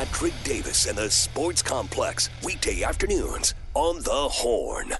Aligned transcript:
Patrick 0.00 0.32
Davis 0.44 0.86
and 0.86 0.96
the 0.96 1.10
Sports 1.10 1.60
Complex, 1.60 2.30
weekday 2.42 2.82
afternoons 2.82 3.52
on 3.74 3.96
The 3.96 4.10
Horn. 4.10 4.94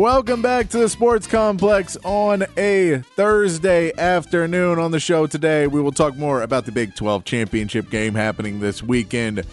Welcome 0.00 0.40
back 0.40 0.70
to 0.70 0.78
the 0.78 0.88
Sports 0.88 1.26
Complex 1.26 1.98
on 2.04 2.46
a 2.56 3.02
Thursday 3.16 3.92
afternoon. 3.98 4.78
On 4.78 4.92
the 4.92 4.98
show 4.98 5.26
today, 5.26 5.66
we 5.66 5.82
will 5.82 5.92
talk 5.92 6.16
more 6.16 6.40
about 6.40 6.64
the 6.64 6.72
Big 6.72 6.94
12 6.94 7.22
championship 7.26 7.90
game 7.90 8.14
happening 8.14 8.60
this 8.60 8.82
weekend 8.82 9.44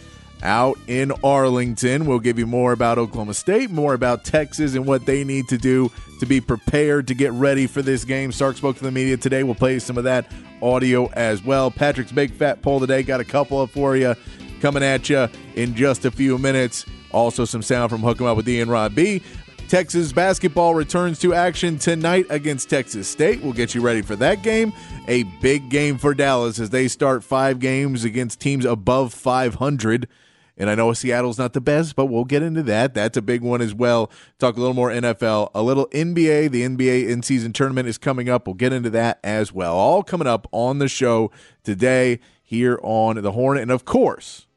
out 0.42 0.78
in 0.88 1.12
Arlington. 1.22 2.06
We'll 2.06 2.22
give 2.22 2.40
you 2.40 2.48
more 2.48 2.72
about 2.72 2.98
Oklahoma 2.98 3.34
State, 3.34 3.72
more 3.72 3.94
about 3.94 4.24
Texas, 4.24 4.74
and 4.74 4.86
what 4.86 5.06
they 5.06 5.26
need 5.26 5.50
to 5.50 5.58
do 5.58 5.92
to 6.22 6.26
be 6.26 6.40
prepared 6.40 7.10
to 7.10 7.14
get 7.14 7.34
ready 7.34 7.68
for 7.68 7.82
this 7.82 8.06
game. 8.06 8.32
Sark 8.32 8.56
spoke 8.56 8.78
to 8.78 8.84
the 8.86 8.92
media 8.92 9.18
today. 9.18 9.44
We'll 9.44 9.54
play 9.54 9.80
some 9.80 9.98
of 9.98 10.06
that 10.06 10.32
audio 10.62 11.08
as 11.08 11.44
well. 11.44 11.70
Patrick's 11.70 12.14
Big 12.14 12.32
Fat 12.32 12.62
Poll 12.62 12.80
today 12.80 13.04
got 13.04 13.20
a 13.20 13.26
couple 13.26 13.60
up 13.60 13.72
for 13.72 13.98
you 13.98 14.16
coming 14.62 14.82
at 14.82 15.10
you 15.10 15.28
in 15.56 15.76
just 15.76 16.06
a 16.06 16.10
few 16.10 16.38
minutes. 16.38 16.86
Also, 17.12 17.44
some 17.44 17.62
sound 17.62 17.90
from 17.90 18.02
Hook 18.02 18.22
'em 18.22 18.28
Up 18.28 18.38
with 18.38 18.48
Ian 18.48 18.70
Rod 18.70 18.96
B. 18.96 19.22
Texas 19.68 20.14
basketball 20.14 20.76
returns 20.76 21.20
to 21.20 21.34
action 21.34 21.78
tonight 21.78 22.26
against 22.30 22.70
Texas 22.70 23.06
State. 23.06 23.42
We'll 23.42 23.52
get 23.52 23.76
you 23.76 23.82
ready 23.82 24.02
for 24.02 24.16
that 24.16 24.42
game. 24.42 24.72
A 25.10 25.24
big 25.42 25.70
game 25.70 25.98
for 25.98 26.14
Dallas 26.14 26.58
as 26.58 26.70
they 26.70 26.88
start 26.88 27.22
five 27.22 27.60
games 27.60 28.06
against 28.06 28.40
teams 28.40 28.64
above 28.64 29.14
500. 29.14 30.08
And 30.56 30.70
I 30.70 30.76
know 30.76 30.94
Seattle's 30.94 31.38
not 31.38 31.52
the 31.52 31.60
best, 31.60 31.98
but 31.98 32.06
we'll 32.06 32.24
get 32.24 32.44
into 32.44 32.64
that. 32.64 32.94
That's 32.94 33.18
a 33.18 33.22
big 33.22 33.42
one 33.42 33.62
as 33.62 33.74
well. 33.74 34.10
Talk 34.40 34.56
a 34.56 34.60
little 34.60 34.74
more 34.74 34.90
NFL, 34.90 35.52
a 35.54 35.62
little 35.62 35.88
NBA. 35.88 36.50
The 36.50 36.64
NBA 36.64 37.10
in 37.10 37.22
season 37.22 37.52
tournament 37.52 37.90
is 37.90 37.98
coming 37.98 38.30
up. 38.30 38.48
We'll 38.48 38.54
get 38.54 38.72
into 38.72 38.90
that 38.92 39.20
as 39.22 39.52
well. 39.52 39.76
All 39.76 40.02
coming 40.02 40.28
up 40.28 40.48
on 40.54 40.80
the 40.80 40.88
show 40.88 41.30
today 41.64 42.22
here 42.42 42.80
on 42.82 43.22
The 43.22 43.34
Horn. 43.34 43.58
And 43.58 43.70
of 43.70 43.84
course, 43.84 44.48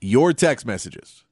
your 0.00 0.32
text 0.32 0.66
messages 0.66 1.24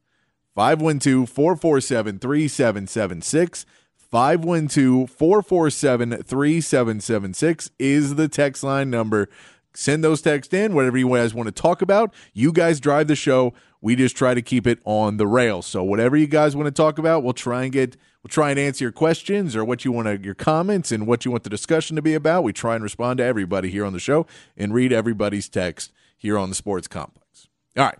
512 0.58 1.28
447 1.30 2.18
3776. 2.18 3.64
512 3.96 5.08
447 5.08 6.22
3776 6.24 7.70
is 7.78 8.16
the 8.16 8.26
text 8.26 8.64
line 8.64 8.90
number. 8.90 9.28
Send 9.72 10.02
those 10.02 10.20
texts 10.20 10.52
in, 10.52 10.74
whatever 10.74 10.98
you 10.98 11.08
guys 11.14 11.32
want 11.32 11.46
to 11.46 11.52
talk 11.52 11.80
about. 11.80 12.12
You 12.34 12.52
guys 12.52 12.80
drive 12.80 13.06
the 13.06 13.14
show. 13.14 13.54
We 13.80 13.94
just 13.94 14.16
try 14.16 14.34
to 14.34 14.42
keep 14.42 14.66
it 14.66 14.80
on 14.84 15.18
the 15.18 15.28
rails. 15.28 15.64
So 15.66 15.84
whatever 15.84 16.16
you 16.16 16.26
guys 16.26 16.56
want 16.56 16.66
to 16.66 16.72
talk 16.72 16.98
about, 16.98 17.22
we'll 17.22 17.34
try 17.34 17.62
and 17.62 17.72
get 17.72 17.96
we'll 18.24 18.28
try 18.28 18.50
and 18.50 18.58
answer 18.58 18.84
your 18.84 18.90
questions 18.90 19.54
or 19.54 19.64
what 19.64 19.84
you 19.84 19.92
want 19.92 20.08
to 20.08 20.20
your 20.20 20.34
comments 20.34 20.90
and 20.90 21.06
what 21.06 21.24
you 21.24 21.30
want 21.30 21.44
the 21.44 21.50
discussion 21.50 21.94
to 21.94 22.02
be 22.02 22.14
about. 22.14 22.42
We 22.42 22.52
try 22.52 22.74
and 22.74 22.82
respond 22.82 23.18
to 23.18 23.24
everybody 23.24 23.70
here 23.70 23.84
on 23.84 23.92
the 23.92 24.00
show 24.00 24.26
and 24.56 24.74
read 24.74 24.92
everybody's 24.92 25.48
text 25.48 25.92
here 26.16 26.36
on 26.36 26.48
the 26.48 26.56
Sports 26.56 26.88
Complex. 26.88 27.46
All 27.76 27.84
right. 27.84 27.98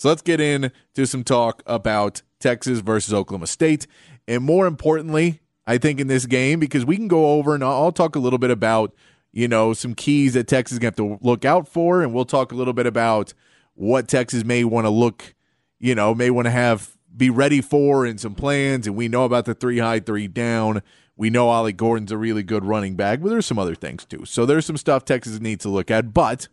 So 0.00 0.08
let's 0.08 0.22
get 0.22 0.40
into 0.40 1.04
some 1.04 1.24
talk 1.24 1.62
about 1.66 2.22
Texas 2.38 2.80
versus 2.80 3.12
Oklahoma 3.12 3.46
State. 3.46 3.86
And 4.26 4.42
more 4.42 4.66
importantly, 4.66 5.40
I 5.66 5.76
think 5.76 6.00
in 6.00 6.06
this 6.06 6.24
game, 6.24 6.58
because 6.58 6.86
we 6.86 6.96
can 6.96 7.06
go 7.06 7.32
over 7.32 7.54
and 7.54 7.62
I'll 7.62 7.92
talk 7.92 8.16
a 8.16 8.18
little 8.18 8.38
bit 8.38 8.50
about, 8.50 8.94
you 9.30 9.46
know, 9.46 9.74
some 9.74 9.94
keys 9.94 10.32
that 10.32 10.48
Texas 10.48 10.76
is 10.76 10.78
going 10.78 10.94
to 10.94 11.02
have 11.02 11.18
to 11.18 11.22
look 11.22 11.44
out 11.44 11.68
for. 11.68 12.00
And 12.00 12.14
we'll 12.14 12.24
talk 12.24 12.50
a 12.50 12.54
little 12.54 12.72
bit 12.72 12.86
about 12.86 13.34
what 13.74 14.08
Texas 14.08 14.42
may 14.42 14.64
want 14.64 14.86
to 14.86 14.90
look, 14.90 15.34
you 15.78 15.94
know, 15.94 16.14
may 16.14 16.30
want 16.30 16.46
to 16.46 16.50
have 16.50 16.96
be 17.14 17.28
ready 17.28 17.60
for 17.60 18.06
and 18.06 18.18
some 18.18 18.34
plans. 18.34 18.86
And 18.86 18.96
we 18.96 19.06
know 19.06 19.26
about 19.26 19.44
the 19.44 19.52
three 19.52 19.80
high, 19.80 20.00
three 20.00 20.28
down. 20.28 20.80
We 21.14 21.28
know 21.28 21.50
Ollie 21.50 21.74
Gordon's 21.74 22.10
a 22.10 22.16
really 22.16 22.42
good 22.42 22.64
running 22.64 22.96
back, 22.96 23.20
but 23.20 23.28
there's 23.28 23.44
some 23.44 23.58
other 23.58 23.74
things 23.74 24.06
too. 24.06 24.24
So 24.24 24.46
there's 24.46 24.64
some 24.64 24.78
stuff 24.78 25.04
Texas 25.04 25.40
needs 25.40 25.62
to 25.64 25.68
look 25.68 25.90
at. 25.90 26.14
But 26.14 26.48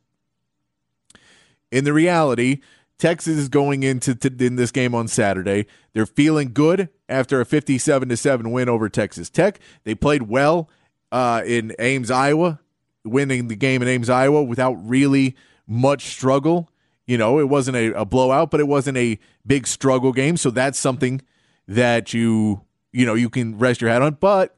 in 1.72 1.86
the 1.86 1.94
reality, 1.94 2.60
Texas 2.98 3.38
is 3.38 3.50
going 3.50 3.84
into 3.84 4.16
to, 4.16 4.46
in 4.46 4.56
this 4.56 4.72
game 4.72 4.96
on 4.96 5.08
Saturday. 5.08 5.68
They're 5.94 6.06
feeling 6.06 6.52
good 6.54 6.90
after 7.08 7.40
a 7.40 7.46
57 7.46 8.10
to 8.10 8.18
7 8.18 8.52
win 8.52 8.70
over 8.70 8.90
Texas 8.90 9.30
Tech. 9.30 9.60
They 9.84 9.96
played 9.96 10.24
well 10.24 10.70
uh, 11.12 11.44
in 11.46 11.76
Ames, 11.80 12.10
Iowa, 12.10 12.60
winning 13.06 13.48
the 13.48 13.56
game 13.56 13.82
in 13.82 13.88
Ames, 13.88 14.10
Iowa 14.10 14.44
without 14.44 14.74
really 14.74 15.36
much 15.68 16.06
struggle. 16.06 16.70
You 17.06 17.18
know, 17.18 17.40
it 17.40 17.48
wasn't 17.50 17.78
a, 17.78 18.00
a 18.00 18.06
blowout, 18.06 18.52
but 18.52 18.60
it 18.60 18.68
wasn't 18.68 18.98
a 18.98 19.20
big 19.46 19.68
struggle 19.68 20.12
game. 20.12 20.36
So 20.36 20.50
that's 20.50 20.78
something 20.78 21.22
that 21.68 22.14
you 22.14 22.62
you 22.92 23.06
know 23.06 23.14
you 23.14 23.30
can 23.30 23.58
rest 23.58 23.82
your 23.82 23.90
hat 23.90 24.02
on. 24.02 24.18
But 24.20 24.58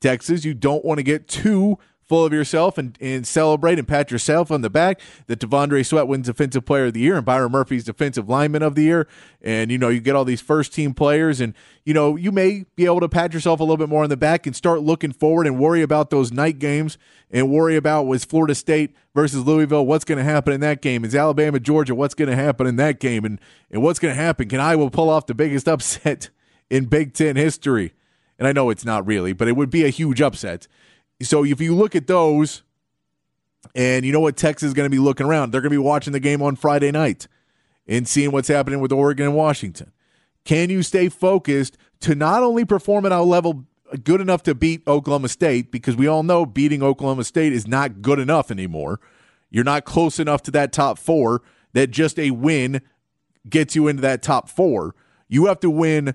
Texas, 0.00 0.44
you 0.44 0.54
don't 0.54 0.84
want 0.84 0.98
to 0.98 1.04
get 1.04 1.28
too 1.28 1.78
full 2.08 2.24
of 2.24 2.32
yourself 2.32 2.78
and, 2.78 2.96
and 3.00 3.26
celebrate 3.26 3.78
and 3.78 3.86
pat 3.86 4.10
yourself 4.10 4.50
on 4.50 4.62
the 4.62 4.70
back 4.70 5.00
that 5.26 5.38
T'Vondre 5.38 5.84
Sweat 5.84 6.08
wins 6.08 6.26
Defensive 6.26 6.64
Player 6.64 6.86
of 6.86 6.94
the 6.94 7.00
Year 7.00 7.16
and 7.16 7.24
Byron 7.24 7.52
Murphy's 7.52 7.84
Defensive 7.84 8.28
Lineman 8.28 8.62
of 8.62 8.74
the 8.74 8.82
Year. 8.82 9.06
And, 9.42 9.70
you 9.70 9.78
know, 9.78 9.88
you 9.88 10.00
get 10.00 10.16
all 10.16 10.24
these 10.24 10.40
first 10.40 10.72
team 10.72 10.94
players 10.94 11.40
and, 11.40 11.54
you 11.84 11.92
know, 11.92 12.16
you 12.16 12.32
may 12.32 12.64
be 12.76 12.86
able 12.86 13.00
to 13.00 13.08
pat 13.08 13.34
yourself 13.34 13.60
a 13.60 13.62
little 13.62 13.76
bit 13.76 13.88
more 13.88 14.02
on 14.02 14.10
the 14.10 14.16
back 14.16 14.46
and 14.46 14.56
start 14.56 14.82
looking 14.82 15.12
forward 15.12 15.46
and 15.46 15.58
worry 15.58 15.82
about 15.82 16.10
those 16.10 16.32
night 16.32 16.58
games 16.58 16.96
and 17.30 17.50
worry 17.50 17.76
about 17.76 18.06
was 18.06 18.24
Florida 18.24 18.54
State 18.54 18.94
versus 19.14 19.44
Louisville, 19.44 19.84
what's 19.84 20.04
going 20.04 20.18
to 20.18 20.24
happen 20.24 20.52
in 20.52 20.60
that 20.60 20.80
game? 20.80 21.04
Is 21.04 21.14
Alabama, 21.14 21.60
Georgia, 21.60 21.94
what's 21.94 22.14
going 22.14 22.30
to 22.30 22.36
happen 22.36 22.66
in 22.66 22.76
that 22.76 23.00
game? 23.00 23.24
And, 23.24 23.40
and 23.70 23.82
what's 23.82 23.98
going 23.98 24.14
to 24.14 24.20
happen? 24.20 24.48
Can 24.48 24.60
Iowa 24.60 24.90
pull 24.90 25.10
off 25.10 25.26
the 25.26 25.34
biggest 25.34 25.68
upset 25.68 26.30
in 26.70 26.86
Big 26.86 27.12
Ten 27.12 27.36
history? 27.36 27.92
And 28.38 28.46
I 28.46 28.52
know 28.52 28.70
it's 28.70 28.84
not 28.84 29.06
really, 29.06 29.32
but 29.32 29.48
it 29.48 29.56
would 29.56 29.70
be 29.70 29.84
a 29.84 29.88
huge 29.88 30.22
upset. 30.22 30.68
So 31.22 31.44
if 31.44 31.60
you 31.60 31.74
look 31.74 31.96
at 31.96 32.06
those, 32.06 32.62
and 33.74 34.04
you 34.04 34.12
know 34.12 34.20
what 34.20 34.36
Texas 34.36 34.68
is 34.68 34.74
going 34.74 34.86
to 34.86 34.94
be 34.94 35.00
looking 35.00 35.26
around, 35.26 35.50
they're 35.50 35.60
going 35.60 35.70
to 35.70 35.74
be 35.74 35.78
watching 35.78 36.12
the 36.12 36.20
game 36.20 36.42
on 36.42 36.56
Friday 36.56 36.90
night 36.90 37.26
and 37.86 38.06
seeing 38.06 38.30
what's 38.30 38.48
happening 38.48 38.80
with 38.80 38.92
Oregon 38.92 39.26
and 39.26 39.34
Washington. 39.34 39.92
Can 40.44 40.70
you 40.70 40.82
stay 40.82 41.08
focused 41.08 41.76
to 42.00 42.14
not 42.14 42.42
only 42.42 42.64
perform 42.64 43.04
at 43.04 43.12
a 43.12 43.20
level 43.22 43.66
good 44.04 44.20
enough 44.20 44.42
to 44.44 44.54
beat 44.54 44.86
Oklahoma 44.86 45.28
State, 45.28 45.70
because 45.70 45.96
we 45.96 46.06
all 46.06 46.22
know 46.22 46.44
beating 46.44 46.82
Oklahoma 46.82 47.24
State 47.24 47.52
is 47.52 47.66
not 47.66 48.02
good 48.02 48.18
enough 48.18 48.50
anymore. 48.50 49.00
You're 49.50 49.64
not 49.64 49.84
close 49.84 50.18
enough 50.18 50.42
to 50.44 50.50
that 50.52 50.72
top 50.72 50.98
four 50.98 51.42
that 51.72 51.90
just 51.90 52.18
a 52.18 52.30
win 52.30 52.82
gets 53.48 53.74
you 53.74 53.88
into 53.88 54.02
that 54.02 54.22
top 54.22 54.48
four. 54.48 54.94
You 55.28 55.46
have 55.46 55.60
to 55.60 55.70
win 55.70 56.14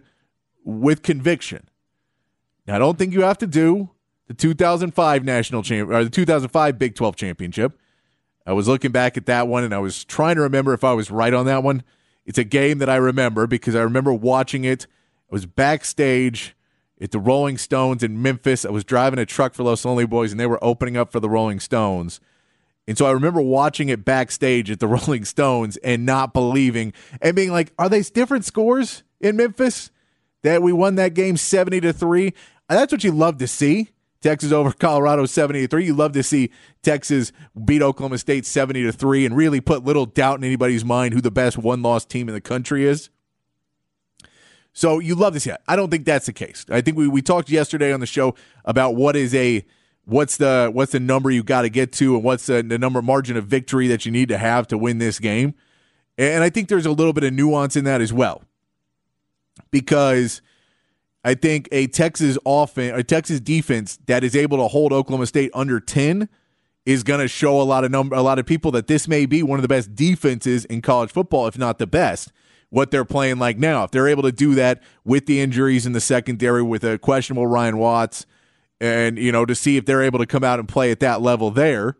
with 0.63 1.01
conviction. 1.01 1.67
Now, 2.67 2.75
I 2.75 2.79
don't 2.79 2.97
think 2.97 3.13
you 3.13 3.21
have 3.21 3.39
to 3.39 3.47
do 3.47 3.89
the 4.27 4.33
2005 4.33 5.25
national 5.25 5.63
champ 5.63 5.89
or 5.89 6.03
the 6.03 6.09
2005 6.09 6.79
Big 6.79 6.95
12 6.95 7.15
championship. 7.15 7.77
I 8.45 8.53
was 8.53 8.67
looking 8.67 8.91
back 8.91 9.17
at 9.17 9.25
that 9.27 9.47
one 9.47 9.63
and 9.63 9.73
I 9.73 9.79
was 9.79 10.03
trying 10.03 10.35
to 10.35 10.41
remember 10.41 10.73
if 10.73 10.83
I 10.83 10.93
was 10.93 11.09
right 11.09 11.33
on 11.33 11.45
that 11.45 11.63
one. 11.63 11.83
It's 12.25 12.37
a 12.37 12.43
game 12.43 12.77
that 12.79 12.89
I 12.89 12.95
remember 12.95 13.47
because 13.47 13.75
I 13.75 13.81
remember 13.81 14.13
watching 14.13 14.63
it. 14.63 14.87
I 15.29 15.33
was 15.33 15.45
backstage 15.45 16.55
at 17.01 17.11
the 17.11 17.19
Rolling 17.19 17.57
Stones 17.57 18.03
in 18.03 18.21
Memphis. 18.21 18.65
I 18.65 18.69
was 18.69 18.83
driving 18.83 19.19
a 19.19 19.25
truck 19.25 19.53
for 19.53 19.63
Los 19.63 19.83
Lonely 19.85 20.05
Boys 20.05 20.31
and 20.31 20.39
they 20.39 20.45
were 20.45 20.63
opening 20.63 20.97
up 20.97 21.11
for 21.11 21.19
the 21.19 21.29
Rolling 21.29 21.59
Stones. 21.59 22.19
And 22.87 22.97
so 22.97 23.05
I 23.05 23.11
remember 23.11 23.41
watching 23.41 23.89
it 23.89 24.03
backstage 24.03 24.69
at 24.69 24.79
the 24.79 24.87
Rolling 24.89 25.25
Stones 25.25 25.77
and 25.77 26.05
not 26.05 26.33
believing 26.33 26.93
and 27.21 27.35
being 27.35 27.51
like, 27.51 27.73
are 27.79 27.89
they 27.89 28.01
different 28.01 28.45
scores 28.45 29.03
in 29.19 29.37
Memphis? 29.37 29.89
That 30.43 30.61
we 30.61 30.73
won 30.73 30.95
that 30.95 31.13
game 31.13 31.37
70 31.37 31.79
to 31.81 31.93
3. 31.93 32.33
That's 32.67 32.91
what 32.91 33.05
you 33.05 33.13
love 33.13 33.37
to 33.37 33.47
see 33.47 33.93
Texas 34.23 34.51
over 34.51 34.71
Colorado 34.71 35.25
70 35.25 35.61
to 35.61 35.67
3. 35.67 35.85
You 35.85 35.93
love 35.93 36.13
to 36.13 36.23
see 36.23 36.49
Texas 36.81 37.31
beat 37.65 37.81
Oklahoma 37.81 38.17
State 38.17 38.45
70 38.45 38.83
to 38.83 38.91
3 38.91 39.25
and 39.25 39.35
really 39.35 39.61
put 39.61 39.83
little 39.83 40.05
doubt 40.05 40.39
in 40.39 40.45
anybody's 40.45 40.85
mind 40.85 41.13
who 41.13 41.21
the 41.21 41.29
best 41.29 41.57
one-loss 41.57 42.05
team 42.05 42.29
in 42.29 42.33
the 42.33 42.41
country 42.41 42.85
is. 42.85 43.09
So 44.71 44.99
you 44.99 45.13
love 45.13 45.33
to 45.33 45.39
see 45.39 45.51
that. 45.51 45.61
I 45.67 45.75
don't 45.75 45.91
think 45.91 46.05
that's 46.05 46.25
the 46.25 46.33
case. 46.33 46.65
I 46.69 46.81
think 46.81 46.97
we, 46.97 47.07
we 47.07 47.21
talked 47.21 47.49
yesterday 47.49 47.93
on 47.93 47.99
the 47.99 48.07
show 48.07 48.33
about 48.65 48.95
what 48.95 49.15
is 49.15 49.35
a 49.35 49.63
what's 50.05 50.37
the 50.37 50.71
what's 50.73 50.93
the 50.93 50.99
number 50.99 51.29
you 51.29 51.43
got 51.43 51.61
to 51.61 51.69
get 51.69 51.91
to 51.93 52.15
and 52.15 52.23
what's 52.23 52.47
the, 52.47 52.63
the 52.63 52.79
number 52.79 53.01
margin 53.01 53.37
of 53.37 53.45
victory 53.45 53.87
that 53.87 54.05
you 54.05 54.11
need 54.11 54.29
to 54.29 54.37
have 54.37 54.67
to 54.69 54.77
win 54.77 54.97
this 54.97 55.19
game. 55.19 55.53
And 56.17 56.43
I 56.43 56.49
think 56.49 56.69
there's 56.69 56.85
a 56.85 56.91
little 56.91 57.13
bit 57.13 57.23
of 57.23 57.33
nuance 57.33 57.75
in 57.75 57.83
that 57.85 58.01
as 58.01 58.11
well. 58.11 58.43
Because 59.69 60.41
I 61.23 61.35
think 61.35 61.69
a 61.71 61.87
Texas 61.87 62.37
offense, 62.45 62.99
a 62.99 63.03
Texas 63.03 63.39
defense 63.39 63.97
that 64.07 64.23
is 64.23 64.35
able 64.35 64.57
to 64.57 64.67
hold 64.67 64.91
Oklahoma 64.91 65.25
State 65.25 65.51
under 65.53 65.79
10 65.79 66.27
is 66.85 67.03
going 67.03 67.21
to 67.21 67.27
show 67.27 67.61
a 67.61 67.63
lot 67.63 67.85
of 67.85 67.91
number 67.91 68.15
a 68.15 68.21
lot 68.21 68.39
of 68.39 68.45
people 68.45 68.71
that 68.71 68.87
this 68.87 69.07
may 69.07 69.25
be 69.25 69.41
one 69.41 69.57
of 69.57 69.61
the 69.61 69.69
best 69.69 69.95
defenses 69.95 70.65
in 70.65 70.81
college 70.81 71.11
football 71.11 71.47
if 71.47 71.57
not 71.57 71.77
the 71.77 71.87
best 71.87 72.31
what 72.69 72.89
they're 72.89 73.05
playing 73.05 73.37
like 73.37 73.57
now. 73.57 73.83
If 73.83 73.91
they're 73.91 74.07
able 74.07 74.23
to 74.23 74.31
do 74.31 74.55
that 74.55 74.81
with 75.05 75.27
the 75.27 75.39
injuries 75.39 75.85
in 75.85 75.93
the 75.93 76.01
secondary 76.01 76.63
with 76.63 76.83
a 76.83 76.97
questionable 76.97 77.45
Ryan 77.45 77.77
Watts 77.77 78.25
and 78.81 79.17
you 79.17 79.31
know 79.31 79.45
to 79.45 79.55
see 79.55 79.77
if 79.77 79.85
they're 79.85 80.01
able 80.01 80.19
to 80.19 80.25
come 80.25 80.43
out 80.43 80.59
and 80.59 80.67
play 80.67 80.91
at 80.91 80.99
that 80.99 81.21
level 81.21 81.51
there 81.51 81.95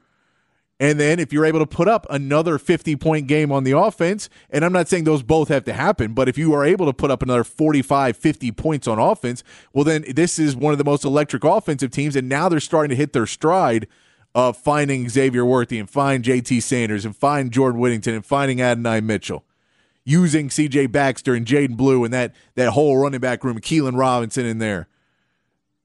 and 0.83 0.99
then 0.99 1.17
if 1.17 1.31
you're 1.31 1.45
able 1.45 1.59
to 1.59 1.65
put 1.65 1.87
up 1.87 2.05
another 2.09 2.57
50 2.57 2.97
point 2.97 3.27
game 3.27 3.53
on 3.53 3.63
the 3.63 3.71
offense, 3.71 4.27
and 4.49 4.65
I'm 4.65 4.73
not 4.73 4.89
saying 4.89 5.05
those 5.05 5.23
both 5.23 5.47
have 5.47 5.63
to 5.63 5.71
happen, 5.71 6.13
but 6.13 6.27
if 6.27 6.37
you 6.37 6.53
are 6.53 6.65
able 6.65 6.87
to 6.87 6.91
put 6.91 7.09
up 7.09 7.23
another 7.23 7.45
45, 7.45 8.17
50 8.17 8.51
points 8.51 8.85
on 8.85 8.99
offense, 8.99 9.45
well, 9.71 9.85
then 9.85 10.03
this 10.09 10.37
is 10.37 10.57
one 10.57 10.73
of 10.73 10.77
the 10.77 10.83
most 10.83 11.05
electric 11.05 11.45
offensive 11.45 11.89
teams. 11.89 12.17
And 12.17 12.27
now 12.27 12.49
they're 12.49 12.59
starting 12.59 12.89
to 12.89 12.97
hit 12.97 13.13
their 13.13 13.25
stride 13.25 13.87
of 14.35 14.57
finding 14.57 15.07
Xavier 15.07 15.45
Worthy 15.45 15.79
and 15.79 15.89
find 15.89 16.21
JT 16.21 16.61
Sanders 16.61 17.05
and 17.05 17.15
find 17.15 17.49
Jordan 17.49 17.79
Whittington 17.79 18.15
and 18.15 18.25
finding 18.25 18.61
Adonai 18.61 18.99
Mitchell. 18.99 19.45
Using 20.03 20.49
CJ 20.49 20.91
Baxter 20.91 21.33
and 21.33 21.45
Jaydon 21.45 21.77
Blue 21.77 22.03
and 22.03 22.13
that, 22.13 22.35
that 22.55 22.71
whole 22.71 22.97
running 22.97 23.21
back 23.21 23.45
room, 23.45 23.57
Keilan 23.61 23.97
Robinson 23.97 24.45
in 24.45 24.57
there. 24.57 24.89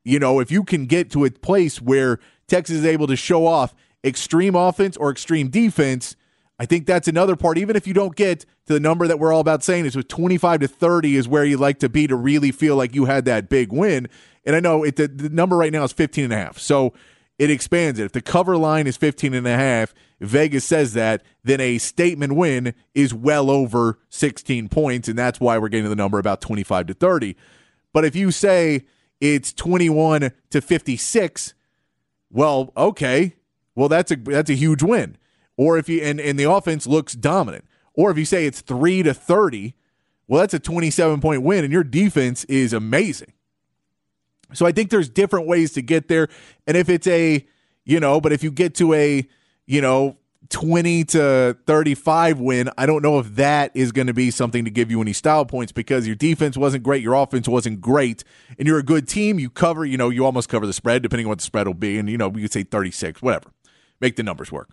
You 0.03 0.19
know, 0.19 0.41
if 0.41 0.51
you 0.51 0.65
can 0.65 0.87
get 0.87 1.09
to 1.13 1.25
a 1.25 1.31
place 1.31 1.81
where 1.81 2.19
Texas 2.49 2.79
is 2.79 2.85
able 2.85 3.07
to 3.07 3.15
show 3.15 3.47
off 3.47 3.77
extreme 4.09 4.57
offense 4.57 4.97
or 4.97 5.11
extreme 5.11 5.49
defense, 5.49 6.17
I 6.59 6.67
think 6.67 6.87
that's 6.87 7.07
another 7.07 7.37
part. 7.37 7.57
Even 7.59 7.77
if 7.77 7.87
you 7.87 7.95
don't 7.95 8.17
get 8.17 8.41
to 8.67 8.73
the 8.73 8.81
number 8.81 9.07
that 9.07 9.19
we're 9.19 9.33
all 9.33 9.41
about 9.41 9.63
saying 9.63 9.87
is 9.87 9.95
with 9.95 10.09
25 10.09 10.61
to 10.61 10.69
30 10.69 11.17
is 11.17 11.29
where 11.29 11.45
you 11.45 11.57
like 11.57 11.79
to 11.79 11.89
be 11.89 12.07
to 12.09 12.17
really 12.17 12.51
feel 12.51 12.75
like 12.75 12.95
you 12.95 13.05
had 13.05 13.25
that 13.27 13.49
big 13.49 13.73
win. 13.73 14.09
And 14.45 14.57
I 14.57 14.61
know 14.61 14.83
it, 14.83 14.97
the, 14.97 15.07
the 15.07 15.29
number 15.29 15.57
right 15.57 15.73
now 15.73 15.85
is 15.85 15.93
15 15.93 16.25
and 16.25 16.33
a 16.33 16.37
half. 16.37 16.59
So 16.59 16.95
it 17.39 17.51
expands 17.51 18.01
it. 18.01 18.07
If 18.07 18.13
the 18.13 18.21
cover 18.21 18.57
line 18.57 18.89
is 18.89 18.97
15 18.97 19.35
and 19.35 19.47
a 19.47 19.55
half, 19.55 19.95
Vegas 20.21 20.65
says 20.65 20.95
that, 20.95 21.23
then 21.45 21.61
a 21.61 21.79
statement 21.79 22.35
win 22.35 22.75
is 22.95 23.15
well 23.15 23.51
over 23.51 24.01
16 24.09 24.69
points. 24.69 25.07
And 25.09 25.17
that's 25.17 25.39
why 25.39 25.59
we're 25.59 25.69
getting 25.69 25.85
to 25.85 25.91
the 25.91 25.97
number 25.97 26.19
about 26.19 26.41
25 26.41 26.89
to 26.89 26.95
30. 26.95 27.37
But 27.93 28.05
if 28.05 28.17
you 28.17 28.33
say 28.33 28.85
it's 29.21 29.53
21 29.53 30.33
to 30.51 30.61
56, 30.61 31.55
well, 32.31 32.73
okay, 32.77 33.37
well, 33.79 33.89
that's 33.89 34.11
a 34.11 34.17
that's 34.17 34.51
a 34.51 34.55
huge 34.55 34.83
win. 34.83 35.17
Or 35.57 35.79
if 35.79 35.89
you 35.89 36.03
and, 36.03 36.21
and 36.21 36.37
the 36.37 36.51
offense 36.51 36.85
looks 36.85 37.15
dominant. 37.15 37.65
Or 37.95 38.11
if 38.11 38.19
you 38.19 38.25
say 38.25 38.45
it's 38.45 38.61
three 38.61 39.05
to 39.05 39.15
thirty, 39.15 39.77
well, 40.27 40.41
that's 40.41 40.53
a 40.53 40.59
27 40.59 41.21
point 41.21 41.43
win, 41.43 41.63
and 41.63 41.73
your 41.73 41.85
defense 41.85 42.45
is 42.45 42.73
amazing. 42.73 43.33
So 44.53 44.67
I 44.67 44.73
think 44.73 44.91
there's 44.91 45.09
different 45.09 45.47
ways 45.47 45.73
to 45.75 45.83
get 45.83 46.09
there. 46.09 46.29
And 46.67 46.77
if 46.77 46.89
it's 46.89 47.07
a, 47.07 47.47
you 47.85 48.01
know, 48.01 48.21
but 48.21 48.33
if 48.33 48.43
you 48.43 48.51
get 48.51 48.75
to 48.77 48.95
a, 48.95 49.27
you 49.67 49.81
know, 49.81 50.17
20 50.49 51.05
to 51.05 51.57
35 51.67 52.41
win, 52.41 52.71
I 52.79 52.87
don't 52.87 53.03
know 53.03 53.21
if 53.21 53.35
that 53.37 53.71
is 53.75 53.93
going 53.93 54.07
to 54.09 54.15
be 54.15 54.31
something 54.31 54.65
to 54.65 54.71
give 54.71 54.91
you 54.91 55.01
any 55.01 55.13
style 55.13 55.45
points 55.45 55.71
because 55.71 56.07
your 56.07 56.17
defense 56.17 56.57
wasn't 56.57 56.83
great, 56.83 57.03
your 57.03 57.15
offense 57.15 57.47
wasn't 57.47 57.81
great, 57.81 58.25
and 58.59 58.67
you're 58.67 58.79
a 58.79 58.83
good 58.83 59.07
team. 59.07 59.39
You 59.39 59.51
cover, 59.51 59.85
you 59.85 59.99
know, 59.99 60.09
you 60.09 60.25
almost 60.25 60.49
cover 60.49 60.67
the 60.67 60.73
spread, 60.73 61.03
depending 61.03 61.27
on 61.27 61.31
what 61.31 61.39
the 61.39 61.45
spread 61.45 61.67
will 61.67 61.75
be. 61.75 61.99
And, 61.99 62.09
you 62.09 62.19
know, 62.19 62.29
we 62.29 62.43
could 62.43 62.53
say 62.53 62.65
36, 62.65 63.23
whatever 63.23 63.51
make 64.01 64.17
the 64.17 64.23
numbers 64.23 64.53
work. 64.53 64.71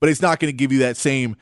But 0.00 0.10
it's 0.10 0.22
not 0.22 0.38
going 0.38 0.52
to 0.52 0.56
give 0.56 0.72
you 0.72 0.78
that 0.80 0.96
same 0.96 1.36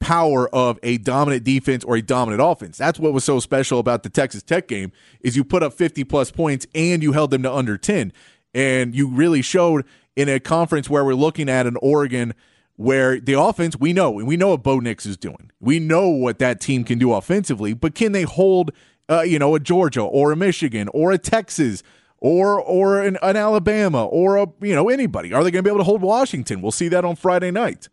power 0.00 0.48
of 0.48 0.78
a 0.82 0.98
dominant 0.98 1.44
defense 1.44 1.84
or 1.84 1.96
a 1.96 2.02
dominant 2.02 2.42
offense. 2.44 2.76
That's 2.76 2.98
what 2.98 3.12
was 3.12 3.24
so 3.24 3.38
special 3.40 3.78
about 3.78 4.02
the 4.02 4.10
Texas 4.10 4.42
Tech 4.42 4.66
game 4.66 4.92
is 5.20 5.36
you 5.36 5.44
put 5.44 5.62
up 5.62 5.72
50 5.72 6.04
plus 6.04 6.30
points 6.30 6.66
and 6.74 7.02
you 7.02 7.12
held 7.12 7.30
them 7.30 7.44
to 7.44 7.52
under 7.52 7.78
10. 7.78 8.12
And 8.52 8.94
you 8.94 9.08
really 9.08 9.42
showed 9.42 9.86
in 10.16 10.28
a 10.28 10.40
conference 10.40 10.90
where 10.90 11.04
we're 11.04 11.14
looking 11.14 11.48
at 11.48 11.66
an 11.66 11.76
Oregon 11.80 12.34
where 12.76 13.20
the 13.20 13.38
offense 13.38 13.78
we 13.78 13.92
know 13.92 14.18
and 14.18 14.26
we 14.26 14.36
know 14.36 14.48
what 14.48 14.62
Bo 14.62 14.80
Nix 14.80 15.06
is 15.06 15.16
doing. 15.16 15.50
We 15.60 15.78
know 15.78 16.08
what 16.08 16.38
that 16.40 16.60
team 16.60 16.84
can 16.84 16.98
do 16.98 17.12
offensively, 17.12 17.74
but 17.74 17.94
can 17.94 18.12
they 18.12 18.22
hold 18.22 18.72
uh, 19.08 19.22
you 19.22 19.38
know 19.38 19.54
a 19.54 19.60
Georgia 19.60 20.02
or 20.02 20.32
a 20.32 20.36
Michigan 20.36 20.88
or 20.88 21.12
a 21.12 21.18
Texas 21.18 21.82
or 22.22 22.60
or 22.60 23.02
an, 23.02 23.18
an 23.20 23.36
Alabama 23.36 24.06
or 24.06 24.36
a 24.36 24.46
you 24.60 24.74
know 24.76 24.88
anybody? 24.88 25.32
Are 25.32 25.42
they 25.42 25.50
going 25.50 25.64
to 25.64 25.68
be 25.68 25.70
able 25.70 25.80
to 25.80 25.84
hold 25.84 26.02
Washington? 26.02 26.62
We'll 26.62 26.70
see 26.70 26.86
that 26.88 27.04
on 27.04 27.16
Friday 27.16 27.50
night. 27.50 27.88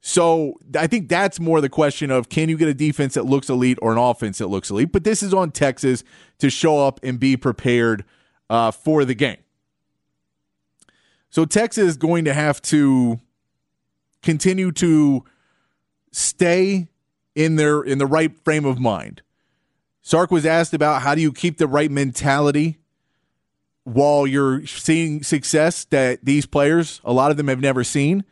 So 0.00 0.60
I 0.78 0.86
think 0.86 1.08
that's 1.08 1.40
more 1.40 1.60
the 1.60 1.68
question 1.68 2.12
of 2.12 2.28
can 2.28 2.48
you 2.48 2.56
get 2.56 2.68
a 2.68 2.74
defense 2.74 3.14
that 3.14 3.26
looks 3.26 3.50
elite 3.50 3.78
or 3.82 3.90
an 3.90 3.98
offense 3.98 4.38
that 4.38 4.46
looks 4.46 4.70
elite? 4.70 4.92
But 4.92 5.02
this 5.02 5.24
is 5.24 5.34
on 5.34 5.50
Texas 5.50 6.04
to 6.38 6.50
show 6.50 6.86
up 6.86 7.00
and 7.02 7.18
be 7.18 7.36
prepared 7.36 8.04
uh, 8.48 8.70
for 8.70 9.04
the 9.04 9.14
game. 9.14 9.38
So 11.28 11.44
Texas 11.44 11.88
is 11.88 11.96
going 11.96 12.24
to 12.26 12.34
have 12.34 12.62
to 12.62 13.18
continue 14.22 14.70
to 14.72 15.24
stay 16.12 16.86
in 17.34 17.56
their 17.56 17.82
in 17.82 17.98
the 17.98 18.06
right 18.06 18.32
frame 18.44 18.64
of 18.64 18.78
mind. 18.78 19.22
Sark 20.00 20.30
was 20.30 20.46
asked 20.46 20.72
about 20.72 21.02
how 21.02 21.16
do 21.16 21.20
you 21.20 21.32
keep 21.32 21.58
the 21.58 21.66
right 21.66 21.90
mentality 21.90 22.78
while 23.88 24.26
you're 24.26 24.66
seeing 24.66 25.22
success 25.22 25.84
that 25.86 26.24
these 26.24 26.46
players, 26.46 27.00
a 27.04 27.12
lot 27.12 27.30
of 27.30 27.36
them 27.36 27.48
have 27.48 27.60
never 27.60 27.84
seen, 27.84 28.24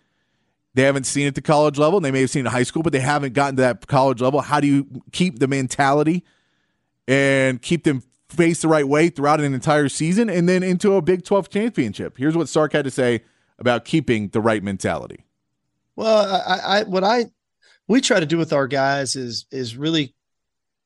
they 0.75 0.83
haven't 0.83 1.05
seen 1.05 1.27
at 1.27 1.35
the 1.35 1.43
college 1.43 1.79
level. 1.79 2.01
They 2.01 2.11
may 2.11 2.21
have 2.21 2.31
seen 2.31 2.41
it 2.45 2.49
in 2.49 2.53
high 2.53 2.63
school, 2.63 2.83
but 2.83 2.93
they 2.93 3.01
haven't 3.01 3.33
gotten 3.33 3.57
to 3.57 3.63
that 3.63 3.87
college 3.87 4.21
level. 4.21 4.43
How 4.43 4.61
do 4.61 4.67
you 4.67 5.03
keep 5.11 5.39
the 5.39 5.49
mentality 5.49 6.23
and 7.09 7.63
keep 7.63 7.85
them 7.85 8.03
faced 8.29 8.63
the 8.63 8.69
right 8.69 8.87
way 8.87 9.09
throughout 9.09 9.41
an 9.41 9.55
entire 9.55 9.89
season 9.89 10.29
and 10.29 10.47
then 10.47 10.63
into 10.63 10.95
a 10.95 11.03
Big 11.03 11.25
12 11.25 11.49
championship? 11.49 12.19
Here's 12.19 12.37
what 12.37 12.49
Sark 12.49 12.75
had 12.75 12.85
to 12.85 12.91
say 12.91 13.23
about 13.59 13.87
keeping 13.87 14.29
the 14.29 14.41
right 14.41 14.63
mentality. 14.63 15.25
Well, 15.97 16.43
I, 16.47 16.81
I 16.81 16.83
what 16.83 17.05
I 17.05 17.27
we 17.89 18.01
try 18.01 18.21
to 18.21 18.27
do 18.27 18.37
with 18.37 18.53
our 18.53 18.67
guys 18.67 19.17
is 19.17 19.47
is 19.51 19.77
really 19.77 20.15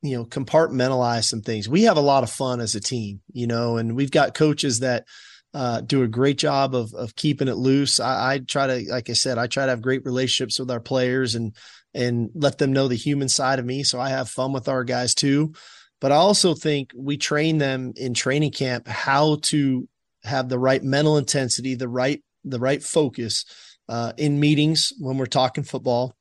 you 0.03 0.17
know 0.17 0.25
compartmentalize 0.25 1.25
some 1.25 1.43
things. 1.43 1.69
We 1.69 1.83
have 1.83 1.97
a 1.97 2.03
lot 2.03 2.23
of 2.23 2.31
fun 2.31 2.61
as 2.61 2.75
a 2.75 2.81
team 2.81 3.21
you 3.33 3.47
know 3.47 3.77
and 3.77 3.97
we've 3.97 4.11
got 4.11 4.35
coaches 4.35 4.81
that 4.81 5.05
uh, 5.53 5.81
do 5.81 6.03
a 6.03 6.09
great 6.09 6.39
job 6.39 6.75
of 6.75 6.95
of 6.95 7.17
keeping 7.17 7.49
it 7.49 7.57
loose. 7.57 7.99
I, 8.01 8.35
I, 8.35 8.39
try 8.39 8.67
to 8.67 8.91
like 8.91 9.11
i 9.11 9.15
said 9.15 9.37
i 9.39 9.47
try 9.47 9.65
to 9.67 9.71
have 9.71 9.83
great 9.83 10.05
relationships 10.05 10.61
with 10.61 10.71
our 10.71 10.81
players 10.81 11.35
and 11.35 11.55
and 11.93 12.31
let 12.35 12.59
them 12.59 12.73
know 12.73 12.87
the 12.87 12.95
human 12.95 13.29
side 13.29 13.59
of 13.59 13.65
me 13.65 13.83
so 13.83 13.99
i 13.99 14.11
have 14.11 14.29
fun 14.29 14.53
with 14.53 14.69
our 14.69 14.85
guys 14.85 15.15
too. 15.15 15.55
But 16.01 16.13
i 16.13 16.17
also 16.17 16.55
think 16.55 16.93
we 16.97 17.17
train 17.17 17.59
them 17.59 17.93
in 17.97 18.15
training 18.15 18.53
camp 18.53 18.87
how 18.87 19.39
to 19.43 19.89
have 20.23 20.49
the 20.49 20.59
right 20.59 20.83
mental 20.83 21.19
intensity 21.19 21.75
the 21.75 21.89
right 21.89 22.23
the 22.45 22.61
right 22.61 22.83
focus 22.83 23.45
uh, 23.89 24.13
in 24.17 24.39
meetings 24.39 24.93
when 24.99 25.19
we're 25.19 25.27
talking 25.27 25.65
football 25.65 26.15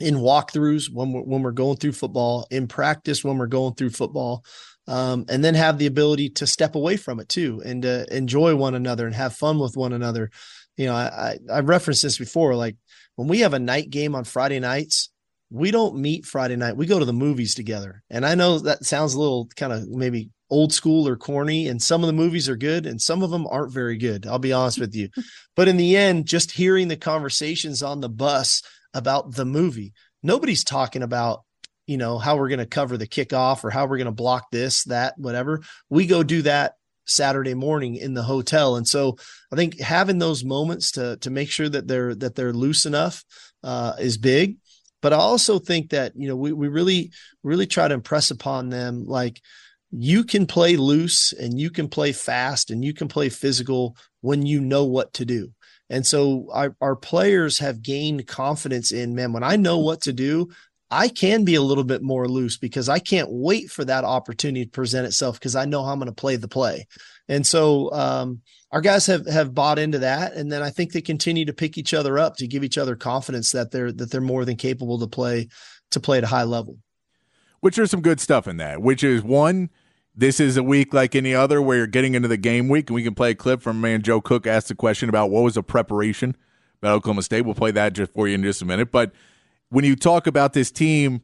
in 0.00 0.16
walkthroughs 0.16 0.92
when 0.92 1.12
we're, 1.12 1.22
when 1.22 1.42
we're 1.42 1.52
going 1.52 1.76
through 1.76 1.92
football, 1.92 2.46
in 2.50 2.68
practice 2.68 3.24
when 3.24 3.38
we're 3.38 3.46
going 3.46 3.74
through 3.74 3.90
football, 3.90 4.44
um, 4.86 5.26
and 5.28 5.44
then 5.44 5.54
have 5.54 5.78
the 5.78 5.86
ability 5.86 6.30
to 6.30 6.46
step 6.46 6.74
away 6.74 6.96
from 6.96 7.20
it 7.20 7.28
too 7.28 7.62
and 7.64 7.84
uh, 7.84 8.04
enjoy 8.10 8.56
one 8.56 8.74
another 8.74 9.06
and 9.06 9.14
have 9.14 9.34
fun 9.34 9.58
with 9.58 9.76
one 9.76 9.92
another. 9.92 10.30
You 10.76 10.86
know, 10.86 10.94
I, 10.94 11.38
I, 11.50 11.56
I 11.56 11.60
referenced 11.60 12.02
this 12.02 12.18
before. 12.18 12.54
Like 12.54 12.76
when 13.16 13.28
we 13.28 13.40
have 13.40 13.52
a 13.52 13.58
night 13.58 13.90
game 13.90 14.14
on 14.14 14.24
Friday 14.24 14.60
nights, 14.60 15.10
we 15.50 15.70
don't 15.70 15.96
meet 15.96 16.26
Friday 16.26 16.56
night. 16.56 16.76
We 16.76 16.86
go 16.86 16.98
to 16.98 17.04
the 17.04 17.12
movies 17.12 17.54
together. 17.54 18.02
And 18.08 18.24
I 18.24 18.34
know 18.34 18.58
that 18.60 18.84
sounds 18.84 19.14
a 19.14 19.20
little 19.20 19.48
kind 19.56 19.72
of 19.72 19.88
maybe 19.88 20.30
old 20.50 20.72
school 20.72 21.06
or 21.06 21.16
corny, 21.16 21.68
and 21.68 21.82
some 21.82 22.02
of 22.02 22.06
the 22.06 22.12
movies 22.14 22.48
are 22.48 22.56
good 22.56 22.86
and 22.86 23.00
some 23.00 23.22
of 23.22 23.30
them 23.30 23.46
aren't 23.46 23.72
very 23.72 23.98
good. 23.98 24.26
I'll 24.26 24.38
be 24.38 24.52
honest 24.52 24.80
with 24.80 24.94
you. 24.94 25.08
But 25.56 25.66
in 25.66 25.76
the 25.76 25.96
end, 25.96 26.26
just 26.26 26.52
hearing 26.52 26.86
the 26.86 26.96
conversations 26.96 27.82
on 27.82 28.00
the 28.00 28.08
bus 28.08 28.62
about 28.94 29.34
the 29.34 29.44
movie. 29.44 29.92
Nobody's 30.22 30.64
talking 30.64 31.02
about, 31.02 31.44
you 31.86 31.96
know, 31.96 32.18
how 32.18 32.36
we're 32.36 32.48
going 32.48 32.58
to 32.58 32.66
cover 32.66 32.96
the 32.96 33.06
kickoff 33.06 33.64
or 33.64 33.70
how 33.70 33.86
we're 33.86 33.98
going 33.98 34.06
to 34.06 34.12
block 34.12 34.50
this, 34.50 34.84
that, 34.84 35.14
whatever. 35.16 35.62
We 35.88 36.06
go 36.06 36.22
do 36.22 36.42
that 36.42 36.74
Saturday 37.06 37.54
morning 37.54 37.96
in 37.96 38.14
the 38.14 38.22
hotel. 38.22 38.76
And 38.76 38.86
so 38.86 39.16
I 39.52 39.56
think 39.56 39.80
having 39.80 40.18
those 40.18 40.44
moments 40.44 40.92
to 40.92 41.16
to 41.18 41.30
make 41.30 41.50
sure 41.50 41.68
that 41.68 41.88
they're 41.88 42.14
that 42.16 42.34
they're 42.34 42.52
loose 42.52 42.86
enough 42.86 43.24
uh, 43.64 43.94
is 43.98 44.18
big. 44.18 44.58
But 45.00 45.12
I 45.12 45.16
also 45.16 45.58
think 45.58 45.90
that, 45.90 46.12
you 46.16 46.28
know, 46.28 46.36
we 46.36 46.52
we 46.52 46.68
really 46.68 47.12
really 47.42 47.66
try 47.66 47.88
to 47.88 47.94
impress 47.94 48.30
upon 48.30 48.68
them 48.68 49.04
like 49.06 49.40
you 49.90 50.24
can 50.24 50.46
play 50.46 50.76
loose 50.76 51.32
and 51.32 51.58
you 51.58 51.70
can 51.70 51.88
play 51.88 52.12
fast 52.12 52.70
and 52.70 52.84
you 52.84 52.92
can 52.92 53.08
play 53.08 53.30
physical 53.30 53.96
when 54.20 54.44
you 54.44 54.60
know 54.60 54.84
what 54.84 55.14
to 55.14 55.24
do. 55.24 55.52
And 55.90 56.06
so 56.06 56.48
our, 56.52 56.76
our 56.80 56.96
players 56.96 57.58
have 57.58 57.82
gained 57.82 58.26
confidence 58.26 58.92
in, 58.92 59.14
man, 59.14 59.32
when 59.32 59.42
I 59.42 59.56
know 59.56 59.78
what 59.78 60.02
to 60.02 60.12
do, 60.12 60.48
I 60.90 61.08
can 61.08 61.44
be 61.44 61.54
a 61.54 61.62
little 61.62 61.84
bit 61.84 62.02
more 62.02 62.28
loose 62.28 62.56
because 62.56 62.88
I 62.88 62.98
can't 62.98 63.28
wait 63.30 63.70
for 63.70 63.84
that 63.84 64.04
opportunity 64.04 64.64
to 64.64 64.70
present 64.70 65.06
itself 65.06 65.38
because 65.38 65.54
I 65.54 65.66
know 65.66 65.84
how 65.84 65.92
I'm 65.92 65.98
going 65.98 66.06
to 66.06 66.14
play 66.14 66.36
the 66.36 66.48
play. 66.48 66.86
And 67.28 67.46
so 67.46 67.92
um, 67.92 68.40
our 68.72 68.80
guys 68.80 69.06
have 69.06 69.26
have 69.26 69.54
bought 69.54 69.78
into 69.78 69.98
that, 69.98 70.32
and 70.32 70.50
then 70.50 70.62
I 70.62 70.70
think 70.70 70.92
they 70.92 71.02
continue 71.02 71.44
to 71.44 71.52
pick 71.52 71.76
each 71.76 71.92
other 71.92 72.18
up 72.18 72.36
to 72.36 72.46
give 72.46 72.64
each 72.64 72.78
other 72.78 72.96
confidence 72.96 73.52
that 73.52 73.70
they're 73.70 73.92
that 73.92 74.10
they're 74.10 74.22
more 74.22 74.46
than 74.46 74.56
capable 74.56 74.98
to 74.98 75.06
play 75.06 75.48
to 75.90 76.00
play 76.00 76.18
at 76.18 76.24
a 76.24 76.28
high 76.28 76.44
level. 76.44 76.78
Which 77.60 77.76
there's 77.76 77.90
some 77.90 78.02
good 78.02 78.20
stuff 78.20 78.48
in 78.48 78.56
that. 78.58 78.80
Which 78.80 79.04
is 79.04 79.22
one, 79.22 79.68
this 80.18 80.40
is 80.40 80.56
a 80.56 80.64
week 80.64 80.92
like 80.92 81.14
any 81.14 81.32
other 81.32 81.62
where 81.62 81.76
you're 81.78 81.86
getting 81.86 82.16
into 82.16 82.26
the 82.26 82.36
game 82.36 82.68
week, 82.68 82.90
and 82.90 82.94
we 82.96 83.04
can 83.04 83.14
play 83.14 83.30
a 83.30 83.34
clip 83.36 83.62
from 83.62 83.80
man 83.80 84.02
Joe 84.02 84.20
Cook 84.20 84.48
asked 84.48 84.68
a 84.70 84.74
question 84.74 85.08
about 85.08 85.30
what 85.30 85.42
was 85.42 85.56
a 85.56 85.62
preparation 85.62 86.36
about 86.82 86.96
Oklahoma 86.96 87.22
State. 87.22 87.42
We'll 87.42 87.54
play 87.54 87.70
that 87.70 87.92
just 87.92 88.12
for 88.12 88.26
you 88.26 88.34
in 88.34 88.42
just 88.42 88.60
a 88.60 88.64
minute, 88.64 88.90
but 88.90 89.12
when 89.70 89.84
you 89.84 89.94
talk 89.94 90.26
about 90.26 90.54
this 90.54 90.72
team 90.72 91.22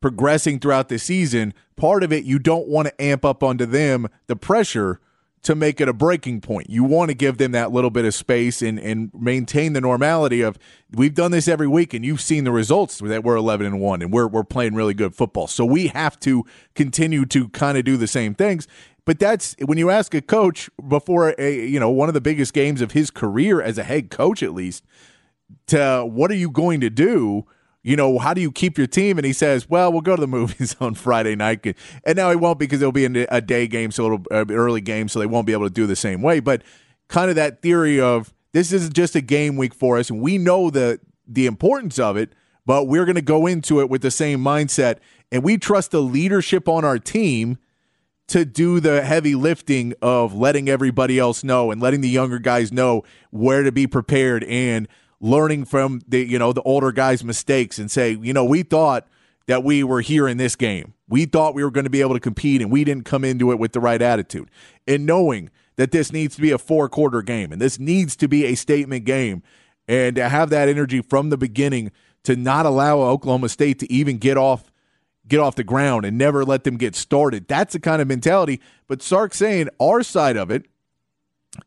progressing 0.00 0.60
throughout 0.60 0.88
the 0.88 0.98
season, 0.98 1.52
part 1.76 2.04
of 2.04 2.12
it 2.12 2.24
you 2.24 2.38
don't 2.38 2.68
want 2.68 2.86
to 2.86 3.02
amp 3.02 3.24
up 3.24 3.42
onto 3.42 3.66
them 3.66 4.06
the 4.28 4.36
pressure 4.36 5.00
to 5.42 5.54
make 5.54 5.80
it 5.80 5.88
a 5.88 5.92
breaking 5.92 6.40
point. 6.40 6.68
You 6.68 6.84
want 6.84 7.10
to 7.10 7.14
give 7.14 7.38
them 7.38 7.52
that 7.52 7.72
little 7.72 7.90
bit 7.90 8.04
of 8.04 8.14
space 8.14 8.60
and, 8.60 8.78
and 8.78 9.10
maintain 9.14 9.72
the 9.72 9.80
normality 9.80 10.42
of 10.42 10.58
we've 10.92 11.14
done 11.14 11.30
this 11.30 11.48
every 11.48 11.66
week 11.66 11.94
and 11.94 12.04
you've 12.04 12.20
seen 12.20 12.44
the 12.44 12.52
results 12.52 12.98
that 12.98 13.24
we're 13.24 13.36
11 13.36 13.66
and 13.66 13.80
1 13.80 14.02
and 14.02 14.12
we're 14.12 14.28
we're 14.28 14.44
playing 14.44 14.74
really 14.74 14.94
good 14.94 15.14
football. 15.14 15.46
So 15.46 15.64
we 15.64 15.88
have 15.88 16.20
to 16.20 16.44
continue 16.74 17.24
to 17.26 17.48
kind 17.48 17.78
of 17.78 17.84
do 17.84 17.96
the 17.96 18.06
same 18.06 18.34
things. 18.34 18.68
But 19.06 19.18
that's 19.18 19.56
when 19.64 19.78
you 19.78 19.88
ask 19.88 20.14
a 20.14 20.20
coach 20.20 20.68
before 20.86 21.34
a 21.38 21.66
you 21.66 21.80
know 21.80 21.90
one 21.90 22.08
of 22.08 22.14
the 22.14 22.20
biggest 22.20 22.52
games 22.52 22.82
of 22.82 22.92
his 22.92 23.10
career 23.10 23.62
as 23.62 23.78
a 23.78 23.82
head 23.82 24.10
coach 24.10 24.42
at 24.42 24.52
least 24.52 24.84
to 25.68 26.04
what 26.06 26.30
are 26.30 26.36
you 26.36 26.50
going 26.50 26.80
to 26.80 26.90
do? 26.90 27.46
You 27.82 27.96
know, 27.96 28.18
how 28.18 28.34
do 28.34 28.40
you 28.40 28.52
keep 28.52 28.76
your 28.76 28.86
team? 28.86 29.18
And 29.18 29.24
he 29.24 29.32
says, 29.32 29.68
well, 29.68 29.90
we'll 29.90 30.02
go 30.02 30.16
to 30.16 30.20
the 30.20 30.26
movies 30.38 30.76
on 30.80 30.94
Friday 30.94 31.34
night. 31.34 31.76
And 32.04 32.16
now 32.16 32.30
he 32.30 32.36
won't 32.36 32.58
because 32.58 32.80
it'll 32.80 32.92
be 32.92 33.04
a 33.04 33.40
day 33.40 33.66
game, 33.66 33.90
so 33.90 34.06
it'll 34.06 34.24
uh, 34.30 34.44
early 34.50 34.80
game, 34.80 35.08
so 35.08 35.18
they 35.18 35.26
won't 35.26 35.46
be 35.46 35.52
able 35.52 35.66
to 35.66 35.74
do 35.74 35.86
the 35.86 35.96
same 35.96 36.22
way. 36.22 36.40
But 36.40 36.62
kind 37.08 37.30
of 37.30 37.36
that 37.36 37.62
theory 37.62 38.00
of 38.00 38.32
this 38.52 38.72
isn't 38.72 38.94
just 38.94 39.14
a 39.14 39.20
game 39.20 39.56
week 39.56 39.74
for 39.74 39.98
us, 39.98 40.10
and 40.10 40.20
we 40.20 40.38
know 40.38 40.70
the 40.70 41.00
the 41.26 41.46
importance 41.46 41.98
of 41.98 42.16
it, 42.16 42.32
but 42.66 42.84
we're 42.88 43.04
going 43.04 43.14
to 43.14 43.22
go 43.22 43.46
into 43.46 43.80
it 43.80 43.88
with 43.88 44.02
the 44.02 44.10
same 44.10 44.40
mindset, 44.40 44.98
and 45.30 45.44
we 45.44 45.56
trust 45.56 45.92
the 45.92 46.02
leadership 46.02 46.68
on 46.68 46.84
our 46.84 46.98
team 46.98 47.58
to 48.26 48.44
do 48.44 48.78
the 48.80 49.02
heavy 49.02 49.34
lifting 49.34 49.92
of 50.00 50.34
letting 50.34 50.68
everybody 50.68 51.18
else 51.18 51.42
know 51.42 51.70
and 51.70 51.80
letting 51.80 52.00
the 52.00 52.08
younger 52.08 52.38
guys 52.38 52.70
know 52.72 53.02
where 53.30 53.64
to 53.64 53.72
be 53.72 53.86
prepared 53.88 54.44
and 54.44 54.86
learning 55.20 55.66
from 55.66 56.00
the 56.08 56.26
you 56.26 56.38
know 56.38 56.52
the 56.52 56.62
older 56.62 56.92
guys' 56.92 57.24
mistakes 57.24 57.78
and 57.78 57.90
say, 57.90 58.16
you 58.20 58.32
know, 58.32 58.44
we 58.44 58.62
thought 58.62 59.06
that 59.46 59.64
we 59.64 59.82
were 59.82 60.00
here 60.00 60.28
in 60.28 60.36
this 60.36 60.56
game. 60.56 60.94
We 61.08 61.24
thought 61.24 61.54
we 61.54 61.64
were 61.64 61.70
going 61.70 61.84
to 61.84 61.90
be 61.90 62.00
able 62.00 62.14
to 62.14 62.20
compete 62.20 62.62
and 62.62 62.70
we 62.70 62.84
didn't 62.84 63.04
come 63.04 63.24
into 63.24 63.50
it 63.50 63.58
with 63.58 63.72
the 63.72 63.80
right 63.80 64.00
attitude. 64.00 64.48
And 64.86 65.06
knowing 65.06 65.50
that 65.76 65.90
this 65.90 66.12
needs 66.12 66.36
to 66.36 66.42
be 66.42 66.52
a 66.52 66.58
four 66.58 66.88
quarter 66.88 67.22
game 67.22 67.52
and 67.52 67.60
this 67.60 67.78
needs 67.78 68.14
to 68.16 68.28
be 68.28 68.44
a 68.46 68.54
statement 68.54 69.04
game 69.04 69.42
and 69.88 70.14
to 70.16 70.28
have 70.28 70.50
that 70.50 70.68
energy 70.68 71.02
from 71.02 71.30
the 71.30 71.36
beginning 71.36 71.90
to 72.24 72.36
not 72.36 72.66
allow 72.66 73.00
Oklahoma 73.00 73.48
State 73.48 73.78
to 73.80 73.92
even 73.92 74.18
get 74.18 74.36
off 74.36 74.70
get 75.26 75.40
off 75.40 75.54
the 75.54 75.64
ground 75.64 76.04
and 76.04 76.18
never 76.18 76.44
let 76.44 76.64
them 76.64 76.76
get 76.76 76.94
started. 76.94 77.46
That's 77.48 77.72
the 77.72 77.80
kind 77.80 78.02
of 78.02 78.08
mentality. 78.08 78.60
But 78.88 79.00
Sark 79.00 79.32
saying 79.32 79.68
our 79.80 80.02
side 80.02 80.36
of 80.36 80.50
it 80.50 80.66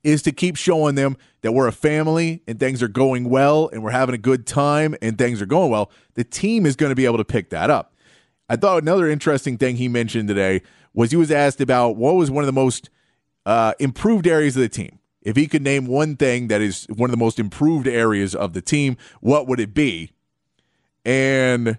is 0.04 0.22
to 0.24 0.32
keep 0.32 0.56
showing 0.56 0.96
them 0.96 1.18
that 1.42 1.52
we're 1.52 1.68
a 1.68 1.74
family 1.74 2.42
and 2.48 2.60
things 2.60 2.82
are 2.82 2.88
going 2.88 3.30
well 3.30 3.70
and 3.72 3.84
we're 3.84 3.92
having 3.92 4.16
a 4.16 4.20
good 4.20 4.48
time 4.48 4.96
and 5.02 5.18
things 5.18 5.42
are 5.42 5.46
going 5.46 5.70
well. 5.70 5.92
The 6.14 6.24
team 6.24 6.66
is 6.66 6.76
going 6.76 6.90
to 6.92 6.96
be 6.96 7.06
able 7.06 7.18
to 7.18 7.26
pick 7.26 7.50
that 7.50 7.70
up. 7.70 7.94
I 8.50 8.56
thought 8.56 8.82
another 8.82 9.10
interesting 9.10 9.58
thing 9.58 9.76
he 9.78 9.88
mentioned 9.88 10.28
today 10.28 10.62
was 10.94 11.12
he 11.12 11.18
was 11.18 11.32
asked 11.32 11.60
about 11.60 11.96
what 11.96 12.16
was 12.16 12.30
one 12.30 12.44
of 12.44 12.46
the 12.46 12.54
most 12.54 12.90
uh, 13.46 13.74
improved 13.80 14.28
areas 14.28 14.56
of 14.56 14.62
the 14.62 14.70
team. 14.70 15.00
If 15.22 15.36
he 15.36 15.48
could 15.48 15.62
name 15.62 15.88
one 15.88 16.18
thing 16.18 16.50
that 16.50 16.62
is 16.62 16.86
one 16.90 17.10
of 17.10 17.12
the 17.12 17.24
most 17.24 17.40
improved 17.40 17.88
areas 17.88 18.36
of 18.36 18.54
the 18.54 18.62
team, 18.62 18.98
what 19.22 19.48
would 19.48 19.60
it 19.60 19.74
be? 19.74 20.12
And 21.06 21.78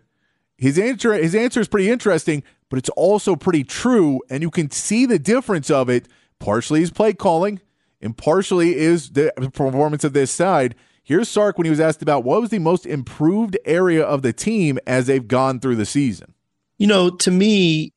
his 0.56 0.78
answer 0.78 1.12
his 1.14 1.34
answer 1.34 1.60
is 1.60 1.68
pretty 1.68 1.90
interesting, 1.90 2.42
but 2.70 2.78
it's 2.78 2.88
also 2.90 3.36
pretty 3.36 3.64
true, 3.64 4.20
and 4.30 4.42
you 4.42 4.50
can 4.50 4.70
see 4.70 5.04
the 5.06 5.18
difference 5.18 5.70
of 5.70 5.88
it. 5.88 6.08
Partially 6.38 6.80
his 6.80 6.90
play 6.90 7.12
calling, 7.12 7.60
and 8.04 8.16
partially 8.16 8.76
is 8.76 9.10
the 9.10 9.32
performance 9.52 10.04
of 10.04 10.12
this 10.12 10.30
side. 10.30 10.74
Here's 11.02 11.28
Sark 11.28 11.58
when 11.58 11.64
he 11.64 11.70
was 11.70 11.80
asked 11.80 12.02
about 12.02 12.24
what 12.24 12.40
was 12.40 12.50
the 12.50 12.58
most 12.58 12.86
improved 12.86 13.58
area 13.64 14.02
of 14.04 14.22
the 14.22 14.32
team 14.32 14.78
as 14.86 15.06
they've 15.06 15.26
gone 15.26 15.60
through 15.60 15.76
the 15.76 15.86
season. 15.86 16.34
You 16.78 16.86
know, 16.86 17.10
to 17.10 17.30
me, 17.30 17.92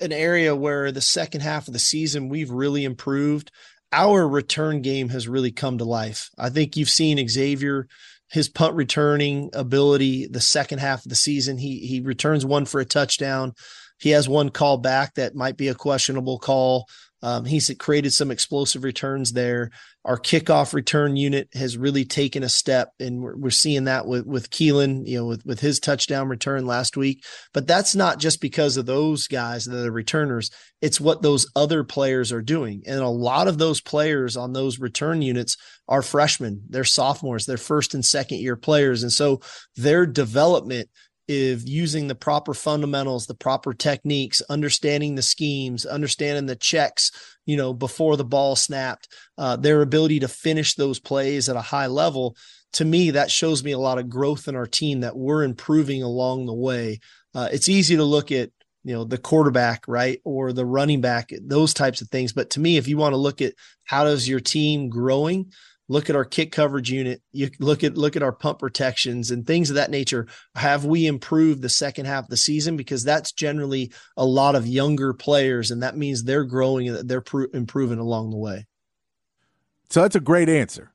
an 0.00 0.12
area 0.12 0.54
where 0.54 0.92
the 0.92 1.00
second 1.00 1.40
half 1.40 1.66
of 1.66 1.72
the 1.72 1.78
season 1.78 2.28
we've 2.28 2.50
really 2.50 2.84
improved. 2.84 3.50
Our 3.92 4.26
return 4.26 4.82
game 4.82 5.08
has 5.10 5.28
really 5.28 5.52
come 5.52 5.78
to 5.78 5.84
life. 5.84 6.30
I 6.36 6.50
think 6.50 6.76
you've 6.76 6.90
seen 6.90 7.26
Xavier, 7.28 7.86
his 8.28 8.48
punt 8.48 8.74
returning 8.74 9.50
ability, 9.52 10.26
the 10.26 10.40
second 10.40 10.80
half 10.80 11.04
of 11.04 11.10
the 11.10 11.14
season. 11.14 11.58
He 11.58 11.78
he 11.80 12.00
returns 12.00 12.44
one 12.44 12.64
for 12.64 12.80
a 12.80 12.84
touchdown. 12.84 13.52
He 13.98 14.10
has 14.10 14.28
one 14.28 14.50
call 14.50 14.78
back 14.78 15.14
that 15.14 15.36
might 15.36 15.56
be 15.56 15.68
a 15.68 15.74
questionable 15.74 16.38
call. 16.38 16.86
Um, 17.24 17.46
he's 17.46 17.74
created 17.78 18.12
some 18.12 18.30
explosive 18.30 18.84
returns 18.84 19.32
there. 19.32 19.70
Our 20.04 20.18
kickoff 20.18 20.74
return 20.74 21.16
unit 21.16 21.48
has 21.54 21.78
really 21.78 22.04
taken 22.04 22.42
a 22.42 22.50
step, 22.50 22.90
and 23.00 23.22
we're, 23.22 23.34
we're 23.34 23.48
seeing 23.48 23.84
that 23.84 24.06
with 24.06 24.26
with 24.26 24.50
Keilan, 24.50 25.06
you 25.06 25.16
know, 25.16 25.24
with 25.24 25.46
with 25.46 25.60
his 25.60 25.80
touchdown 25.80 26.28
return 26.28 26.66
last 26.66 26.98
week. 26.98 27.24
But 27.54 27.66
that's 27.66 27.94
not 27.94 28.18
just 28.18 28.42
because 28.42 28.76
of 28.76 28.84
those 28.84 29.26
guys 29.26 29.64
that 29.64 29.86
are 29.86 29.90
returners; 29.90 30.50
it's 30.82 31.00
what 31.00 31.22
those 31.22 31.50
other 31.56 31.82
players 31.82 32.30
are 32.30 32.42
doing, 32.42 32.82
and 32.86 33.00
a 33.00 33.08
lot 33.08 33.48
of 33.48 33.56
those 33.56 33.80
players 33.80 34.36
on 34.36 34.52
those 34.52 34.78
return 34.78 35.22
units 35.22 35.56
are 35.88 36.02
freshmen, 36.02 36.62
they're 36.68 36.84
sophomores, 36.84 37.46
they're 37.46 37.56
first 37.56 37.94
and 37.94 38.04
second 38.04 38.40
year 38.40 38.56
players, 38.56 39.02
and 39.02 39.12
so 39.12 39.40
their 39.76 40.04
development 40.04 40.90
if 41.26 41.66
using 41.66 42.08
the 42.08 42.14
proper 42.14 42.54
fundamentals, 42.54 43.26
the 43.26 43.34
proper 43.34 43.72
techniques, 43.72 44.42
understanding 44.48 45.14
the 45.14 45.22
schemes, 45.22 45.86
understanding 45.86 46.46
the 46.46 46.56
checks, 46.56 47.10
you 47.46 47.56
know, 47.56 47.72
before 47.72 48.16
the 48.16 48.24
ball 48.24 48.56
snapped, 48.56 49.08
uh, 49.38 49.56
their 49.56 49.82
ability 49.82 50.20
to 50.20 50.28
finish 50.28 50.74
those 50.74 51.00
plays 51.00 51.48
at 51.48 51.56
a 51.56 51.62
high 51.62 51.86
level. 51.86 52.36
To 52.74 52.84
me, 52.84 53.12
that 53.12 53.30
shows 53.30 53.62
me 53.64 53.72
a 53.72 53.78
lot 53.78 53.98
of 53.98 54.08
growth 54.08 54.48
in 54.48 54.56
our 54.56 54.66
team 54.66 55.00
that 55.00 55.16
we're 55.16 55.44
improving 55.44 56.02
along 56.02 56.46
the 56.46 56.54
way. 56.54 57.00
Uh, 57.34 57.48
it's 57.52 57.68
easy 57.68 57.96
to 57.96 58.04
look 58.04 58.30
at, 58.32 58.50
you 58.82 58.94
know, 58.94 59.04
the 59.04 59.18
quarterback, 59.18 59.84
right, 59.88 60.20
or 60.24 60.52
the 60.52 60.66
running 60.66 61.00
back, 61.00 61.30
those 61.40 61.72
types 61.72 62.02
of 62.02 62.08
things. 62.08 62.32
But 62.32 62.50
to 62.50 62.60
me, 62.60 62.76
if 62.76 62.86
you 62.86 62.96
want 62.96 63.12
to 63.12 63.18
look 63.18 63.40
at 63.40 63.54
how 63.84 64.04
does 64.04 64.28
your 64.28 64.40
team 64.40 64.88
growing, 64.88 65.52
look 65.88 66.08
at 66.08 66.16
our 66.16 66.24
kick 66.24 66.50
coverage 66.50 66.90
unit 66.90 67.20
you 67.32 67.50
look 67.58 67.84
at 67.84 67.96
look 67.96 68.16
at 68.16 68.22
our 68.22 68.32
punt 68.32 68.58
protections 68.58 69.30
and 69.30 69.46
things 69.46 69.70
of 69.70 69.76
that 69.76 69.90
nature. 69.90 70.26
Have 70.54 70.84
we 70.84 71.06
improved 71.06 71.62
the 71.62 71.68
second 71.68 72.06
half 72.06 72.24
of 72.24 72.30
the 72.30 72.36
season? 72.36 72.76
Because 72.76 73.04
that's 73.04 73.32
generally 73.32 73.92
a 74.16 74.24
lot 74.24 74.54
of 74.54 74.66
younger 74.66 75.12
players 75.12 75.70
and 75.70 75.82
that 75.82 75.96
means 75.96 76.24
they're 76.24 76.44
growing 76.44 76.88
and 76.88 77.08
they're 77.08 77.20
pro- 77.20 77.46
improving 77.52 77.98
along 77.98 78.30
the 78.30 78.36
way. 78.36 78.66
So 79.90 80.02
that's 80.02 80.16
a 80.16 80.20
great 80.20 80.48
answer. 80.48 80.92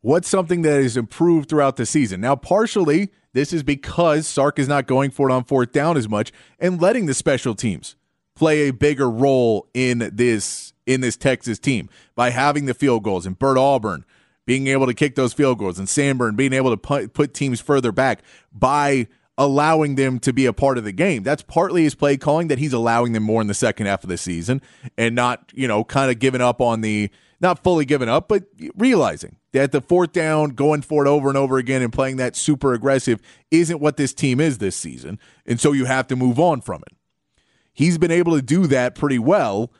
What's 0.00 0.28
something 0.28 0.62
that 0.62 0.80
is 0.80 0.96
improved 0.96 1.48
throughout 1.48 1.76
the 1.76 1.86
season? 1.86 2.20
Now 2.20 2.36
partially 2.36 3.10
this 3.32 3.52
is 3.52 3.62
because 3.62 4.26
sark 4.26 4.58
is 4.58 4.68
not 4.68 4.86
going 4.86 5.10
for 5.10 5.28
it 5.28 5.32
on 5.32 5.44
fourth 5.44 5.72
down 5.72 5.96
as 5.96 6.08
much 6.08 6.32
and 6.58 6.80
letting 6.80 7.06
the 7.06 7.14
special 7.14 7.54
teams 7.54 7.96
play 8.34 8.68
a 8.68 8.72
bigger 8.72 9.10
role 9.10 9.68
in 9.74 10.10
this 10.14 10.72
in 10.86 11.00
this 11.00 11.16
texas 11.16 11.58
team 11.58 11.90
by 12.14 12.30
having 12.30 12.66
the 12.66 12.72
field 12.72 13.02
goals. 13.02 13.26
And 13.26 13.36
bert 13.36 13.58
auburn 13.58 14.04
being 14.48 14.66
able 14.68 14.86
to 14.86 14.94
kick 14.94 15.14
those 15.14 15.34
field 15.34 15.58
goals, 15.58 15.78
and 15.78 15.86
Sanborn 15.86 16.34
being 16.34 16.54
able 16.54 16.70
to 16.70 16.76
put, 16.78 17.12
put 17.12 17.34
teams 17.34 17.60
further 17.60 17.92
back 17.92 18.22
by 18.50 19.06
allowing 19.36 19.96
them 19.96 20.18
to 20.18 20.32
be 20.32 20.46
a 20.46 20.54
part 20.54 20.78
of 20.78 20.84
the 20.84 20.92
game. 20.92 21.22
That's 21.22 21.42
partly 21.42 21.82
his 21.82 21.94
play 21.94 22.16
calling 22.16 22.48
that 22.48 22.58
he's 22.58 22.72
allowing 22.72 23.12
them 23.12 23.24
more 23.24 23.42
in 23.42 23.46
the 23.46 23.52
second 23.52 23.88
half 23.88 24.04
of 24.04 24.08
the 24.08 24.16
season 24.16 24.62
and 24.96 25.14
not, 25.14 25.52
you 25.54 25.68
know, 25.68 25.84
kind 25.84 26.10
of 26.10 26.18
giving 26.18 26.40
up 26.40 26.62
on 26.62 26.80
the 26.80 27.10
not 27.40 27.62
fully 27.62 27.84
giving 27.84 28.08
up, 28.08 28.26
but 28.26 28.44
realizing 28.74 29.36
that 29.52 29.70
the 29.70 29.82
fourth 29.82 30.12
down, 30.12 30.52
going 30.52 30.80
for 30.80 31.04
it 31.04 31.10
over 31.10 31.28
and 31.28 31.36
over 31.36 31.58
again 31.58 31.82
and 31.82 31.92
playing 31.92 32.16
that 32.16 32.34
super 32.34 32.72
aggressive 32.72 33.20
isn't 33.50 33.82
what 33.82 33.98
this 33.98 34.14
team 34.14 34.40
is 34.40 34.56
this 34.56 34.76
season. 34.76 35.18
And 35.44 35.60
so 35.60 35.72
you 35.72 35.84
have 35.84 36.06
to 36.06 36.16
move 36.16 36.40
on 36.40 36.62
from 36.62 36.82
it. 36.86 36.96
He's 37.74 37.98
been 37.98 38.10
able 38.10 38.34
to 38.34 38.40
do 38.40 38.66
that 38.68 38.94
pretty 38.94 39.18
well, 39.18 39.70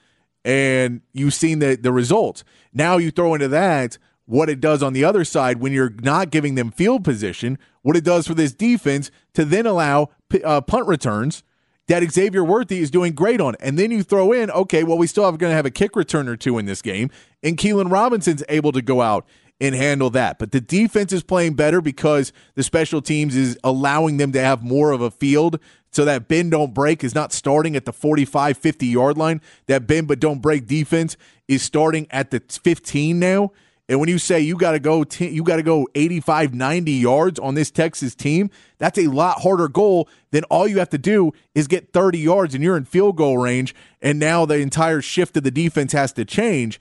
and 0.44 1.00
you've 1.14 1.32
seen 1.32 1.60
the, 1.60 1.75
the 1.75 1.90
results. 1.90 2.44
Now 2.75 2.98
you 2.98 3.10
throw 3.10 3.32
into 3.32 3.48
that 3.48 3.96
what 4.28 4.50
it 4.50 4.61
does 4.61 4.82
on 4.82 4.92
the 4.92 5.02
other 5.04 5.25
side 5.25 5.58
when 5.58 5.73
you're 5.73 5.94
not 6.02 6.30
giving 6.30 6.54
them 6.54 6.70
field 6.70 7.02
position, 7.02 7.58
what 7.80 7.97
it 7.97 8.04
does 8.04 8.26
for 8.26 8.35
this 8.35 8.52
defense 8.52 9.11
to 9.32 9.42
then 9.42 9.64
allow 9.64 10.11
uh, 10.44 10.61
punt 10.61 10.87
returns 10.87 11.42
that 11.87 12.02
Xavier 12.12 12.44
Worthy 12.44 12.80
is 12.80 12.90
doing 12.90 13.14
great 13.14 13.40
on. 13.40 13.56
And 13.58 13.78
then 13.78 13.90
you 13.90 14.02
throw 14.02 14.32
in, 14.32 14.50
okay, 14.50 14.85
well, 14.85 14.99
we 14.99 15.06
still 15.06 15.25
have 15.25 15.38
going 15.38 15.50
to 15.50 15.56
have 15.56 15.64
a 15.64 15.70
kick 15.70 15.97
return 15.97 16.28
or 16.28 16.37
two 16.37 16.58
in 16.58 16.66
this 16.66 16.82
game, 16.82 17.11
and 17.42 17.56
Keilan 17.56 17.90
Robinson's 17.90 18.44
able 18.50 18.70
to 18.73 18.82
go 18.82 19.00
out 19.00 19.26
and 19.62 19.75
handle 19.75 20.11
that. 20.11 20.38
But 20.38 20.52
the 20.52 20.61
defense 20.61 21.11
is 21.11 21.23
playing 21.23 21.54
better 21.54 21.80
because 21.80 22.30
the 22.54 22.62
special 22.62 23.00
teams 23.00 23.35
is 23.35 23.58
allowing 23.64 24.18
them 24.18 24.32
to 24.32 24.40
have 24.40 24.62
more 24.62 24.92
of 24.92 25.00
a 25.00 25.11
field 25.11 25.58
so 25.90 26.04
that 26.04 26.28
bend 26.28 26.50
don't 26.50 26.75
break 26.75 27.02
is 27.02 27.14
not 27.14 27.32
starting 27.32 27.75
at 27.76 27.87
the 27.87 27.94
45 27.94 28.58
50 28.58 28.87
yard 28.87 29.16
line. 29.16 29.40
That 29.68 29.87
bend 29.87 30.06
but 30.06 30.20
don't 30.20 30.42
break 30.42 30.66
defense 30.66 31.16
is 31.49 31.62
starting 31.62 32.06
at 32.11 32.30
the 32.30 32.40
15 32.47 33.18
now. 33.18 33.52
And 33.88 34.00
when 34.00 34.09
you 34.09 34.18
say 34.18 34.40
you 34.40 34.57
got 34.57 34.73
to 34.73 34.80
go 34.80 35.02
t- 35.02 35.30
you 35.30 35.42
got 35.42 35.57
to 35.57 35.62
go 35.62 35.88
85 35.95 36.52
90 36.52 36.92
yards 36.92 37.38
on 37.38 37.54
this 37.54 37.71
Texas 37.71 38.14
team, 38.14 38.50
that's 38.76 38.99
a 38.99 39.07
lot 39.07 39.40
harder 39.40 39.68
goal 39.68 40.09
than 40.30 40.45
all 40.45 40.68
you 40.68 40.78
have 40.78 40.90
to 40.90 40.99
do 40.99 41.33
is 41.54 41.66
get 41.66 41.92
30 41.92 42.18
yards 42.18 42.54
and 42.54 42.62
you're 42.62 42.76
in 42.76 42.85
field 42.85 43.16
goal 43.16 43.38
range 43.38 43.75
and 44.02 44.18
now 44.18 44.45
the 44.45 44.59
entire 44.59 45.00
shift 45.00 45.37
of 45.38 45.42
the 45.42 45.50
defense 45.50 45.92
has 45.92 46.12
to 46.12 46.25
change. 46.25 46.78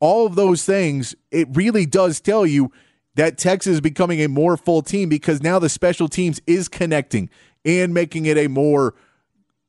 All 0.00 0.26
of 0.26 0.36
those 0.36 0.64
things, 0.64 1.14
it 1.30 1.48
really 1.52 1.84
does 1.84 2.20
tell 2.20 2.46
you 2.46 2.72
that 3.16 3.36
Texas 3.36 3.74
is 3.74 3.80
becoming 3.80 4.22
a 4.22 4.28
more 4.28 4.56
full 4.56 4.80
team 4.80 5.08
because 5.08 5.42
now 5.42 5.58
the 5.58 5.68
special 5.68 6.08
teams 6.08 6.40
is 6.46 6.68
connecting 6.68 7.28
and 7.64 7.92
making 7.92 8.26
it 8.26 8.38
a 8.38 8.46
more 8.46 8.94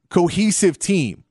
cohesive 0.10 0.80
team 0.80 1.24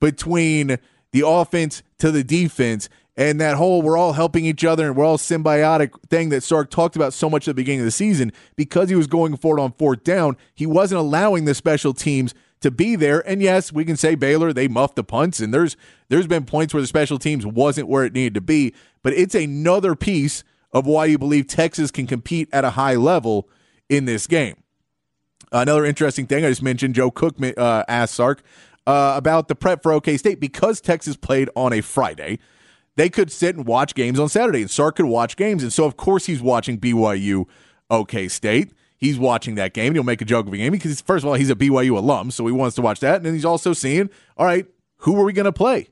between 0.00 0.78
the 1.12 1.26
offense 1.26 1.82
to 1.98 2.10
the 2.10 2.24
defense 2.24 2.88
and 3.16 3.40
that 3.40 3.56
whole 3.56 3.82
we're 3.82 3.96
all 3.96 4.14
helping 4.14 4.44
each 4.44 4.64
other 4.64 4.86
and 4.86 4.96
we're 4.96 5.04
all 5.04 5.18
symbiotic 5.18 5.90
thing 6.08 6.30
that 6.30 6.42
Sark 6.42 6.70
talked 6.70 6.96
about 6.96 7.12
so 7.12 7.28
much 7.28 7.46
at 7.46 7.50
the 7.50 7.54
beginning 7.54 7.80
of 7.80 7.86
the 7.86 7.90
season 7.90 8.32
because 8.56 8.88
he 8.88 8.94
was 8.94 9.06
going 9.06 9.36
for 9.36 9.58
it 9.58 9.62
on 9.62 9.72
fourth 9.72 10.04
down, 10.04 10.36
he 10.54 10.66
wasn't 10.66 11.00
allowing 11.00 11.44
the 11.44 11.54
special 11.54 11.92
teams 11.92 12.34
to 12.60 12.70
be 12.70 12.96
there. 12.96 13.26
And 13.28 13.42
yes, 13.42 13.72
we 13.72 13.84
can 13.84 13.96
say 13.96 14.14
Baylor 14.14 14.52
they 14.52 14.68
muffed 14.68 14.96
the 14.96 15.04
punts, 15.04 15.40
and 15.40 15.52
there's 15.52 15.76
there's 16.08 16.26
been 16.26 16.44
points 16.44 16.72
where 16.72 16.80
the 16.80 16.86
special 16.86 17.18
teams 17.18 17.44
wasn't 17.44 17.88
where 17.88 18.04
it 18.04 18.12
needed 18.12 18.34
to 18.34 18.40
be, 18.40 18.72
but 19.02 19.12
it's 19.12 19.34
another 19.34 19.94
piece 19.94 20.44
of 20.72 20.86
why 20.86 21.04
you 21.04 21.18
believe 21.18 21.46
Texas 21.46 21.90
can 21.90 22.06
compete 22.06 22.48
at 22.52 22.64
a 22.64 22.70
high 22.70 22.94
level 22.94 23.48
in 23.88 24.06
this 24.06 24.26
game. 24.26 24.56
Another 25.50 25.84
interesting 25.84 26.26
thing 26.26 26.46
I 26.46 26.48
just 26.48 26.62
mentioned, 26.62 26.94
Joe 26.94 27.10
Cook 27.10 27.36
uh, 27.42 27.84
asked 27.86 28.14
Sark 28.14 28.42
uh, 28.86 29.14
about 29.16 29.48
the 29.48 29.54
prep 29.54 29.82
for 29.82 29.92
OK 29.92 30.16
State 30.16 30.40
because 30.40 30.80
Texas 30.80 31.16
played 31.16 31.50
on 31.54 31.74
a 31.74 31.82
Friday. 31.82 32.38
They 32.96 33.08
could 33.08 33.32
sit 33.32 33.56
and 33.56 33.66
watch 33.66 33.94
games 33.94 34.18
on 34.18 34.28
Saturday, 34.28 34.60
and 34.60 34.70
Sark 34.70 34.96
could 34.96 35.06
watch 35.06 35.36
games, 35.36 35.62
and 35.62 35.72
so 35.72 35.84
of 35.84 35.96
course 35.96 36.26
he's 36.26 36.42
watching 36.42 36.78
BYU 36.78 37.46
OK 37.90 38.28
State. 38.28 38.72
He's 38.96 39.18
watching 39.18 39.56
that 39.56 39.74
game. 39.74 39.88
And 39.88 39.96
he'll 39.96 40.04
make 40.04 40.22
a 40.22 40.24
joke 40.24 40.46
of 40.46 40.52
a 40.52 40.56
game 40.56 40.70
because 40.70 41.00
first 41.00 41.24
of 41.24 41.28
all 41.28 41.34
he's 41.34 41.50
a 41.50 41.56
BYU 41.56 41.96
alum, 41.96 42.30
so 42.30 42.46
he 42.46 42.52
wants 42.52 42.76
to 42.76 42.82
watch 42.82 43.00
that, 43.00 43.16
and 43.16 43.26
then 43.26 43.34
he's 43.34 43.44
also 43.44 43.72
seeing, 43.72 44.10
all 44.36 44.46
right, 44.46 44.66
who 44.98 45.20
are 45.20 45.24
we 45.24 45.32
going 45.32 45.46
to 45.46 45.52
play? 45.52 45.88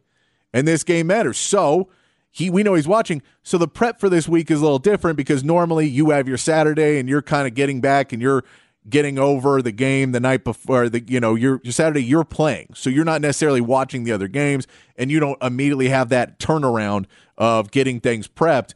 And 0.52 0.66
this 0.66 0.85
game 0.85 1.09
matters. 1.09 1.38
So 1.38 1.88
he 2.30 2.50
we 2.50 2.62
know 2.62 2.75
he's 2.75 2.88
watching. 2.88 3.23
So 3.42 3.59
the 3.59 3.69
prep 3.69 3.99
for 3.99 4.09
this 4.09 4.28
week 4.28 4.50
is 4.50 4.61
a 4.61 4.62
little 4.62 4.78
different 4.78 5.16
because 5.16 5.42
normally 5.42 5.88
you 5.88 6.11
have 6.11 6.28
your 6.28 6.37
Saturday 6.37 6.99
and 6.99 7.09
you're 7.09 7.23
kind 7.23 7.49
of 7.49 7.54
getting 7.54 7.80
back 7.80 8.12
and 8.12 8.23
you're 8.23 8.45
getting 8.88 9.18
over 9.18 9.60
the 9.60 9.72
game 9.72 10.12
the 10.12 10.20
night 10.20 10.42
before 10.42 10.88
the 10.88 11.02
you 11.06 11.20
know 11.20 11.34
your 11.34 11.60
Saturday 11.64 12.02
you're 12.02 12.25
playing. 12.25 12.72
So 12.75 12.88
you're 12.88 13.04
not 13.04 13.20
necessarily 13.20 13.60
watching 13.60 14.04
the 14.04 14.12
other 14.12 14.28
games 14.28 14.66
and 14.96 15.10
you 15.10 15.20
don't 15.20 15.40
immediately 15.42 15.88
have 15.88 16.08
that 16.10 16.38
turnaround 16.38 17.06
of 17.37 17.70
getting 17.70 18.00
things 18.00 18.26
prepped. 18.26 18.72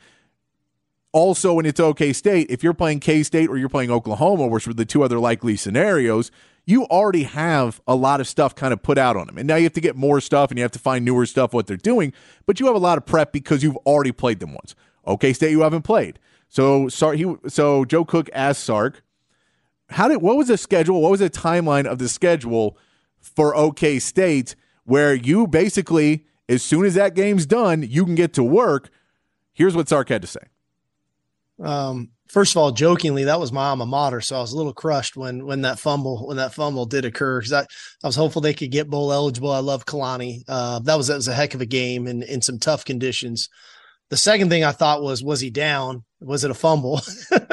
Also 1.12 1.54
when 1.54 1.64
it's 1.64 1.80
OK 1.80 2.12
State 2.12 2.50
if 2.50 2.62
you're 2.62 2.75
playing 2.75 3.00
K 3.00 3.23
State 3.23 3.49
or 3.49 3.56
you're 3.56 3.68
playing 3.68 3.90
Oklahoma 3.90 4.46
which 4.46 4.66
were 4.66 4.75
the 4.75 4.84
two 4.84 5.02
other 5.02 5.18
likely 5.18 5.56
scenarios 5.56 6.30
you 6.66 6.84
already 6.87 7.25
have 7.25 7.80
a 7.87 7.94
lot 7.94 8.20
of 8.20 8.28
stuff 8.28 8.54
kind 8.54 8.73
of 8.73 8.82
put 8.82 8.96
out 8.96 9.18
on 9.18 9.26
them. 9.26 9.37
And 9.37 9.46
now 9.46 9.56
you 9.56 9.64
have 9.64 9.75
to 9.75 9.82
get 9.82 9.96
more 9.96 10.18
stuff 10.20 10.50
and 10.50 10.58
you 10.58 10.62
have 10.62 10.73
to 10.73 10.78
find 10.78 11.04
newer 11.04 11.26
stuff 11.26 11.54
what 11.54 11.66
they're 11.66 11.76
doing 11.76 12.12
but 12.44 12.61
you 12.61 12.66
have 12.66 12.76
a 12.76 12.78
lot 12.78 12.99
of 12.99 13.06
prep 13.06 13.32
because 13.32 13.62
you've 13.62 13.76
already 13.78 14.12
played 14.12 14.40
them 14.40 14.52
once. 14.52 14.75
OK 15.06 15.32
State 15.32 15.50
you 15.50 15.62
haven't 15.62 15.82
played. 15.82 16.18
So 16.50 16.88
he 16.88 17.34
so 17.49 17.87
Joe 17.87 18.04
Cook 18.04 18.28
asked 18.34 18.62
Sark 18.64 19.02
how 19.91 20.09
did 20.09 20.23
what 20.23 20.37
was 20.37 20.49
the 20.49 20.57
schedule? 20.57 21.00
What 21.00 21.11
was 21.11 21.21
the 21.21 21.31
timeline 21.31 21.87
of 21.87 21.99
the 21.99 22.09
schedule 22.09 22.79
for 23.20 23.55
OK 23.55 23.99
State 23.99 24.55
where 24.85 25.14
you 25.14 25.47
basically, 25.47 26.27
as 26.49 26.62
soon 26.62 26.85
as 26.85 26.94
that 26.94 27.14
game's 27.14 27.47
done, 27.47 27.83
you 27.83 28.05
can 28.05 28.14
get 28.14 28.33
to 28.35 28.42
work? 28.42 28.90
Here's 29.53 29.77
what 29.77 29.88
Sark 29.88 30.09
had 30.09 30.23
to 30.23 30.29
say. 30.29 30.40
Um, 31.62 32.11
first 32.29 32.53
of 32.53 32.57
all, 32.57 32.73
jokingly, 32.73 33.25
that 33.25 33.38
was 33.38 33.53
my 33.53 33.66
alma 33.66 33.87
mater, 33.87 34.20
so 34.20 34.37
I 34.37 34.40
was 34.40 34.53
a 34.53 34.57
little 34.57 34.73
crushed 34.73 35.16
when 35.16 35.47
when 35.47 35.62
that 35.62 35.79
fumble 35.79 36.27
when 36.27 36.38
that 36.38 36.55
fumble 36.55 36.87
did 36.87 37.05
occur 37.05 37.40
because 37.40 37.53
I, 37.53 37.61
I 38.03 38.07
was 38.07 38.16
hopeful 38.16 38.42
they 38.42 38.55
could 38.55 38.73
get 38.73 38.90
bowl 38.90 39.12
eligible. 39.12 39.53
I 39.53 39.61
love 39.61 39.87
Kalani. 39.87 40.42
Uh, 40.49 40.81
that 40.81 40.97
was 40.97 41.07
that 41.07 41.16
was 41.16 41.29
a 41.29 41.35
heck 41.35 41.55
of 41.55 41.61
a 41.61 41.66
game 41.66 42.07
and 42.07 42.23
in 42.25 42.42
some 42.42 42.59
tough 42.59 42.85
conditions. 42.85 43.49
The 44.11 44.17
second 44.17 44.51
thing 44.51 44.64
I 44.64 44.73
thought 44.73 45.03
was, 45.03 45.23
was 45.23 45.40
he 45.40 45.51
down? 45.51 46.05
Was 46.21 46.45
it 46.45 46.51
a 46.51 46.55
fumble? 46.55 47.01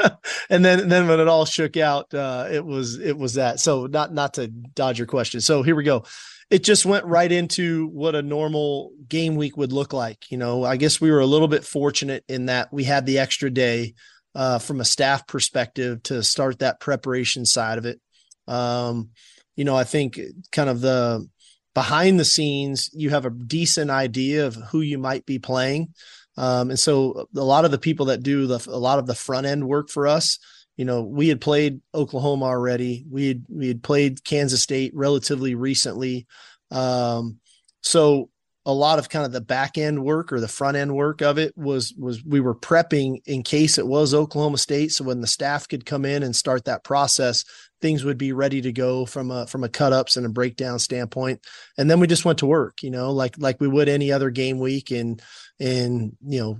and 0.50 0.64
then, 0.64 0.88
then 0.88 1.08
when 1.08 1.20
it 1.20 1.28
all 1.28 1.44
shook 1.44 1.76
out, 1.76 2.12
uh, 2.14 2.48
it 2.50 2.64
was, 2.64 2.98
it 2.98 3.16
was 3.16 3.34
that. 3.34 3.58
So 3.58 3.86
not, 3.86 4.12
not 4.12 4.34
to 4.34 4.48
dodge 4.48 4.98
your 4.98 5.06
question. 5.06 5.40
So 5.40 5.62
here 5.62 5.74
we 5.74 5.84
go. 5.84 6.04
It 6.50 6.62
just 6.62 6.84
went 6.84 7.06
right 7.06 7.32
into 7.32 7.88
what 7.88 8.14
a 8.14 8.22
normal 8.22 8.92
game 9.08 9.36
week 9.36 9.56
would 9.56 9.72
look 9.72 9.92
like. 9.92 10.30
You 10.30 10.36
know, 10.36 10.64
I 10.64 10.76
guess 10.76 11.00
we 11.00 11.10
were 11.10 11.20
a 11.20 11.26
little 11.26 11.48
bit 11.48 11.64
fortunate 11.64 12.24
in 12.28 12.46
that 12.46 12.72
we 12.72 12.84
had 12.84 13.06
the 13.06 13.18
extra 13.18 13.50
day 13.50 13.94
uh, 14.34 14.58
from 14.58 14.80
a 14.80 14.84
staff 14.84 15.26
perspective 15.26 16.02
to 16.04 16.22
start 16.22 16.58
that 16.58 16.80
preparation 16.80 17.46
side 17.46 17.78
of 17.78 17.86
it. 17.86 18.00
Um, 18.46 19.10
you 19.56 19.64
know, 19.64 19.76
I 19.76 19.84
think 19.84 20.18
kind 20.50 20.68
of 20.68 20.80
the 20.80 21.26
behind 21.74 22.18
the 22.18 22.24
scenes, 22.24 22.90
you 22.92 23.10
have 23.10 23.24
a 23.24 23.30
decent 23.30 23.90
idea 23.90 24.46
of 24.46 24.54
who 24.54 24.80
you 24.80 24.98
might 24.98 25.26
be 25.26 25.38
playing. 25.38 25.88
Um, 26.36 26.70
and 26.70 26.78
so 26.78 27.28
a 27.36 27.44
lot 27.44 27.64
of 27.64 27.70
the 27.70 27.78
people 27.78 28.06
that 28.06 28.22
do 28.22 28.46
the 28.46 28.64
a 28.68 28.78
lot 28.78 28.98
of 28.98 29.06
the 29.06 29.14
front 29.14 29.46
end 29.46 29.66
work 29.66 29.90
for 29.90 30.06
us, 30.06 30.38
you 30.76 30.84
know, 30.84 31.02
we 31.02 31.28
had 31.28 31.40
played 31.40 31.80
Oklahoma 31.94 32.46
already. 32.46 33.04
We 33.10 33.28
had 33.28 33.44
we 33.48 33.68
had 33.68 33.82
played 33.82 34.24
Kansas 34.24 34.62
State 34.62 34.92
relatively 34.94 35.54
recently. 35.54 36.26
Um, 36.70 37.38
so 37.82 38.30
a 38.64 38.72
lot 38.72 38.98
of 38.98 39.08
kind 39.08 39.24
of 39.24 39.32
the 39.32 39.40
back 39.40 39.76
end 39.76 40.04
work 40.04 40.32
or 40.32 40.38
the 40.38 40.48
front 40.48 40.76
end 40.76 40.94
work 40.94 41.20
of 41.20 41.38
it 41.38 41.52
was 41.56 41.92
was 41.98 42.24
we 42.24 42.40
were 42.40 42.54
prepping 42.54 43.18
in 43.26 43.42
case 43.42 43.76
it 43.76 43.86
was 43.86 44.14
Oklahoma 44.14 44.58
State. 44.58 44.92
So 44.92 45.04
when 45.04 45.20
the 45.20 45.26
staff 45.26 45.66
could 45.66 45.84
come 45.84 46.04
in 46.04 46.22
and 46.22 46.34
start 46.34 46.64
that 46.66 46.84
process, 46.84 47.44
things 47.80 48.04
would 48.04 48.18
be 48.18 48.32
ready 48.32 48.60
to 48.62 48.72
go 48.72 49.04
from 49.04 49.30
a 49.30 49.46
from 49.48 49.64
a 49.64 49.68
cut 49.68 49.92
ups 49.92 50.16
and 50.16 50.24
a 50.24 50.28
breakdown 50.28 50.78
standpoint. 50.78 51.44
And 51.76 51.90
then 51.90 51.98
we 51.98 52.06
just 52.06 52.24
went 52.24 52.38
to 52.38 52.46
work, 52.46 52.82
you 52.82 52.90
know, 52.90 53.10
like 53.10 53.36
like 53.38 53.60
we 53.60 53.68
would 53.68 53.88
any 53.88 54.12
other 54.12 54.30
game 54.30 54.60
week 54.60 54.92
and 54.92 55.20
and 55.58 56.16
you 56.24 56.40
know 56.40 56.58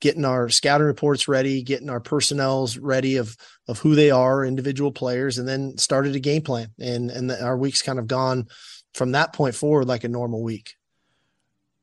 getting 0.00 0.24
our 0.24 0.48
scouting 0.48 0.86
reports 0.86 1.28
ready, 1.28 1.62
getting 1.62 1.90
our 1.90 2.00
personnels 2.00 2.78
ready 2.78 3.16
of 3.16 3.36
of 3.68 3.78
who 3.78 3.94
they 3.94 4.10
are, 4.10 4.44
individual 4.44 4.90
players, 4.90 5.36
and 5.36 5.46
then 5.46 5.76
started 5.76 6.16
a 6.16 6.20
game 6.20 6.42
plan. 6.42 6.68
And 6.80 7.10
and 7.10 7.28
the, 7.28 7.44
our 7.44 7.58
week's 7.58 7.82
kind 7.82 7.98
of 7.98 8.06
gone 8.06 8.46
from 8.94 9.12
that 9.12 9.34
point 9.34 9.54
forward 9.54 9.86
like 9.86 10.04
a 10.04 10.08
normal 10.08 10.42
week. 10.42 10.74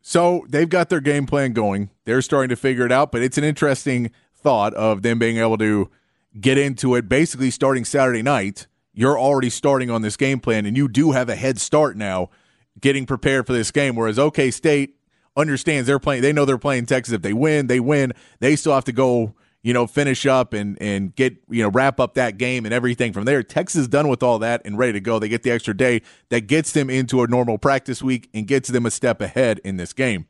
So 0.01 0.45
they've 0.49 0.69
got 0.69 0.89
their 0.89 1.01
game 1.01 1.25
plan 1.25 1.53
going. 1.53 1.89
They're 2.05 2.21
starting 2.21 2.49
to 2.49 2.55
figure 2.55 2.85
it 2.85 2.91
out, 2.91 3.11
but 3.11 3.21
it's 3.21 3.37
an 3.37 3.43
interesting 3.43 4.11
thought 4.35 4.73
of 4.73 5.01
them 5.01 5.19
being 5.19 5.37
able 5.37 5.57
to 5.57 5.89
get 6.39 6.57
into 6.57 6.95
it 6.95 7.09
basically 7.09 7.51
starting 7.51 7.85
Saturday 7.85 8.21
night. 8.21 8.67
You're 8.93 9.19
already 9.19 9.49
starting 9.49 9.89
on 9.89 10.01
this 10.01 10.17
game 10.17 10.39
plan, 10.39 10.65
and 10.65 10.75
you 10.75 10.87
do 10.87 11.11
have 11.11 11.29
a 11.29 11.35
head 11.35 11.59
start 11.59 11.97
now 11.97 12.29
getting 12.79 13.05
prepared 13.05 13.45
for 13.45 13.53
this 13.53 13.71
game. 13.71 13.95
Whereas 13.95 14.19
OK 14.19 14.51
State 14.51 14.95
understands 15.35 15.87
they're 15.87 15.99
playing, 15.99 16.21
they 16.21 16.33
know 16.33 16.45
they're 16.45 16.57
playing 16.57 16.85
Texas. 16.85 17.13
If 17.13 17.21
they 17.21 17.33
win, 17.33 17.67
they 17.67 17.79
win. 17.79 18.13
They 18.39 18.55
still 18.55 18.73
have 18.73 18.85
to 18.85 18.91
go 18.91 19.35
you 19.61 19.73
know, 19.73 19.87
finish 19.87 20.25
up 20.25 20.53
and 20.53 20.81
and 20.81 21.13
get 21.15 21.35
you 21.49 21.63
know 21.63 21.69
wrap 21.69 21.99
up 21.99 22.13
that 22.13 22.37
game 22.37 22.65
and 22.65 22.73
everything 22.73 23.13
from 23.13 23.25
there. 23.25 23.43
Texas 23.43 23.81
is 23.81 23.87
done 23.87 24.07
with 24.07 24.23
all 24.23 24.39
that 24.39 24.61
and 24.65 24.77
ready 24.77 24.93
to 24.93 25.01
go. 25.01 25.19
They 25.19 25.29
get 25.29 25.43
the 25.43 25.51
extra 25.51 25.75
day 25.75 26.01
that 26.29 26.47
gets 26.47 26.71
them 26.71 26.89
into 26.89 27.21
a 27.23 27.27
normal 27.27 27.57
practice 27.57 28.01
week 28.01 28.29
and 28.33 28.47
gets 28.47 28.69
them 28.69 28.85
a 28.85 28.91
step 28.91 29.21
ahead 29.21 29.59
in 29.63 29.77
this 29.77 29.93
game. 29.93 30.27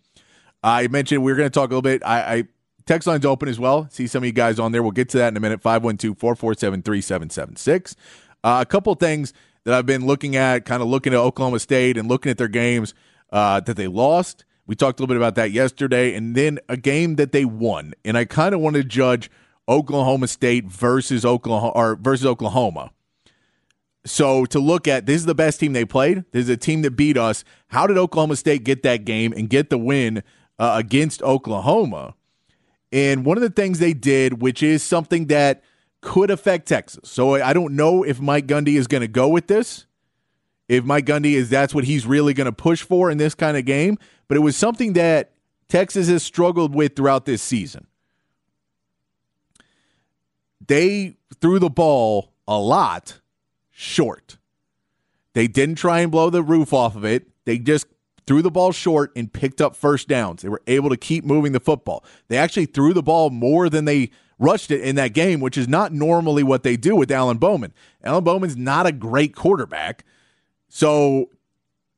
I 0.63 0.87
mentioned 0.87 1.23
we 1.23 1.31
are 1.31 1.35
going 1.35 1.49
to 1.49 1.51
talk 1.51 1.69
a 1.69 1.75
little 1.75 1.81
bit. 1.81 2.01
I, 2.05 2.35
I 2.35 2.43
text 2.85 3.07
lines 3.07 3.25
open 3.25 3.47
as 3.47 3.59
well. 3.59 3.87
See 3.91 4.07
some 4.07 4.23
of 4.23 4.27
you 4.27 4.33
guys 4.33 4.59
on 4.59 4.71
there. 4.71 4.83
We'll 4.83 4.91
get 4.91 5.09
to 5.09 5.17
that 5.19 5.29
in 5.29 5.37
a 5.37 5.39
minute. 5.39 5.61
512-447-3776. 5.61 7.95
Uh, 8.43 8.57
a 8.61 8.65
couple 8.65 8.93
things 8.95 9.33
that 9.63 9.73
I've 9.73 9.85
been 9.85 10.05
looking 10.05 10.35
at, 10.35 10.65
kind 10.65 10.81
of 10.81 10.89
looking 10.89 11.13
at 11.13 11.19
Oklahoma 11.19 11.59
State 11.59 11.97
and 11.97 12.09
looking 12.09 12.29
at 12.29 12.37
their 12.37 12.47
games 12.47 12.93
uh, 13.31 13.59
that 13.61 13.77
they 13.77 13.87
lost 13.87 14.43
we 14.69 14.75
talked 14.75 14.99
a 14.99 15.01
little 15.01 15.15
bit 15.15 15.17
about 15.17 15.33
that 15.33 15.49
yesterday, 15.49 16.13
and 16.13 16.35
then 16.35 16.59
a 16.69 16.77
game 16.77 17.15
that 17.15 17.31
they 17.31 17.43
won. 17.43 17.95
And 18.05 18.15
I 18.15 18.25
kind 18.25 18.53
of 18.53 18.61
want 18.61 18.75
to 18.75 18.83
judge 18.83 19.31
Oklahoma 19.67 20.27
State 20.27 20.65
versus 20.65 21.25
Oklahoma 21.25 21.71
or 21.73 21.95
versus 21.95 22.27
Oklahoma. 22.27 22.91
So 24.05 24.45
to 24.45 24.59
look 24.59 24.87
at 24.87 25.07
this 25.07 25.21
is 25.21 25.25
the 25.25 25.33
best 25.33 25.59
team 25.59 25.73
they 25.73 25.85
played. 25.85 26.23
This 26.33 26.43
is 26.43 26.49
a 26.49 26.55
team 26.55 26.83
that 26.83 26.91
beat 26.91 27.17
us. 27.17 27.43
How 27.69 27.87
did 27.87 27.97
Oklahoma 27.97 28.35
State 28.35 28.63
get 28.63 28.83
that 28.83 29.05
game 29.05 29.33
and 29.35 29.49
get 29.49 29.71
the 29.71 29.79
win 29.79 30.21
uh, 30.59 30.73
against 30.75 31.23
Oklahoma? 31.23 32.13
And 32.91 33.25
one 33.25 33.37
of 33.37 33.41
the 33.41 33.49
things 33.49 33.79
they 33.79 33.93
did, 33.93 34.39
which 34.39 34.61
is 34.61 34.83
something 34.83 35.25
that 35.27 35.63
could 36.01 36.29
affect 36.29 36.67
Texas. 36.67 37.09
So 37.09 37.33
I 37.33 37.53
don't 37.53 37.75
know 37.75 38.03
if 38.03 38.21
Mike 38.21 38.45
Gundy 38.45 38.77
is 38.77 38.85
going 38.85 39.01
to 39.01 39.07
go 39.07 39.29
with 39.29 39.47
this 39.47 39.87
if 40.69 40.85
Mike 40.85 41.05
Gundy 41.05 41.33
is 41.33 41.49
that's 41.49 41.73
what 41.73 41.83
he's 41.83 42.05
really 42.05 42.33
going 42.33 42.45
to 42.45 42.53
push 42.53 42.81
for 42.81 43.11
in 43.11 43.17
this 43.17 43.35
kind 43.35 43.57
of 43.57 43.65
game, 43.65 43.97
but 44.29 44.37
it 44.37 44.41
was 44.41 44.55
something 44.55 44.93
that 44.93 45.31
Texas 45.67 46.07
has 46.07 46.23
struggled 46.23 46.73
with 46.73 46.95
throughout 46.95 47.25
this 47.25 47.41
season. 47.41 47.87
They 50.65 51.17
threw 51.41 51.57
the 51.59 51.69
ball 51.69 52.31
a 52.47 52.57
lot 52.57 53.19
short. 53.71 54.37
They 55.33 55.47
didn't 55.47 55.75
try 55.75 56.01
and 56.01 56.11
blow 56.11 56.29
the 56.29 56.43
roof 56.43 56.71
off 56.71 56.95
of 56.95 57.03
it. 57.03 57.27
They 57.45 57.57
just 57.57 57.87
threw 58.27 58.43
the 58.43 58.51
ball 58.51 58.71
short 58.71 59.11
and 59.15 59.33
picked 59.33 59.61
up 59.61 59.75
first 59.75 60.07
downs. 60.07 60.43
They 60.43 60.49
were 60.49 60.61
able 60.67 60.91
to 60.91 60.97
keep 60.97 61.25
moving 61.25 61.51
the 61.51 61.59
football. 61.59 62.03
They 62.27 62.37
actually 62.37 62.67
threw 62.67 62.93
the 62.93 63.01
ball 63.01 63.31
more 63.31 63.69
than 63.69 63.85
they 63.85 64.11
rushed 64.37 64.69
it 64.69 64.81
in 64.81 64.95
that 64.97 65.13
game, 65.13 65.39
which 65.39 65.57
is 65.57 65.67
not 65.67 65.91
normally 65.91 66.43
what 66.43 66.61
they 66.61 66.77
do 66.77 66.95
with 66.95 67.11
Alan 67.11 67.37
Bowman. 67.37 67.73
Alan 68.03 68.23
Bowman's 68.23 68.55
not 68.55 68.85
a 68.85 68.91
great 68.91 69.35
quarterback. 69.35 70.05
So 70.69 71.29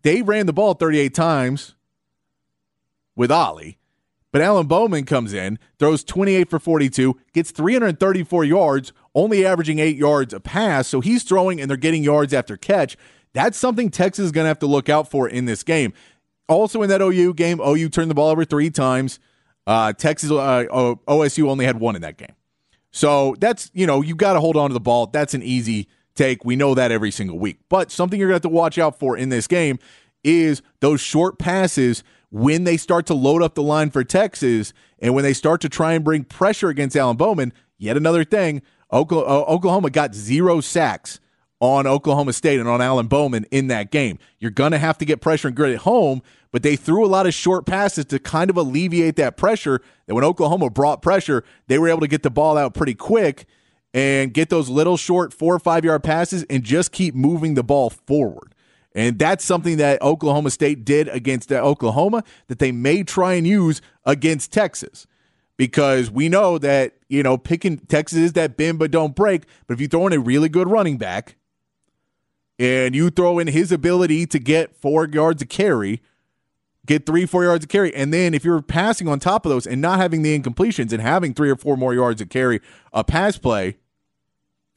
they 0.01 0.21
ran 0.21 0.45
the 0.45 0.53
ball 0.53 0.73
38 0.73 1.13
times 1.13 1.75
with 3.15 3.31
Ollie. 3.31 3.77
But 4.31 4.41
Alan 4.41 4.67
Bowman 4.67 5.05
comes 5.05 5.33
in, 5.33 5.59
throws 5.77 6.05
28 6.05 6.49
for 6.49 6.57
42, 6.57 7.17
gets 7.33 7.51
334 7.51 8.45
yards, 8.45 8.93
only 9.13 9.45
averaging 9.45 9.79
eight 9.79 9.97
yards 9.97 10.33
a 10.33 10.39
pass. 10.39 10.87
So 10.87 11.01
he's 11.01 11.23
throwing 11.23 11.59
and 11.59 11.69
they're 11.69 11.77
getting 11.77 12.01
yards 12.01 12.33
after 12.33 12.55
catch. 12.55 12.95
That's 13.33 13.57
something 13.57 13.89
Texas 13.89 14.25
is 14.25 14.31
going 14.31 14.45
to 14.45 14.49
have 14.49 14.59
to 14.59 14.67
look 14.67 14.87
out 14.87 15.09
for 15.09 15.27
in 15.27 15.45
this 15.45 15.63
game. 15.63 15.93
Also 16.47 16.81
in 16.81 16.89
that 16.89 17.01
OU 17.01 17.33
game, 17.33 17.59
OU 17.59 17.89
turned 17.89 18.09
the 18.09 18.15
ball 18.15 18.29
over 18.29 18.45
three 18.45 18.69
times. 18.69 19.19
Uh, 19.67 19.91
Texas, 19.93 20.31
uh, 20.31 20.65
OSU 21.07 21.47
only 21.49 21.65
had 21.65 21.79
one 21.79 21.95
in 21.95 22.01
that 22.01 22.17
game. 22.17 22.35
So 22.91 23.35
that's, 23.39 23.69
you 23.73 23.85
know, 23.85 24.01
you 24.01 24.15
got 24.15 24.33
to 24.33 24.39
hold 24.39 24.55
on 24.57 24.69
to 24.69 24.73
the 24.73 24.79
ball. 24.79 25.07
That's 25.07 25.33
an 25.33 25.43
easy 25.43 25.87
take. 26.15 26.45
We 26.45 26.55
know 26.55 26.75
that 26.75 26.91
every 26.91 27.11
single 27.11 27.39
week. 27.39 27.59
But 27.69 27.91
something 27.91 28.19
you're 28.19 28.29
going 28.29 28.41
to 28.41 28.47
have 28.47 28.51
to 28.51 28.55
watch 28.55 28.77
out 28.77 28.99
for 28.99 29.17
in 29.17 29.29
this 29.29 29.47
game 29.47 29.79
is 30.23 30.61
those 30.79 31.01
short 31.01 31.39
passes 31.39 32.03
when 32.29 32.63
they 32.63 32.77
start 32.77 33.05
to 33.07 33.13
load 33.13 33.41
up 33.41 33.55
the 33.55 33.63
line 33.63 33.89
for 33.89 34.03
Texas 34.03 34.73
and 34.99 35.13
when 35.13 35.23
they 35.23 35.33
start 35.33 35.61
to 35.61 35.69
try 35.69 35.93
and 35.93 36.03
bring 36.03 36.23
pressure 36.23 36.69
against 36.69 36.95
Alan 36.95 37.17
Bowman. 37.17 37.53
Yet 37.77 37.97
another 37.97 38.23
thing, 38.23 38.61
uh, 38.91 38.97
Oklahoma 39.01 39.89
got 39.89 40.13
zero 40.13 40.61
sacks 40.61 41.19
on 41.59 41.85
Oklahoma 41.85 42.33
State 42.33 42.59
and 42.59 42.69
on 42.69 42.81
Alan 42.81 43.07
Bowman 43.07 43.45
in 43.51 43.67
that 43.67 43.91
game. 43.91 44.17
You're 44.39 44.51
going 44.51 44.71
to 44.71 44.77
have 44.77 44.97
to 44.99 45.05
get 45.05 45.21
pressure 45.21 45.47
and 45.47 45.55
grit 45.55 45.73
at 45.73 45.79
home, 45.79 46.21
but 46.51 46.63
they 46.63 46.75
threw 46.75 47.05
a 47.05 47.07
lot 47.07 47.27
of 47.27 47.33
short 47.33 47.65
passes 47.65 48.05
to 48.05 48.19
kind 48.19 48.49
of 48.49 48.57
alleviate 48.57 49.15
that 49.17 49.37
pressure. 49.37 49.81
That 50.07 50.15
when 50.15 50.23
Oklahoma 50.23 50.69
brought 50.69 51.01
pressure, 51.01 51.43
they 51.67 51.77
were 51.77 51.89
able 51.89 52.01
to 52.01 52.07
get 52.07 52.23
the 52.23 52.31
ball 52.31 52.57
out 52.57 52.73
pretty 52.73 52.95
quick 52.95 53.45
and 53.93 54.33
get 54.33 54.49
those 54.49 54.69
little 54.69 54.97
short 54.97 55.33
four 55.33 55.53
or 55.53 55.59
five 55.59 55.83
yard 55.83 56.03
passes 56.03 56.43
and 56.43 56.63
just 56.63 56.91
keep 56.91 57.13
moving 57.13 57.55
the 57.55 57.63
ball 57.63 57.89
forward. 57.89 58.55
And 58.93 59.17
that's 59.17 59.45
something 59.45 59.77
that 59.77 60.01
Oklahoma 60.01 60.49
State 60.49 60.83
did 60.83 61.07
against 61.07 61.51
Oklahoma 61.51 62.23
that 62.47 62.59
they 62.59 62.71
may 62.71 63.03
try 63.03 63.33
and 63.33 63.47
use 63.47 63.81
against 64.05 64.51
Texas. 64.51 65.07
Because 65.57 66.09
we 66.09 66.27
know 66.27 66.57
that, 66.57 66.93
you 67.07 67.21
know, 67.21 67.37
picking 67.37 67.77
Texas 67.77 68.17
is 68.17 68.33
that 68.33 68.57
bend 68.57 68.79
but 68.79 68.89
don't 68.89 69.15
break. 69.15 69.43
But 69.67 69.75
if 69.75 69.81
you 69.81 69.87
throw 69.87 70.07
in 70.07 70.13
a 70.13 70.19
really 70.19 70.49
good 70.49 70.67
running 70.69 70.97
back 70.97 71.35
and 72.57 72.95
you 72.95 73.11
throw 73.11 73.37
in 73.37 73.47
his 73.47 73.71
ability 73.71 74.25
to 74.27 74.39
get 74.39 74.75
four 74.75 75.07
yards 75.07 75.41
of 75.43 75.49
carry, 75.49 76.01
get 76.91 77.05
three, 77.05 77.25
four 77.25 77.43
yards 77.43 77.65
of 77.65 77.69
carry. 77.69 77.93
And 77.95 78.13
then 78.13 78.33
if 78.33 78.43
you're 78.43 78.61
passing 78.61 79.07
on 79.07 79.19
top 79.19 79.45
of 79.45 79.49
those 79.49 79.65
and 79.65 79.81
not 79.81 79.99
having 79.99 80.21
the 80.21 80.37
incompletions 80.37 80.91
and 80.91 81.01
having 81.01 81.33
three 81.33 81.49
or 81.49 81.55
four 81.55 81.77
more 81.77 81.93
yards 81.93 82.21
of 82.21 82.29
carry, 82.29 82.59
a 82.93 83.03
pass 83.03 83.37
play, 83.37 83.77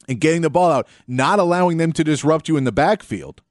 and 0.07 0.19
getting 0.19 0.41
the 0.41 0.49
ball 0.49 0.71
out, 0.71 0.87
not 1.07 1.39
allowing 1.39 1.77
them 1.77 1.91
to 1.93 2.03
disrupt 2.03 2.47
you 2.47 2.57
in 2.57 2.63
the 2.63 2.71
backfield, 2.71 3.41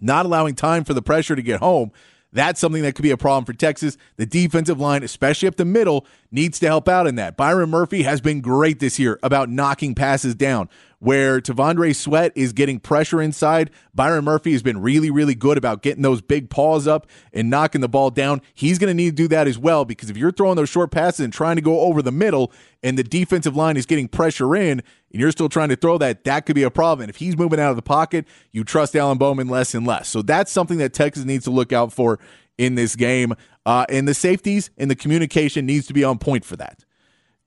not 0.00 0.26
allowing 0.26 0.54
time 0.54 0.84
for 0.84 0.94
the 0.94 1.02
pressure 1.02 1.36
to 1.36 1.42
get 1.42 1.60
home. 1.60 1.92
That's 2.32 2.60
something 2.60 2.82
that 2.82 2.94
could 2.94 3.02
be 3.02 3.10
a 3.10 3.16
problem 3.16 3.44
for 3.44 3.52
Texas. 3.52 3.96
The 4.16 4.26
defensive 4.26 4.78
line, 4.78 5.02
especially 5.02 5.48
up 5.48 5.56
the 5.56 5.64
middle, 5.64 6.06
needs 6.30 6.58
to 6.60 6.66
help 6.66 6.88
out 6.88 7.06
in 7.06 7.16
that. 7.16 7.36
Byron 7.36 7.70
Murphy 7.70 8.02
has 8.02 8.20
been 8.20 8.40
great 8.40 8.78
this 8.78 8.98
year 8.98 9.18
about 9.22 9.48
knocking 9.48 9.94
passes 9.94 10.34
down 10.34 10.68
where 11.00 11.40
T'Vondre 11.40 11.96
Sweat 11.96 12.30
is 12.36 12.52
getting 12.52 12.78
pressure 12.78 13.20
inside. 13.20 13.70
Byron 13.94 14.24
Murphy 14.24 14.52
has 14.52 14.62
been 14.62 14.80
really, 14.80 15.10
really 15.10 15.34
good 15.34 15.58
about 15.58 15.82
getting 15.82 16.02
those 16.02 16.20
big 16.20 16.50
paws 16.50 16.86
up 16.86 17.06
and 17.32 17.48
knocking 17.50 17.80
the 17.80 17.88
ball 17.88 18.10
down. 18.10 18.42
He's 18.54 18.78
going 18.78 18.88
to 18.88 18.94
need 18.94 19.16
to 19.16 19.22
do 19.22 19.28
that 19.28 19.48
as 19.48 19.58
well 19.58 19.86
because 19.86 20.10
if 20.10 20.16
you're 20.16 20.30
throwing 20.30 20.56
those 20.56 20.68
short 20.68 20.90
passes 20.90 21.20
and 21.20 21.32
trying 21.32 21.56
to 21.56 21.62
go 21.62 21.80
over 21.80 22.02
the 22.02 22.12
middle 22.12 22.52
and 22.82 22.98
the 22.98 23.02
defensive 23.02 23.56
line 23.56 23.78
is 23.78 23.86
getting 23.86 24.08
pressure 24.08 24.54
in 24.54 24.80
and 24.80 24.82
you're 25.20 25.32
still 25.32 25.48
trying 25.48 25.70
to 25.70 25.76
throw 25.76 25.96
that, 25.98 26.24
that 26.24 26.44
could 26.44 26.54
be 26.54 26.62
a 26.62 26.70
problem. 26.70 27.04
And 27.04 27.10
if 27.10 27.16
he's 27.16 27.36
moving 27.36 27.58
out 27.58 27.70
of 27.70 27.76
the 27.76 27.82
pocket, 27.82 28.26
you 28.52 28.62
trust 28.62 28.94
Alan 28.94 29.16
Bowman 29.16 29.48
less 29.48 29.74
and 29.74 29.86
less. 29.86 30.06
So 30.08 30.20
that's 30.20 30.52
something 30.52 30.78
that 30.78 30.92
Texas 30.92 31.24
needs 31.24 31.44
to 31.44 31.50
look 31.50 31.72
out 31.72 31.94
for 31.94 32.20
in 32.58 32.74
this 32.74 32.94
game. 32.94 33.34
Uh, 33.64 33.86
and 33.88 34.06
the 34.06 34.14
safeties 34.14 34.70
and 34.76 34.90
the 34.90 34.96
communication 34.96 35.64
needs 35.64 35.86
to 35.86 35.94
be 35.94 36.04
on 36.04 36.18
point 36.18 36.44
for 36.44 36.56
that. 36.56 36.84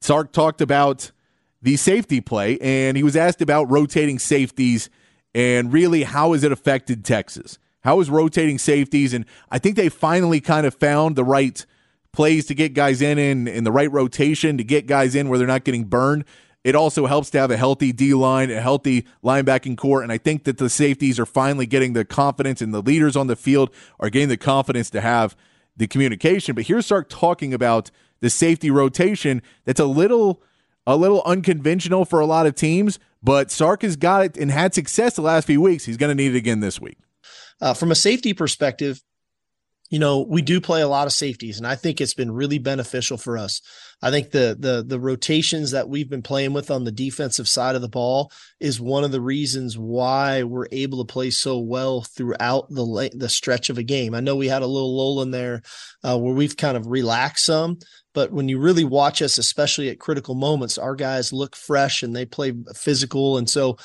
Sark 0.01 0.31
talked 0.31 0.59
about 0.59 1.11
the 1.63 1.77
safety 1.77 2.21
play, 2.21 2.59
and 2.59 2.95
he 2.95 3.03
was 3.03 3.15
asked 3.15 3.41
about 3.41 3.71
rotating 3.71 4.19
safeties 4.19 4.89
and 5.33 5.73
really 5.73 6.03
how 6.03 6.33
has 6.33 6.43
it 6.43 6.51
affected 6.51 7.03
Texas? 7.03 7.57
How 7.81 7.99
is 7.99 8.09
rotating 8.09 8.59
safeties? 8.59 9.13
And 9.13 9.25
I 9.49 9.59
think 9.59 9.75
they 9.75 9.89
finally 9.89 10.41
kind 10.41 10.67
of 10.67 10.75
found 10.75 11.15
the 11.15 11.23
right 11.23 11.65
plays 12.11 12.45
to 12.47 12.53
get 12.53 12.73
guys 12.73 13.01
in 13.01 13.17
in, 13.17 13.47
in 13.47 13.63
the 13.63 13.71
right 13.71 13.91
rotation 13.91 14.57
to 14.57 14.63
get 14.63 14.85
guys 14.85 15.15
in 15.15 15.29
where 15.29 15.39
they're 15.39 15.47
not 15.47 15.63
getting 15.63 15.85
burned. 15.85 16.25
It 16.63 16.75
also 16.75 17.07
helps 17.07 17.29
to 17.31 17.39
have 17.39 17.51
a 17.51 17.57
healthy 17.57 17.91
D 17.91 18.13
line, 18.13 18.51
a 18.51 18.61
healthy 18.61 19.05
linebacking 19.23 19.77
core. 19.77 20.03
And 20.03 20.11
I 20.11 20.17
think 20.17 20.43
that 20.43 20.57
the 20.57 20.69
safeties 20.69 21.19
are 21.19 21.25
finally 21.25 21.65
getting 21.65 21.93
the 21.93 22.05
confidence 22.05 22.61
and 22.61 22.73
the 22.73 22.81
leaders 22.81 23.15
on 23.15 23.27
the 23.27 23.35
field 23.35 23.73
are 23.99 24.09
getting 24.09 24.29
the 24.29 24.37
confidence 24.37 24.89
to 24.91 25.01
have 25.01 25.35
the 25.75 25.87
communication. 25.87 26.55
But 26.55 26.67
here's 26.67 26.85
Sark 26.85 27.09
talking 27.09 27.53
about 27.53 27.89
the 28.21 28.29
safety 28.29 28.69
rotation 28.69 29.41
that's 29.65 29.79
a 29.79 29.85
little 29.85 30.41
a 30.85 30.95
little 30.97 31.21
unconventional 31.25 32.05
for 32.05 32.19
a 32.19 32.25
lot 32.25 32.45
of 32.45 32.55
teams, 32.55 32.99
but 33.21 33.51
Sark 33.51 33.83
has 33.83 33.95
got 33.95 34.25
it 34.25 34.37
and 34.37 34.51
had 34.51 34.73
success 34.73 35.15
the 35.15 35.21
last 35.21 35.45
few 35.45 35.61
weeks. 35.61 35.85
He's 35.85 35.97
going 35.97 36.15
to 36.15 36.23
need 36.23 36.35
it 36.35 36.37
again 36.37 36.59
this 36.59 36.79
week. 36.79 36.97
Uh, 37.61 37.73
from 37.73 37.91
a 37.91 37.95
safety 37.95 38.33
perspective, 38.33 39.01
you 39.89 39.99
know, 39.99 40.25
we 40.27 40.41
do 40.41 40.59
play 40.59 40.81
a 40.81 40.87
lot 40.87 41.07
of 41.07 41.13
safeties, 41.13 41.57
and 41.57 41.67
I 41.67 41.75
think 41.75 42.01
it's 42.01 42.15
been 42.15 42.31
really 42.31 42.57
beneficial 42.57 43.17
for 43.17 43.37
us. 43.37 43.61
I 44.01 44.11
think 44.11 44.31
the 44.31 44.55
the 44.59 44.83
the 44.85 44.99
rotations 44.99 45.71
that 45.71 45.87
we've 45.87 46.09
been 46.09 46.21
playing 46.21 46.51
with 46.51 46.69
on 46.71 46.83
the 46.83 46.91
defensive 46.91 47.47
side 47.47 47.75
of 47.75 47.81
the 47.81 47.87
ball 47.87 48.31
is 48.59 48.81
one 48.81 49.03
of 49.03 49.11
the 49.11 49.21
reasons 49.21 49.77
why 49.77 50.43
we're 50.43 50.67
able 50.71 51.05
to 51.05 51.11
play 51.11 51.29
so 51.29 51.59
well 51.59 52.01
throughout 52.01 52.69
the 52.69 53.11
the 53.15 53.29
stretch 53.29 53.69
of 53.69 53.77
a 53.77 53.83
game. 53.83 54.13
I 54.13 54.19
know 54.19 54.35
we 54.35 54.49
had 54.49 54.61
a 54.61 54.67
little 54.67 54.97
lull 54.97 55.21
in 55.21 55.31
there 55.31 55.61
uh, 56.03 56.17
where 56.17 56.33
we've 56.33 56.57
kind 56.57 56.75
of 56.75 56.87
relaxed 56.87 57.45
some, 57.45 57.77
but 58.13 58.31
when 58.31 58.49
you 58.49 58.59
really 58.59 58.83
watch 58.83 59.21
us, 59.21 59.37
especially 59.37 59.89
at 59.89 59.99
critical 59.99 60.35
moments, 60.35 60.77
our 60.77 60.95
guys 60.95 61.31
look 61.31 61.55
fresh 61.55 62.03
and 62.03 62.15
they 62.15 62.25
play 62.25 62.53
physical, 62.75 63.37
and 63.37 63.49
so 63.49 63.77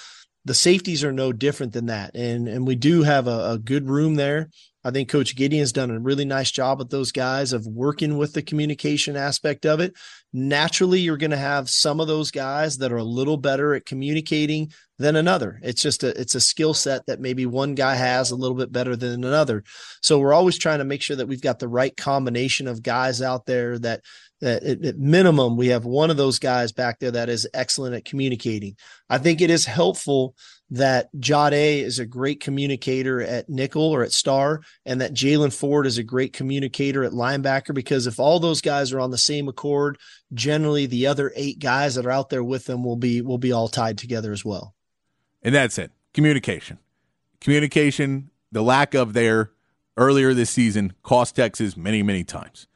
the 0.44 0.54
safeties 0.54 1.04
are 1.04 1.12
no 1.12 1.32
different 1.32 1.74
than 1.74 1.86
that. 1.86 2.16
And 2.16 2.48
and 2.48 2.66
we 2.66 2.74
do 2.74 3.02
have 3.02 3.28
a, 3.28 3.52
a 3.52 3.58
good 3.58 3.88
room 3.88 4.16
there. 4.16 4.48
I 4.84 4.90
think 4.90 5.08
Coach 5.08 5.34
Gideon's 5.34 5.72
done 5.72 5.90
a 5.90 5.98
really 5.98 6.24
nice 6.24 6.50
job 6.50 6.78
with 6.78 6.90
those 6.90 7.12
guys 7.12 7.52
of 7.52 7.66
working 7.66 8.16
with 8.16 8.32
the 8.32 8.42
communication 8.42 9.16
aspect 9.16 9.66
of 9.66 9.80
it. 9.80 9.94
Naturally, 10.32 11.00
you're 11.00 11.16
going 11.16 11.30
to 11.30 11.38
have 11.38 11.70
some 11.70 12.00
of 12.00 12.06
those 12.06 12.30
guys 12.30 12.78
that 12.78 12.92
are 12.92 12.98
a 12.98 13.04
little 13.04 13.38
better 13.38 13.74
at 13.74 13.86
communicating 13.86 14.72
than 14.98 15.16
another. 15.16 15.58
It's 15.62 15.80
just 15.80 16.02
a 16.02 16.08
it's 16.20 16.34
a 16.34 16.40
skill 16.40 16.74
set 16.74 17.06
that 17.06 17.20
maybe 17.20 17.46
one 17.46 17.74
guy 17.74 17.94
has 17.94 18.30
a 18.30 18.36
little 18.36 18.56
bit 18.56 18.72
better 18.72 18.96
than 18.96 19.24
another. 19.24 19.64
So 20.02 20.18
we're 20.18 20.34
always 20.34 20.58
trying 20.58 20.80
to 20.80 20.84
make 20.84 21.02
sure 21.02 21.16
that 21.16 21.28
we've 21.28 21.40
got 21.40 21.60
the 21.60 21.68
right 21.68 21.96
combination 21.96 22.66
of 22.68 22.82
guys 22.82 23.22
out 23.22 23.46
there 23.46 23.78
that 23.78 24.02
that 24.40 24.62
at, 24.62 24.98
minimum 24.98 25.56
we 25.56 25.68
have 25.68 25.84
one 25.84 26.10
of 26.10 26.16
those 26.16 26.38
guys 26.38 26.72
back 26.72 26.98
there 26.98 27.12
that 27.12 27.28
is 27.28 27.48
excellent 27.54 27.94
at 27.94 28.04
communicating. 28.04 28.76
I 29.08 29.18
think 29.18 29.40
it 29.40 29.50
is 29.50 29.64
helpful 29.64 30.34
that 30.70 31.08
Jahdae 31.14 31.82
is 31.82 31.98
a 31.98 32.06
great 32.06 32.40
communicator 32.40 33.22
at 33.22 33.48
nickel 33.48 33.82
or 33.82 34.02
at 34.02 34.12
star, 34.12 34.60
and 34.84 35.00
that 35.00 35.14
Jaylan 35.14 35.52
Ford 35.52 35.86
is 35.86 35.98
a 35.98 36.02
great 36.02 36.32
communicator 36.32 37.04
at 37.04 37.12
linebacker. 37.12 37.74
Because 37.74 38.06
if 38.06 38.20
all 38.20 38.38
those 38.38 38.60
guys 38.60 38.92
are 38.92 39.00
on 39.00 39.10
the 39.10 39.18
same 39.18 39.48
accord, 39.48 39.98
generally 40.32 40.86
the 40.86 41.06
other 41.06 41.32
eight 41.34 41.58
guys 41.58 41.94
that 41.94 42.06
are 42.06 42.10
out 42.10 42.30
there 42.30 42.44
with 42.44 42.66
them 42.66 42.84
will 42.84 42.96
be 42.96 43.20
will 43.20 43.38
be 43.38 43.52
all 43.52 43.68
tied 43.68 43.98
together 43.98 44.32
as 44.32 44.44
well. 44.44 44.74
And 45.42 45.54
that's 45.54 45.78
it. 45.78 45.92
Communication. 46.12 46.78
Communication, 47.40 48.30
the 48.50 48.62
lack 48.62 48.94
of 48.94 49.12
there 49.12 49.52
earlier 49.96 50.34
this 50.34 50.50
season 50.50 50.94
cost 51.02 51.36
Texas 51.36 51.76
many, 51.76 52.02
many 52.02 52.24
times. 52.24 52.66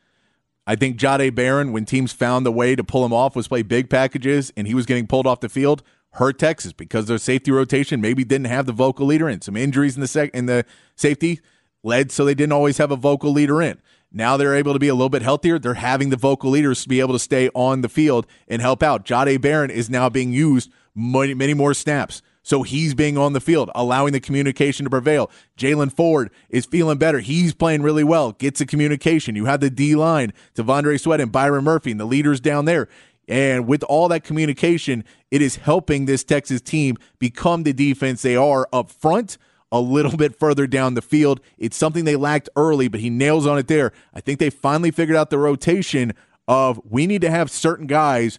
I 0.66 0.76
think 0.76 0.96
Jahdae 0.96 1.34
Barron, 1.34 1.72
when 1.72 1.84
teams 1.84 2.12
found 2.12 2.46
the 2.46 2.52
way 2.52 2.76
to 2.76 2.84
pull 2.84 3.04
him 3.04 3.12
off, 3.12 3.34
was 3.34 3.48
play 3.48 3.62
big 3.62 3.90
packages 3.90 4.52
and 4.56 4.66
he 4.68 4.74
was 4.74 4.86
getting 4.86 5.08
pulled 5.08 5.26
off 5.26 5.40
the 5.40 5.48
field 5.48 5.82
hurt 6.12 6.38
Texas 6.38 6.72
because 6.72 7.06
their 7.06 7.18
safety 7.18 7.50
rotation 7.50 8.00
maybe 8.00 8.24
didn't 8.24 8.46
have 8.46 8.66
the 8.66 8.72
vocal 8.72 9.06
leader 9.06 9.28
in. 9.28 9.40
Some 9.40 9.56
injuries 9.56 9.94
in 9.94 10.00
the 10.00 10.08
sec- 10.08 10.34
in 10.34 10.46
the 10.46 10.64
safety 10.94 11.40
led 11.82 12.12
so 12.12 12.24
they 12.24 12.34
didn't 12.34 12.52
always 12.52 12.78
have 12.78 12.90
a 12.90 12.96
vocal 12.96 13.32
leader 13.32 13.60
in. 13.62 13.80
Now 14.12 14.36
they're 14.36 14.54
able 14.54 14.74
to 14.74 14.78
be 14.78 14.88
a 14.88 14.94
little 14.94 15.08
bit 15.08 15.22
healthier. 15.22 15.58
They're 15.58 15.74
having 15.74 16.10
the 16.10 16.16
vocal 16.16 16.50
leaders 16.50 16.82
to 16.82 16.88
be 16.88 17.00
able 17.00 17.14
to 17.14 17.18
stay 17.18 17.48
on 17.54 17.80
the 17.80 17.88
field 17.88 18.26
and 18.46 18.60
help 18.60 18.82
out. 18.82 19.04
Jahdae 19.04 19.40
Barron 19.40 19.70
is 19.70 19.88
now 19.88 20.08
being 20.08 20.32
used 20.32 20.70
many, 20.94 21.34
many 21.34 21.54
more 21.54 21.74
snaps. 21.74 22.20
So 22.42 22.62
he's 22.62 22.94
being 22.94 23.16
on 23.16 23.34
the 23.34 23.40
field, 23.40 23.70
allowing 23.74 24.12
the 24.12 24.20
communication 24.20 24.84
to 24.84 24.90
prevail. 24.90 25.30
Jaylan 25.56 25.92
Ford 25.92 26.30
is 26.50 26.66
feeling 26.66 26.98
better. 26.98 27.20
He's 27.20 27.54
playing 27.54 27.82
really 27.82 28.02
well, 28.04 28.32
gets 28.32 28.58
the 28.58 28.66
communication. 28.66 29.36
You 29.36 29.44
have 29.44 29.60
the 29.60 29.70
D 29.70 29.94
line, 29.94 30.32
T'Vondre 30.54 31.00
Sweat 31.00 31.20
and 31.20 31.30
Byron 31.30 31.64
Murphy, 31.64 31.92
and 31.92 32.00
the 32.00 32.04
leaders 32.04 32.40
down 32.40 32.64
there. 32.64 32.88
And 33.28 33.68
with 33.68 33.84
all 33.84 34.08
that 34.08 34.24
communication, 34.24 35.04
it 35.30 35.40
is 35.40 35.56
helping 35.56 36.06
this 36.06 36.24
Texas 36.24 36.60
team 36.60 36.96
become 37.20 37.62
the 37.62 37.72
defense 37.72 38.22
they 38.22 38.34
are 38.34 38.68
up 38.72 38.90
front 38.90 39.38
a 39.72 39.80
little 39.80 40.16
bit 40.16 40.38
further 40.38 40.68
down 40.68 40.94
the 40.94 41.02
field. 41.02 41.40
It's 41.58 41.76
something 41.76 42.04
they 42.04 42.14
lacked 42.16 42.48
early, 42.54 42.86
but 42.86 43.00
he 43.00 43.10
nails 43.10 43.46
on 43.46 43.58
it 43.58 43.66
there. 43.66 43.92
I 44.14 44.20
think 44.20 44.38
they 44.38 44.50
finally 44.50 44.92
figured 44.92 45.16
out 45.16 45.30
the 45.30 45.38
rotation 45.38 46.12
of 46.46 46.80
we 46.88 47.06
need 47.06 47.22
to 47.22 47.30
have 47.30 47.50
certain 47.50 47.86
guys 47.86 48.38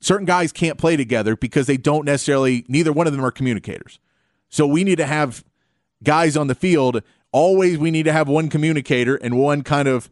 certain 0.00 0.26
guys 0.26 0.52
can't 0.52 0.78
play 0.78 0.96
together 0.96 1.34
because 1.34 1.66
they 1.66 1.76
don't 1.76 2.04
necessarily 2.04 2.64
neither 2.68 2.92
one 2.92 3.08
of 3.08 3.12
them 3.12 3.24
are 3.24 3.32
communicators. 3.32 3.98
So 4.48 4.64
we 4.64 4.84
need 4.84 4.98
to 4.98 5.06
have 5.06 5.44
guys 6.04 6.36
on 6.36 6.46
the 6.46 6.54
field. 6.54 7.02
Always 7.32 7.78
we 7.78 7.90
need 7.90 8.04
to 8.04 8.12
have 8.12 8.28
one 8.28 8.48
communicator 8.48 9.16
and 9.16 9.36
one 9.36 9.62
kind 9.62 9.88
of 9.88 10.08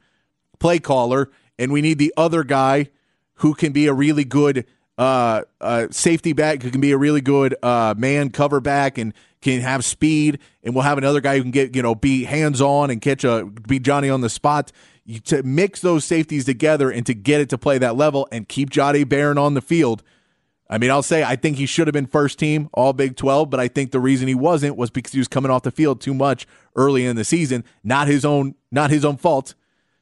play 0.58 0.80
caller 0.80 1.30
and 1.58 1.72
we 1.72 1.82
need 1.82 1.98
the 1.98 2.12
other 2.16 2.42
guy 2.42 2.90
who 3.34 3.54
can 3.54 3.72
be 3.72 3.86
a 3.86 3.92
really 3.92 4.24
good 4.24 4.66
uh, 4.98 5.42
uh, 5.60 5.86
safety 5.90 6.32
back, 6.32 6.62
who 6.62 6.70
can 6.70 6.80
be 6.80 6.92
a 6.92 6.98
really 6.98 7.20
good 7.20 7.54
uh, 7.62 7.94
man 7.96 8.30
cover 8.30 8.60
back 8.60 8.98
and 8.98 9.12
can 9.46 9.60
have 9.60 9.84
speed, 9.84 10.40
and 10.64 10.74
we'll 10.74 10.82
have 10.82 10.98
another 10.98 11.20
guy 11.20 11.36
who 11.36 11.42
can 11.42 11.52
get 11.52 11.76
you 11.76 11.82
know 11.82 11.94
be 11.94 12.24
hands 12.24 12.60
on 12.60 12.90
and 12.90 13.00
catch 13.00 13.22
a 13.22 13.44
be 13.46 13.78
Johnny 13.78 14.10
on 14.10 14.20
the 14.20 14.28
spot. 14.28 14.72
You, 15.04 15.20
to 15.20 15.44
mix 15.44 15.80
those 15.80 16.04
safeties 16.04 16.44
together 16.44 16.90
and 16.90 17.06
to 17.06 17.14
get 17.14 17.40
it 17.40 17.48
to 17.50 17.58
play 17.58 17.78
that 17.78 17.94
level 17.94 18.26
and 18.32 18.48
keep 18.48 18.70
Jahdae 18.70 19.08
Barron 19.08 19.38
on 19.38 19.54
the 19.54 19.60
field. 19.60 20.02
I 20.68 20.78
mean, 20.78 20.90
I'll 20.90 21.04
say 21.04 21.22
I 21.22 21.36
think 21.36 21.58
he 21.58 21.66
should 21.66 21.86
have 21.86 21.92
been 21.92 22.08
first 22.08 22.40
team 22.40 22.68
All 22.74 22.92
Big 22.92 23.14
12, 23.14 23.48
but 23.48 23.60
I 23.60 23.68
think 23.68 23.92
the 23.92 24.00
reason 24.00 24.26
he 24.26 24.34
wasn't 24.34 24.76
was 24.76 24.90
because 24.90 25.12
he 25.12 25.18
was 25.18 25.28
coming 25.28 25.50
off 25.50 25.62
the 25.62 25.70
field 25.70 26.00
too 26.00 26.14
much 26.14 26.44
early 26.74 27.06
in 27.06 27.14
the 27.14 27.24
season. 27.24 27.62
Not 27.84 28.08
his 28.08 28.24
own, 28.24 28.56
not 28.72 28.90
his 28.90 29.04
own 29.04 29.16
fault. 29.16 29.54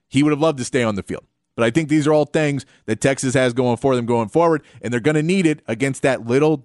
He 0.08 0.22
would 0.22 0.30
have 0.30 0.40
loved 0.40 0.56
to 0.58 0.64
stay 0.64 0.82
on 0.82 0.94
the 0.94 1.02
field. 1.02 1.24
But 1.54 1.64
I 1.64 1.70
think 1.70 1.90
these 1.90 2.06
are 2.06 2.14
all 2.14 2.24
things 2.24 2.64
that 2.86 3.02
Texas 3.02 3.34
has 3.34 3.52
going 3.52 3.76
for 3.76 3.94
them 3.94 4.06
going 4.06 4.30
forward, 4.30 4.62
and 4.80 4.90
they're 4.90 5.00
going 5.00 5.16
to 5.16 5.22
need 5.22 5.46
it 5.46 5.60
against 5.66 6.02
that 6.02 6.26
little 6.26 6.64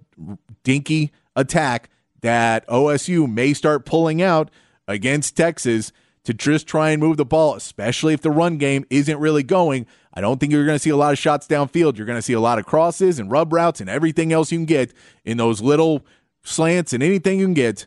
dinky 0.63 1.11
attack 1.35 1.89
that 2.21 2.67
OSU 2.67 3.31
may 3.31 3.53
start 3.53 3.85
pulling 3.85 4.21
out 4.21 4.49
against 4.87 5.37
Texas 5.37 5.91
to 6.23 6.33
just 6.33 6.67
try 6.67 6.91
and 6.91 7.01
move 7.01 7.17
the 7.17 7.25
ball, 7.25 7.55
especially 7.55 8.13
if 8.13 8.21
the 8.21 8.31
run 8.31 8.57
game 8.57 8.85
isn't 8.89 9.19
really 9.19 9.43
going. 9.43 9.85
I 10.13 10.21
don't 10.21 10.39
think 10.39 10.51
you're 10.51 10.65
going 10.65 10.75
to 10.75 10.83
see 10.83 10.89
a 10.89 10.97
lot 10.97 11.13
of 11.13 11.17
shots 11.17 11.47
downfield. 11.47 11.97
You're 11.97 12.05
going 12.05 12.17
to 12.17 12.23
see 12.23 12.33
a 12.33 12.39
lot 12.39 12.59
of 12.59 12.65
crosses 12.65 13.19
and 13.19 13.31
rub 13.31 13.53
routes 13.53 13.79
and 13.79 13.89
everything 13.89 14.33
else 14.33 14.51
you 14.51 14.57
can 14.57 14.65
get 14.65 14.93
in 15.23 15.37
those 15.37 15.61
little 15.61 16.05
slants 16.43 16.93
and 16.93 17.01
anything 17.01 17.39
you 17.39 17.45
can 17.45 17.53
get 17.53 17.85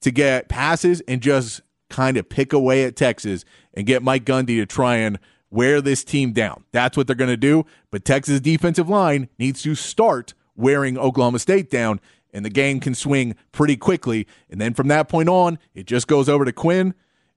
to 0.00 0.10
get 0.10 0.48
passes 0.48 1.00
and 1.08 1.20
just 1.20 1.60
kind 1.88 2.16
of 2.16 2.28
pick 2.28 2.52
away 2.52 2.84
at 2.84 2.96
Texas 2.96 3.44
and 3.72 3.86
get 3.86 4.02
Mike 4.02 4.24
Gundy 4.24 4.58
to 4.58 4.66
try 4.66 4.96
and 4.96 5.18
wear 5.50 5.80
this 5.80 6.04
team 6.04 6.32
down. 6.32 6.64
That's 6.72 6.96
what 6.96 7.06
they're 7.06 7.16
going 7.16 7.30
to 7.30 7.36
do. 7.36 7.64
But 7.90 8.04
Texas 8.04 8.40
defensive 8.40 8.88
line 8.88 9.28
needs 9.38 9.62
to 9.62 9.74
start 9.74 10.34
wearing 10.56 10.98
Oklahoma 10.98 11.38
State 11.38 11.70
down, 11.70 12.00
and 12.34 12.44
the 12.44 12.50
game 12.50 12.80
can 12.80 12.94
swing 12.94 13.34
pretty 13.52 13.76
quickly. 13.76 14.26
And 14.50 14.60
then 14.60 14.74
from 14.74 14.88
that 14.88 15.08
point 15.08 15.30
on, 15.30 15.58
it 15.72 15.86
just 15.86 16.06
goes 16.06 16.28
over 16.28 16.44
to 16.44 16.52
Quinn, 16.52 16.92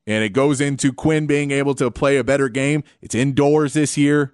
and 0.05 0.23
it 0.23 0.33
goes 0.33 0.59
into 0.59 0.91
Quinn 0.91 1.27
being 1.27 1.51
able 1.51 1.73
to 1.75 1.89
play 1.89 2.17
a 2.17 2.23
better 2.23 2.49
game. 2.49 2.83
It's 3.01 3.15
indoors 3.15 3.73
this 3.73 3.97
year. 3.97 4.33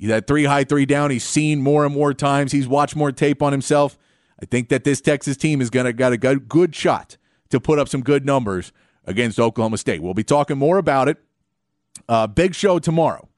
That 0.00 0.26
three 0.26 0.44
high, 0.44 0.64
three 0.64 0.84
down, 0.86 1.10
he's 1.10 1.24
seen 1.24 1.62
more 1.62 1.84
and 1.84 1.94
more 1.94 2.12
times. 2.12 2.52
He's 2.52 2.68
watched 2.68 2.94
more 2.94 3.10
tape 3.10 3.42
on 3.42 3.52
himself. 3.52 3.98
I 4.40 4.44
think 4.44 4.68
that 4.68 4.84
this 4.84 5.00
Texas 5.00 5.36
team 5.36 5.60
is 5.60 5.70
going 5.70 5.86
to 5.86 5.92
got 5.92 6.12
a 6.12 6.36
good 6.36 6.74
shot 6.74 7.16
to 7.48 7.58
put 7.58 7.78
up 7.78 7.88
some 7.88 8.02
good 8.02 8.26
numbers 8.26 8.70
against 9.06 9.40
Oklahoma 9.40 9.78
State. 9.78 10.02
We'll 10.02 10.12
be 10.12 10.24
talking 10.24 10.58
more 10.58 10.76
about 10.76 11.08
it 11.08 11.18
uh, 12.08 12.26
big 12.26 12.54
show 12.54 12.78
tomorrow. 12.78 13.28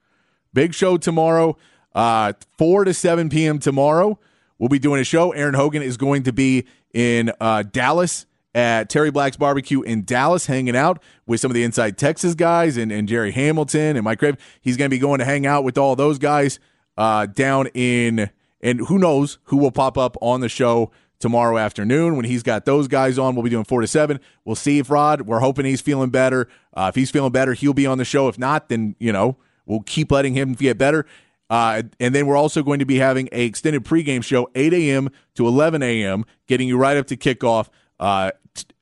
Big 0.52 0.74
show 0.74 0.96
tomorrow, 0.96 1.56
uh, 1.94 2.32
4 2.56 2.84
to 2.84 2.94
7 2.94 3.28
p.m. 3.28 3.58
tomorrow. 3.58 4.18
We'll 4.58 4.68
be 4.68 4.78
doing 4.78 5.00
a 5.00 5.04
show. 5.04 5.32
Aaron 5.32 5.54
Hogan 5.54 5.82
is 5.82 5.96
going 5.96 6.22
to 6.24 6.32
be 6.32 6.66
in 6.94 7.32
uh, 7.40 7.62
Dallas 7.62 8.26
at 8.54 8.88
Terry 8.88 9.10
Black's 9.10 9.36
Barbecue 9.36 9.82
in 9.82 10.04
Dallas, 10.04 10.46
hanging 10.46 10.74
out 10.74 11.02
with 11.26 11.40
some 11.40 11.50
of 11.50 11.54
the 11.54 11.62
Inside 11.62 11.98
Texas 11.98 12.34
guys 12.34 12.78
and, 12.78 12.90
and 12.90 13.06
Jerry 13.06 13.30
Hamilton 13.32 13.96
and 13.96 14.04
Mike 14.04 14.18
Crave. 14.18 14.36
He's 14.62 14.78
going 14.78 14.90
to 14.90 14.94
be 14.94 14.98
going 14.98 15.18
to 15.18 15.26
hang 15.26 15.46
out 15.46 15.62
with 15.62 15.76
all 15.76 15.94
those 15.94 16.18
guys 16.18 16.58
uh, 16.96 17.26
down 17.26 17.66
in, 17.74 18.30
and 18.62 18.80
who 18.86 18.98
knows 18.98 19.38
who 19.44 19.58
will 19.58 19.70
pop 19.70 19.98
up 19.98 20.16
on 20.22 20.40
the 20.40 20.48
show 20.48 20.90
tomorrow 21.18 21.58
afternoon 21.58 22.16
when 22.16 22.24
he's 22.24 22.42
got 22.42 22.64
those 22.64 22.88
guys 22.88 23.18
on. 23.18 23.34
We'll 23.34 23.44
be 23.44 23.50
doing 23.50 23.64
four 23.64 23.82
to 23.82 23.86
seven. 23.86 24.20
We'll 24.46 24.56
see 24.56 24.78
if 24.78 24.90
Rod. 24.90 25.22
We're 25.22 25.40
hoping 25.40 25.66
he's 25.66 25.82
feeling 25.82 26.08
better. 26.10 26.48
Uh, 26.74 26.86
if 26.88 26.94
he's 26.94 27.10
feeling 27.10 27.32
better, 27.32 27.52
he'll 27.52 27.74
be 27.74 27.86
on 27.86 27.98
the 27.98 28.04
show. 28.06 28.28
If 28.28 28.38
not, 28.38 28.70
then 28.70 28.96
you 28.98 29.12
know 29.12 29.36
we'll 29.66 29.82
keep 29.82 30.10
letting 30.10 30.34
him 30.34 30.54
get 30.54 30.78
better. 30.78 31.04
Uh, 31.48 31.82
and 32.00 32.14
then 32.14 32.26
we're 32.26 32.36
also 32.36 32.62
going 32.62 32.80
to 32.80 32.86
be 32.86 32.96
having 32.96 33.28
a 33.32 33.44
extended 33.44 33.84
pregame 33.84 34.22
show, 34.22 34.50
8 34.54 34.72
a.m. 34.74 35.10
to 35.34 35.46
11 35.46 35.82
a.m., 35.82 36.24
getting 36.46 36.66
you 36.66 36.76
right 36.76 36.96
up 36.96 37.06
to 37.06 37.16
kickoff. 37.16 37.68
Uh, 38.00 38.32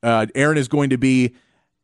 uh, 0.03 0.27
Aaron 0.35 0.57
is 0.57 0.69
going 0.69 0.91
to 0.91 0.99
be 0.99 1.35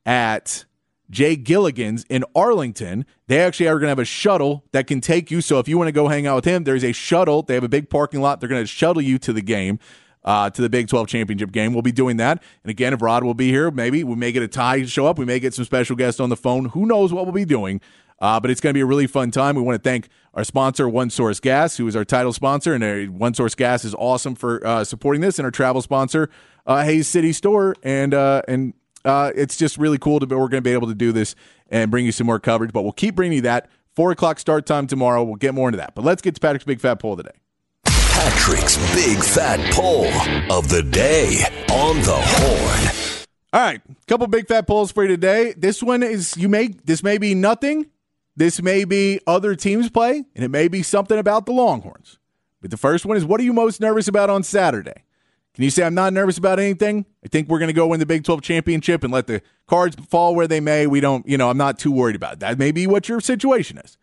at 0.06 0.64
J. 1.10 1.36
Gilligan's 1.36 2.04
in 2.04 2.24
Arlington. 2.34 3.04
They 3.26 3.40
actually 3.40 3.68
are 3.68 3.74
going 3.74 3.86
to 3.86 3.90
have 3.90 3.98
a 3.98 4.04
shuttle 4.04 4.64
that 4.72 4.86
can 4.86 5.00
take 5.00 5.30
you. 5.30 5.40
So 5.40 5.58
if 5.58 5.68
you 5.68 5.76
want 5.76 5.88
to 5.88 5.92
go 5.92 6.08
hang 6.08 6.26
out 6.26 6.36
with 6.36 6.44
him, 6.44 6.64
there's 6.64 6.84
a 6.84 6.92
shuttle. 6.92 7.42
They 7.42 7.54
have 7.54 7.64
a 7.64 7.68
big 7.68 7.90
parking 7.90 8.20
lot. 8.20 8.40
They're 8.40 8.48
going 8.48 8.62
to 8.62 8.66
shuttle 8.66 9.02
you 9.02 9.18
to 9.18 9.32
the 9.32 9.42
game 9.42 9.78
uh, 10.24 10.50
to 10.50 10.62
the 10.62 10.68
Big 10.68 10.88
12 10.88 11.08
championship 11.08 11.52
game. 11.52 11.72
We'll 11.72 11.82
be 11.82 11.92
doing 11.92 12.18
that. 12.18 12.42
And 12.62 12.70
again, 12.70 12.92
if 12.92 13.02
Rod 13.02 13.24
will 13.24 13.34
be 13.34 13.50
here, 13.50 13.70
maybe 13.70 14.04
we 14.04 14.14
may 14.16 14.32
get 14.32 14.42
a 14.42 14.48
tie 14.48 14.84
show 14.84 15.06
up. 15.06 15.18
We 15.18 15.24
may 15.24 15.40
get 15.40 15.54
some 15.54 15.64
special 15.64 15.96
guests 15.96 16.20
on 16.20 16.28
the 16.28 16.36
phone. 16.36 16.66
Who 16.66 16.86
knows 16.86 17.12
what 17.12 17.24
we'll 17.24 17.34
be 17.34 17.44
doing? 17.44 17.80
Uh, 18.20 18.38
but 18.38 18.50
it's 18.50 18.60
going 18.60 18.70
to 18.70 18.74
be 18.74 18.82
a 18.82 18.86
really 18.86 19.06
fun 19.06 19.30
time. 19.30 19.56
We 19.56 19.62
want 19.62 19.82
to 19.82 19.88
thank 19.88 20.08
our 20.34 20.44
sponsor, 20.44 20.88
One 20.88 21.10
Source 21.10 21.40
Gas, 21.40 21.76
who 21.76 21.86
is 21.86 21.96
our 21.96 22.04
title 22.04 22.32
sponsor. 22.32 22.74
And 22.74 23.18
One 23.18 23.34
Source 23.34 23.54
Gas 23.54 23.84
is 23.84 23.94
awesome 23.94 24.34
for 24.34 24.64
uh, 24.66 24.84
supporting 24.84 25.20
this, 25.20 25.38
and 25.38 25.44
our 25.44 25.50
travel 25.50 25.82
sponsor, 25.82 26.30
uh, 26.66 26.84
Hays 26.84 27.08
City 27.08 27.32
Store. 27.32 27.74
And 27.82 28.14
uh, 28.14 28.42
and 28.48 28.74
uh, 29.04 29.32
it's 29.34 29.56
just 29.56 29.78
really 29.78 29.98
cool 29.98 30.20
to 30.20 30.26
be, 30.26 30.34
we're 30.34 30.48
going 30.48 30.62
to 30.62 30.68
be 30.68 30.72
able 30.72 30.88
to 30.88 30.94
do 30.94 31.12
this 31.12 31.34
and 31.68 31.90
bring 31.90 32.04
you 32.04 32.12
some 32.12 32.26
more 32.26 32.38
coverage. 32.38 32.72
But 32.72 32.82
we'll 32.82 32.92
keep 32.92 33.14
bringing 33.14 33.36
you 33.36 33.42
that. 33.42 33.68
Four 33.96 34.12
o'clock 34.12 34.38
start 34.38 34.66
time 34.66 34.86
tomorrow. 34.86 35.24
We'll 35.24 35.36
get 35.36 35.54
more 35.54 35.68
into 35.68 35.78
that. 35.78 35.94
But 35.94 36.04
let's 36.04 36.22
get 36.22 36.34
to 36.36 36.40
Patrick's 36.40 36.64
Big 36.64 36.80
Fat 36.80 37.00
Poll 37.00 37.16
today. 37.16 37.32
Patrick's 37.84 38.76
Big 38.94 39.22
Fat 39.22 39.72
Poll 39.72 40.06
of 40.54 40.68
the 40.68 40.82
Day 40.82 41.42
on 41.72 41.96
the 41.96 42.14
Horn. 42.14 43.26
All 43.52 43.60
right, 43.60 43.80
couple 44.06 44.28
big 44.28 44.46
fat 44.46 44.68
polls 44.68 44.92
for 44.92 45.02
you 45.02 45.08
today. 45.08 45.54
This 45.56 45.82
one 45.82 46.04
is 46.04 46.36
you 46.36 46.48
may 46.48 46.68
this 46.68 47.02
may 47.02 47.18
be 47.18 47.34
nothing. 47.34 47.86
This 48.40 48.62
may 48.62 48.86
be 48.86 49.20
other 49.26 49.54
teams 49.54 49.90
play, 49.90 50.24
and 50.34 50.42
it 50.42 50.48
may 50.48 50.66
be 50.66 50.82
something 50.82 51.18
about 51.18 51.44
the 51.44 51.52
Longhorns. 51.52 52.18
But 52.62 52.70
the 52.70 52.78
first 52.78 53.04
one 53.04 53.18
is 53.18 53.24
what 53.26 53.38
are 53.38 53.44
you 53.44 53.52
most 53.52 53.82
nervous 53.82 54.08
about 54.08 54.30
on 54.30 54.44
Saturday? 54.44 55.04
Can 55.52 55.64
you 55.64 55.68
say 55.68 55.84
I'm 55.84 55.92
not 55.92 56.14
nervous 56.14 56.38
about 56.38 56.58
anything? 56.58 57.04
I 57.22 57.28
think 57.28 57.50
we're 57.50 57.58
going 57.58 57.68
to 57.68 57.74
go 57.74 57.88
win 57.88 58.00
the 58.00 58.06
Big 58.06 58.24
12 58.24 58.40
championship 58.40 59.04
and 59.04 59.12
let 59.12 59.26
the 59.26 59.42
cards 59.66 59.94
fall 60.08 60.34
where 60.34 60.48
they 60.48 60.58
may. 60.58 60.86
We 60.86 61.00
don't, 61.00 61.28
you 61.28 61.36
know, 61.36 61.50
I'm 61.50 61.58
not 61.58 61.78
too 61.78 61.92
worried 61.92 62.16
about 62.16 62.32
it. 62.32 62.40
That 62.40 62.58
may 62.58 62.72
be 62.72 62.86
what 62.86 63.10
your 63.10 63.20
situation 63.20 63.76
is. 63.76 63.98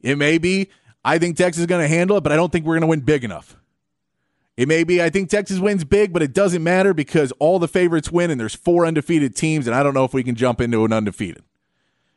It 0.00 0.18
may 0.18 0.38
be 0.38 0.68
I 1.04 1.18
think 1.18 1.36
Texas 1.36 1.60
is 1.60 1.66
going 1.66 1.82
to 1.82 1.86
handle 1.86 2.16
it, 2.16 2.22
but 2.22 2.32
I 2.32 2.36
don't 2.36 2.50
think 2.50 2.66
we're 2.66 2.74
going 2.74 2.80
to 2.80 2.88
win 2.88 3.02
big 3.02 3.22
enough. 3.22 3.54
It 4.56 4.66
may 4.66 4.82
be 4.82 5.00
I 5.00 5.10
think 5.10 5.30
Texas 5.30 5.60
wins 5.60 5.84
big, 5.84 6.12
but 6.12 6.24
it 6.24 6.32
doesn't 6.32 6.64
matter 6.64 6.92
because 6.92 7.30
all 7.38 7.60
the 7.60 7.68
favorites 7.68 8.10
win 8.10 8.32
and 8.32 8.40
there's 8.40 8.56
four 8.56 8.84
undefeated 8.84 9.36
teams, 9.36 9.68
and 9.68 9.76
I 9.76 9.84
don't 9.84 9.94
know 9.94 10.04
if 10.04 10.12
we 10.12 10.24
can 10.24 10.34
jump 10.34 10.60
into 10.60 10.84
an 10.84 10.92
undefeated. 10.92 11.44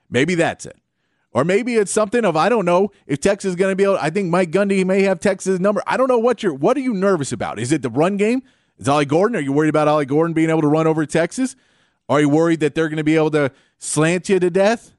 Maybe 0.09 0.33
that's 0.33 0.65
it. 0.65 0.75
Or 1.31 1.43
maybe 1.43 1.75
it's 1.75 1.91
something 1.91 2.25
of 2.25 2.35
I 2.35 2.49
don't 2.49 2.65
know 2.65 2.91
if 3.05 3.19
Texas 3.19 3.49
is 3.49 3.55
going 3.55 3.71
to 3.71 3.75
be 3.75 3.83
able. 3.83 3.97
I 3.97 4.09
think 4.09 4.29
Mike 4.29 4.51
Gundy 4.51 4.83
may 4.85 5.03
have 5.03 5.19
Texas' 5.19 5.59
number. 5.59 5.83
I 5.85 5.95
don't 5.95 6.07
know 6.07 6.17
what 6.17 6.41
you're. 6.41 6.53
What 6.53 6.75
are 6.75 6.81
you 6.81 6.93
nervous 6.93 7.31
about? 7.31 7.59
Is 7.59 7.71
it 7.71 7.81
the 7.81 7.89
run 7.89 8.17
game? 8.17 8.41
Is 8.79 8.87
Ollie 8.87 9.05
Gordon? 9.05 9.35
Are 9.35 9.41
you 9.41 9.51
worried 9.51 9.69
about 9.69 9.87
Ollie 9.87 10.05
Gordon 10.05 10.33
being 10.33 10.49
able 10.49 10.61
to 10.61 10.67
run 10.67 10.87
over 10.87 11.05
Texas? 11.05 11.55
Are 12.07 12.19
you 12.19 12.29
worried 12.29 12.61
that 12.61 12.73
they're 12.73 12.89
going 12.89 12.97
to 12.97 13.03
be 13.03 13.15
able 13.15 13.31
to 13.31 13.51
slant 13.77 14.29
you 14.29 14.39
to 14.39 14.49
death? 14.49 14.93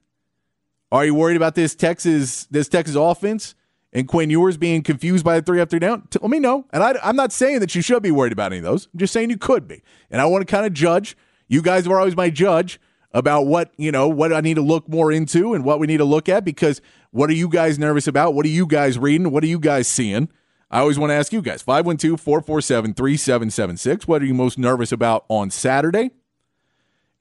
Are 0.92 1.04
you 1.04 1.14
worried 1.14 1.36
about 1.36 1.54
this 1.54 1.74
Texas 1.74 2.44
this 2.44 2.68
Texas 2.68 2.94
offense 2.94 3.54
and 3.92 4.06
Quinn 4.06 4.30
Ewers 4.30 4.56
being 4.56 4.82
confused 4.82 5.24
by 5.24 5.40
the 5.40 5.44
three 5.44 5.60
up, 5.60 5.70
three 5.70 5.80
down, 5.80 6.06
let 6.20 6.30
me 6.30 6.38
know. 6.38 6.66
And 6.72 6.82
I 6.82 6.92
I, 6.92 7.10
am 7.10 7.16
not 7.16 7.32
saying 7.32 7.58
that 7.60 7.74
you 7.74 7.82
should 7.82 8.02
be 8.02 8.12
worried 8.12 8.32
about 8.32 8.52
any 8.52 8.58
of 8.58 8.64
those. 8.64 8.88
I'm 8.92 9.00
just 9.00 9.12
saying 9.12 9.30
you 9.30 9.36
could 9.36 9.66
be. 9.66 9.82
And 10.10 10.20
I 10.20 10.26
want 10.26 10.46
to 10.46 10.50
kind 10.50 10.66
of 10.66 10.72
judge. 10.72 11.16
You 11.48 11.62
guys 11.62 11.86
are 11.88 11.98
always 11.98 12.14
my 12.14 12.30
judge 12.30 12.80
about 13.12 13.46
what, 13.46 13.72
you 13.76 13.90
know, 13.90 14.08
what 14.08 14.32
I 14.32 14.40
need 14.40 14.54
to 14.54 14.62
look 14.62 14.88
more 14.88 15.10
into 15.10 15.54
and 15.54 15.64
what 15.64 15.80
we 15.80 15.86
need 15.86 15.98
to 15.98 16.04
look 16.04 16.28
at 16.28 16.44
because 16.44 16.80
what 17.10 17.28
are 17.30 17.34
you 17.34 17.48
guys 17.48 17.78
nervous 17.78 18.06
about? 18.06 18.34
What 18.34 18.46
are 18.46 18.50
you 18.50 18.66
guys 18.66 18.98
reading? 18.98 19.30
What 19.30 19.42
are 19.42 19.48
you 19.48 19.58
guys 19.58 19.88
seeing? 19.88 20.28
I 20.70 20.80
always 20.80 20.98
want 20.98 21.10
to 21.10 21.14
ask 21.14 21.32
you 21.32 21.42
guys 21.42 21.62
512 21.62 22.20
447 22.20 22.94
3776. 22.94 24.06
What 24.06 24.22
are 24.22 24.24
you 24.24 24.34
most 24.34 24.58
nervous 24.58 24.92
about 24.92 25.24
on 25.28 25.50
Saturday? 25.50 26.10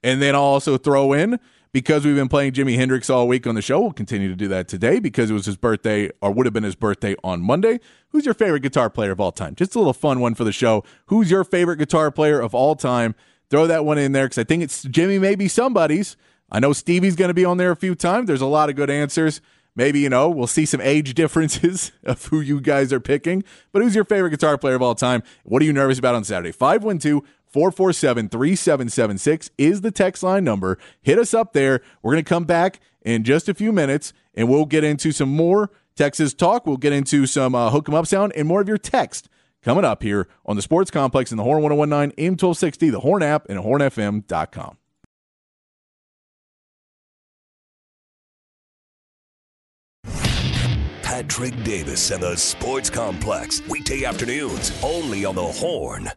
And 0.02 0.22
then 0.22 0.34
I'll 0.34 0.42
also 0.42 0.78
throw 0.78 1.12
in 1.12 1.40
because 1.72 2.04
we've 2.04 2.16
been 2.16 2.28
playing 2.28 2.52
Jimi 2.52 2.76
Hendrix 2.76 3.08
all 3.08 3.28
week 3.28 3.46
on 3.46 3.54
the 3.54 3.62
show, 3.62 3.80
we'll 3.80 3.92
continue 3.92 4.28
to 4.28 4.34
do 4.34 4.48
that 4.48 4.66
today 4.68 4.98
because 4.98 5.30
it 5.30 5.34
was 5.34 5.46
his 5.46 5.56
birthday 5.56 6.10
or 6.20 6.32
would 6.32 6.46
have 6.46 6.52
been 6.52 6.64
his 6.64 6.74
birthday 6.74 7.14
on 7.22 7.40
Monday. 7.40 7.80
Who's 8.08 8.24
your 8.24 8.34
favorite 8.34 8.60
guitar 8.60 8.90
player 8.90 9.12
of 9.12 9.20
all 9.20 9.32
time? 9.32 9.54
Just 9.54 9.74
a 9.74 9.78
little 9.78 9.92
fun 9.92 10.20
one 10.20 10.34
for 10.34 10.44
the 10.44 10.52
show. 10.52 10.84
Who's 11.06 11.30
your 11.30 11.44
favorite 11.44 11.76
guitar 11.76 12.10
player 12.10 12.40
of 12.40 12.54
all 12.54 12.74
time? 12.74 13.14
Throw 13.50 13.66
that 13.66 13.84
one 13.84 13.98
in 13.98 14.12
there 14.12 14.26
because 14.26 14.38
I 14.38 14.44
think 14.44 14.62
it's 14.62 14.84
Jimi, 14.84 15.20
maybe 15.20 15.48
somebody's. 15.48 16.16
I 16.52 16.60
know 16.60 16.70
Stevie's 16.70 17.16
going 17.16 17.28
to 17.28 17.34
be 17.34 17.44
on 17.44 17.56
there 17.56 17.70
a 17.70 17.76
few 17.76 17.94
times. 17.94 18.28
There's 18.28 18.40
a 18.40 18.46
lot 18.46 18.70
of 18.70 18.76
good 18.76 18.90
answers. 18.90 19.40
Maybe, 19.76 20.00
you 20.00 20.08
know, 20.08 20.28
we'll 20.28 20.46
see 20.46 20.66
some 20.66 20.80
age 20.80 21.14
differences 21.14 21.92
of 22.04 22.24
who 22.26 22.40
you 22.40 22.60
guys 22.60 22.92
are 22.92 23.00
picking. 23.00 23.44
But 23.72 23.82
who's 23.82 23.94
your 23.94 24.04
favorite 24.04 24.30
guitar 24.30 24.56
player 24.58 24.74
of 24.74 24.82
all 24.82 24.94
time? 24.94 25.22
What 25.44 25.62
are 25.62 25.64
you 25.64 25.72
nervous 25.72 25.98
about 25.98 26.14
on 26.14 26.24
Saturday? 26.24 26.52
512 26.52 27.22
447 27.46 28.28
3776 28.28 29.50
is 29.58 29.80
the 29.80 29.90
text 29.90 30.22
line 30.22 30.44
number. 30.44 30.78
Hit 31.02 31.18
us 31.18 31.34
up 31.34 31.52
there. 31.52 31.82
We're 32.02 32.12
going 32.12 32.24
to 32.24 32.28
come 32.28 32.44
back 32.44 32.80
in 33.02 33.24
just 33.24 33.48
a 33.48 33.54
few 33.54 33.72
minutes 33.72 34.12
and 34.34 34.48
we'll 34.48 34.66
get 34.66 34.84
into 34.84 35.10
some 35.10 35.34
more 35.34 35.70
Texas 35.96 36.32
talk. 36.34 36.66
We'll 36.66 36.76
get 36.76 36.92
into 36.92 37.26
some 37.26 37.54
uh, 37.54 37.70
hook 37.70 37.88
'em 37.88 37.94
up 37.94 38.06
sound 38.06 38.32
and 38.36 38.46
more 38.46 38.60
of 38.60 38.68
your 38.68 38.78
text 38.78 39.28
coming 39.62 39.84
up 39.84 40.02
here 40.02 40.28
on 40.46 40.56
the 40.56 40.62
Sports 40.62 40.90
Complex 40.90 41.30
in 41.30 41.36
the 41.36 41.44
Horn 41.44 41.62
1019, 41.62 42.14
AM 42.18 42.32
1260, 42.32 42.90
the 42.90 43.00
Horn 43.00 43.22
app, 43.22 43.46
and 43.48 43.58
hornfm.com. 43.58 44.76
Patrick 51.02 51.62
Davis 51.64 52.12
and 52.12 52.22
the 52.22 52.36
Sports 52.36 52.88
Complex. 52.88 53.60
Weekday 53.68 54.04
afternoons 54.04 54.72
only 54.82 55.24
on 55.24 55.34
the 55.34 55.42
Horn. 55.42 56.10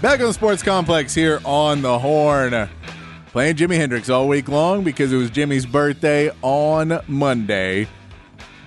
Back 0.00 0.20
on 0.20 0.26
the 0.26 0.32
Sports 0.32 0.62
Complex 0.62 1.12
here 1.12 1.40
on 1.44 1.82
the 1.82 1.98
Horn. 1.98 2.68
Playing 3.32 3.56
Jimi 3.56 3.74
Hendrix 3.76 4.08
all 4.08 4.28
week 4.28 4.48
long 4.48 4.84
because 4.84 5.12
it 5.12 5.16
was 5.16 5.28
Jimmy's 5.28 5.66
birthday 5.66 6.30
on 6.40 7.00
Monday. 7.08 7.88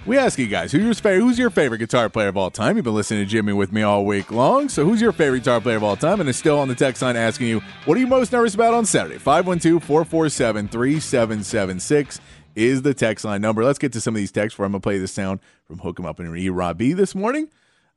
We 0.05 0.17
ask 0.17 0.37
you 0.37 0.47
guys, 0.47 0.73
who's 0.73 0.83
your, 0.83 0.93
favorite, 0.93 1.21
who's 1.21 1.39
your 1.39 1.49
favorite 1.49 1.77
guitar 1.77 2.09
player 2.09 2.27
of 2.27 2.35
all 2.35 2.51
time? 2.51 2.75
You've 2.75 2.83
been 2.83 2.95
listening 2.95 3.23
to 3.23 3.29
Jimmy 3.29 3.53
with 3.53 3.71
me 3.71 3.81
all 3.81 4.03
week 4.03 4.29
long. 4.29 4.67
So, 4.67 4.83
who's 4.83 4.99
your 4.99 5.13
favorite 5.13 5.39
guitar 5.39 5.61
player 5.61 5.77
of 5.77 5.83
all 5.83 5.95
time? 5.95 6.19
And 6.19 6.27
it's 6.27 6.37
still 6.37 6.59
on 6.59 6.67
the 6.67 6.75
text 6.75 7.01
line 7.01 7.15
asking 7.15 7.47
you, 7.47 7.61
what 7.85 7.95
are 7.95 8.01
you 8.01 8.07
most 8.07 8.33
nervous 8.33 8.53
about 8.53 8.73
on 8.73 8.85
Saturday? 8.85 9.17
512 9.17 9.81
447 9.81 10.67
3776 10.67 12.19
is 12.55 12.81
the 12.81 12.93
text 12.93 13.23
line 13.23 13.39
number. 13.41 13.63
Let's 13.63 13.79
get 13.79 13.93
to 13.93 14.01
some 14.01 14.15
of 14.15 14.19
these 14.19 14.33
texts 14.33 14.59
where 14.59 14.65
I'm 14.65 14.73
going 14.73 14.81
to 14.81 14.83
play 14.83 14.97
the 14.97 15.07
sound 15.07 15.39
from 15.65 15.79
Hook 15.79 15.97
'em 15.97 16.05
Up 16.05 16.19
and 16.19 16.35
E 16.37 16.49
Robbie 16.49 16.91
this 16.91 17.15
morning. 17.15 17.47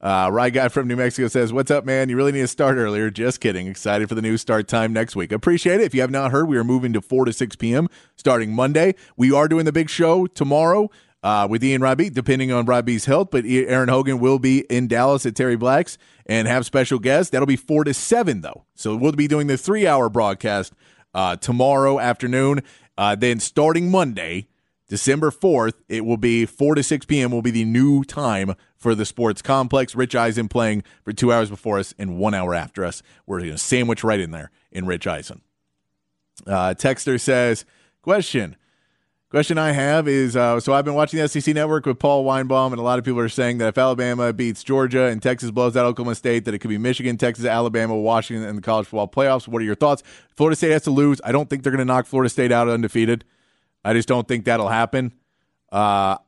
Uh, 0.05 0.29
Rye 0.31 0.51
Guy 0.51 0.69
from 0.69 0.87
New 0.87 0.97
Mexico 0.97 1.29
says, 1.29 1.51
What's 1.51 1.71
up, 1.71 1.87
man? 1.87 2.11
You 2.11 2.17
really 2.17 2.33
need 2.33 2.43
to 2.43 2.49
start 2.49 2.77
earlier. 2.77 3.09
Just 3.11 3.41
kidding. 3.41 3.67
Excited 3.67 4.07
for 4.07 4.15
the 4.15 4.21
new 4.21 4.37
start 4.37 4.69
time 4.69 4.93
next 4.93 5.17
week. 5.17 5.33
Appreciate 5.33 5.81
it. 5.81 5.85
If 5.85 5.95
you 5.95 6.03
have 6.03 6.11
not 6.11 6.31
heard, 6.31 6.47
we 6.47 6.59
are 6.59 6.65
moving 6.65 6.93
to 6.93 7.01
4 7.01 7.25
to 7.25 7.33
6 7.33 7.57
p.m. 7.57 7.89
starting 8.15 8.53
Monday. 8.53 8.97
We 9.17 9.33
are 9.33 9.49
doing 9.49 9.65
the 9.65 9.73
big 9.73 9.89
show 9.89 10.27
tomorrow 10.27 10.91
uh, 11.23 11.49
with 11.51 11.65
Ian 11.65 11.81
Robbie, 11.81 12.11
depending 12.11 12.53
on 12.53 12.67
Robbie's 12.67 13.07
health. 13.07 13.29
But 13.31 13.47
Aaron 13.47 13.89
Hogan 13.89 14.19
will 14.19 14.39
be 14.39 14.67
in 14.69 14.89
Dallas 14.89 15.25
at 15.25 15.35
Terry 15.35 15.57
Black's 15.57 15.97
and 16.27 16.47
have 16.47 16.67
special 16.67 16.99
guests. 16.99 17.31
That'll 17.31 17.47
be 17.47 17.57
4 17.57 17.85
to 17.85 17.95
7, 17.95 18.43
though. 18.43 18.67
So 18.75 18.95
we'll 18.97 19.13
be 19.13 19.27
doing 19.27 19.47
the 19.47 19.57
three 19.57 19.87
hour 19.87 20.11
broadcast 20.11 20.75
uh, 21.15 21.37
tomorrow 21.37 21.99
afternoon. 21.99 22.61
Uh, 22.99 23.15
then 23.15 23.41
starting 23.41 23.91
Monday, 23.91 24.49
December 24.87 25.31
4th, 25.31 25.75
it 25.89 26.05
will 26.05 26.19
be 26.19 26.45
4 26.45 26.75
to 26.75 26.83
6 26.83 27.07
p.m. 27.07 27.31
will 27.31 27.41
be 27.41 27.51
the 27.51 27.65
new 27.65 28.05
time 28.05 28.55
for 28.85 28.95
the 28.95 29.07
sports 29.07 29.41
complex. 29.41 29.95
Rich 29.95 30.15
Eisen 30.15 30.47
playing 30.47 30.85
for 31.05 31.15
two 31.15 31.33
hours 31.33 31.49
before 31.49 31.79
us 31.79 31.95
and 31.99 32.19
one 32.19 32.35
hour 32.35 32.55
after 32.55 32.85
us. 32.85 33.03
We're 33.25 33.39
going 33.39 33.53
to 33.53 33.57
sandwich 33.57 34.05
right 34.05 34.21
in 34.21 34.31
there 34.31 34.51
in 34.71 34.85
Rich 34.85 35.07
Eisen. 35.07 35.41
Uh, 36.47 36.75
Texter 36.77 37.19
says, 37.19 37.65
question. 38.03 38.57
Question 39.31 39.57
I 39.57 39.73
have 39.73 40.07
is 40.07 40.37
uh, 40.37 40.61
so 40.61 40.75
I've 40.75 40.85
been 40.85 40.93
watching 40.93 41.19
the 41.19 41.27
SEC 41.27 41.55
network 41.55 41.87
with 41.87 41.99
Paul 41.99 42.27
Finebaum, 42.27 42.73
and 42.73 42.79
a 42.79 42.83
lot 42.83 42.99
of 42.99 43.07
people 43.07 43.21
are 43.21 43.29
saying 43.31 43.57
that 43.57 43.69
if 43.69 43.79
Alabama 43.79 44.35
beats 44.35 44.63
Georgia 44.63 45.07
and 45.07 45.23
Texas 45.23 45.51
blows 45.51 45.79
out 45.79 45.87
Oklahoma 45.87 46.15
State, 46.15 46.45
that 46.45 46.53
it 46.53 46.59
could 46.59 46.69
be 46.69 46.77
Michigan, 46.77 47.17
Texas, 47.17 47.47
Alabama, 47.47 47.97
Washington 47.97 48.47
in 48.47 48.55
the 48.55 48.63
college 48.63 48.87
football 48.87 49.09
playoffs. 49.09 49.49
What 49.49 49.63
are 49.63 49.65
your 49.65 49.75
thoughts? 49.77 50.03
Florida 50.37 50.57
State 50.57 50.73
has 50.73 50.83
to 50.83 50.91
lose. 50.91 51.23
I 51.25 51.33
don't 51.33 51.49
think 51.49 51.63
they're 51.63 51.73
going 51.73 51.79
to 51.79 51.87
knock 51.87 52.05
Florida 52.05 52.29
State 52.29 52.53
out 52.53 52.69
undefeated. 52.69 53.25
I 53.83 53.95
just 53.95 54.09
don't 54.09 54.29
think 54.29 54.45
that'll 54.45 54.69
happen. 54.69 55.15
Uh, 55.73 56.19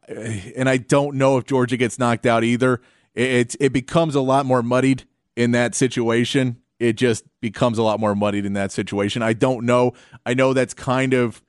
and 0.56 0.68
I 0.68 0.76
don't 0.76 1.16
know 1.16 1.38
if 1.38 1.44
Georgia 1.44 1.76
gets 1.76 1.98
knocked 1.98 2.26
out 2.26 2.44
either. 2.44 2.80
It, 3.14 3.30
it, 3.30 3.56
it 3.60 3.72
becomes 3.72 4.14
a 4.14 4.20
lot 4.20 4.46
more 4.46 4.62
muddied 4.62 5.04
in 5.36 5.52
that 5.52 5.74
situation. 5.74 6.56
It 6.78 6.94
just 6.94 7.24
becomes 7.40 7.78
a 7.78 7.82
lot 7.82 8.00
more 8.00 8.14
muddied 8.14 8.44
in 8.44 8.52
that 8.54 8.72
situation. 8.72 9.22
I 9.22 9.32
don't 9.32 9.64
know. 9.64 9.92
I 10.24 10.34
know 10.34 10.52
that's 10.52 10.74
kind 10.74 11.14
of, 11.14 11.42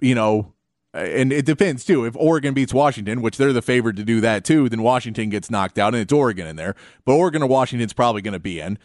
you 0.00 0.14
know, 0.14 0.52
and 0.94 1.32
it 1.32 1.46
depends 1.46 1.84
too. 1.84 2.04
If 2.04 2.14
Oregon 2.16 2.52
beats 2.52 2.74
Washington, 2.74 3.22
which 3.22 3.38
they're 3.38 3.54
the 3.54 3.62
favorite 3.62 3.96
to 3.96 4.04
do 4.04 4.20
that 4.20 4.44
too, 4.44 4.68
then 4.68 4.82
Washington 4.82 5.30
gets 5.30 5.50
knocked 5.50 5.78
out, 5.78 5.94
and 5.94 6.02
it's 6.02 6.12
Oregon 6.12 6.46
in 6.46 6.56
there. 6.56 6.74
But 7.06 7.14
Oregon 7.14 7.42
or 7.42 7.46
Washington's 7.46 7.94
probably 7.94 8.20
going 8.20 8.34
to 8.34 8.40
be 8.40 8.60
in. 8.60 8.78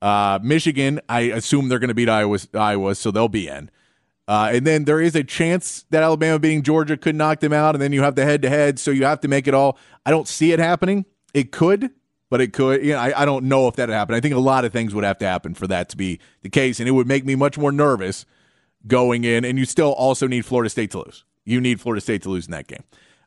Uh, 0.00 0.38
Michigan, 0.40 1.00
I 1.08 1.20
assume 1.22 1.68
they're 1.68 1.80
going 1.80 1.88
to 1.88 1.94
beat 1.94 2.08
Iowa, 2.08 2.38
Iowa, 2.54 2.94
so 2.94 3.10
they'll 3.10 3.28
be 3.28 3.48
in. 3.48 3.70
Uh, 4.28 4.50
and 4.52 4.66
then 4.66 4.84
there 4.84 5.00
is 5.00 5.16
a 5.16 5.24
chance 5.24 5.86
that 5.88 6.02
Alabama 6.02 6.38
beating 6.38 6.62
Georgia 6.62 6.98
could 6.98 7.14
knock 7.14 7.40
them 7.40 7.54
out, 7.54 7.74
and 7.74 7.80
then 7.80 7.94
you 7.94 8.02
have 8.02 8.14
the 8.14 8.24
head 8.24 8.42
to 8.42 8.50
head, 8.50 8.78
so 8.78 8.90
you 8.90 9.06
have 9.06 9.20
to 9.20 9.28
make 9.28 9.48
it 9.48 9.54
all. 9.54 9.78
I 10.04 10.10
don't 10.10 10.28
see 10.28 10.52
it 10.52 10.58
happening. 10.58 11.06
It 11.32 11.50
could, 11.50 11.90
but 12.28 12.42
it 12.42 12.52
could. 12.52 12.84
You 12.84 12.92
know, 12.92 12.98
I, 12.98 13.22
I 13.22 13.24
don't 13.24 13.46
know 13.46 13.68
if 13.68 13.76
that 13.76 13.88
happened. 13.88 14.16
I 14.16 14.20
think 14.20 14.34
a 14.34 14.38
lot 14.38 14.66
of 14.66 14.72
things 14.72 14.94
would 14.94 15.02
have 15.02 15.16
to 15.18 15.26
happen 15.26 15.54
for 15.54 15.66
that 15.68 15.88
to 15.88 15.96
be 15.96 16.20
the 16.42 16.50
case, 16.50 16.78
and 16.78 16.86
it 16.86 16.92
would 16.92 17.08
make 17.08 17.24
me 17.24 17.36
much 17.36 17.56
more 17.56 17.72
nervous 17.72 18.26
going 18.86 19.24
in. 19.24 19.46
And 19.46 19.58
you 19.58 19.64
still 19.64 19.92
also 19.92 20.26
need 20.26 20.44
Florida 20.44 20.68
State 20.68 20.90
to 20.90 20.98
lose. 20.98 21.24
You 21.46 21.58
need 21.58 21.80
Florida 21.80 22.02
State 22.02 22.22
to 22.24 22.28
lose 22.28 22.44
in 22.44 22.52
that 22.52 22.66
game. 22.66 22.84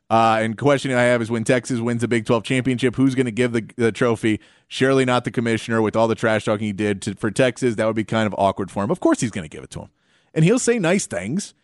Uh, 0.08 0.38
and 0.40 0.56
question 0.56 0.92
I 0.92 1.02
have 1.02 1.20
is 1.20 1.32
when 1.32 1.42
Texas 1.42 1.80
wins 1.80 2.02
the 2.02 2.08
Big 2.08 2.26
12 2.26 2.44
championship, 2.44 2.94
who's 2.94 3.16
going 3.16 3.26
to 3.26 3.32
give 3.32 3.50
the, 3.52 3.68
the 3.76 3.90
trophy? 3.90 4.38
Surely 4.68 5.04
not 5.04 5.24
the 5.24 5.30
commissioner 5.32 5.82
with 5.82 5.96
all 5.96 6.06
the 6.06 6.14
trash 6.14 6.44
talking 6.44 6.66
he 6.66 6.72
did 6.72 7.02
to, 7.02 7.14
for 7.16 7.32
Texas. 7.32 7.74
That 7.74 7.86
would 7.86 7.96
be 7.96 8.04
kind 8.04 8.28
of 8.28 8.34
awkward 8.38 8.70
for 8.70 8.84
him. 8.84 8.90
Of 8.92 9.00
course, 9.00 9.20
he's 9.20 9.32
going 9.32 9.48
to 9.48 9.48
give 9.48 9.64
it 9.64 9.70
to 9.70 9.80
him 9.80 9.88
and 10.34 10.44
he'll 10.44 10.58
say 10.58 10.78
nice 10.78 11.06
things. 11.06 11.54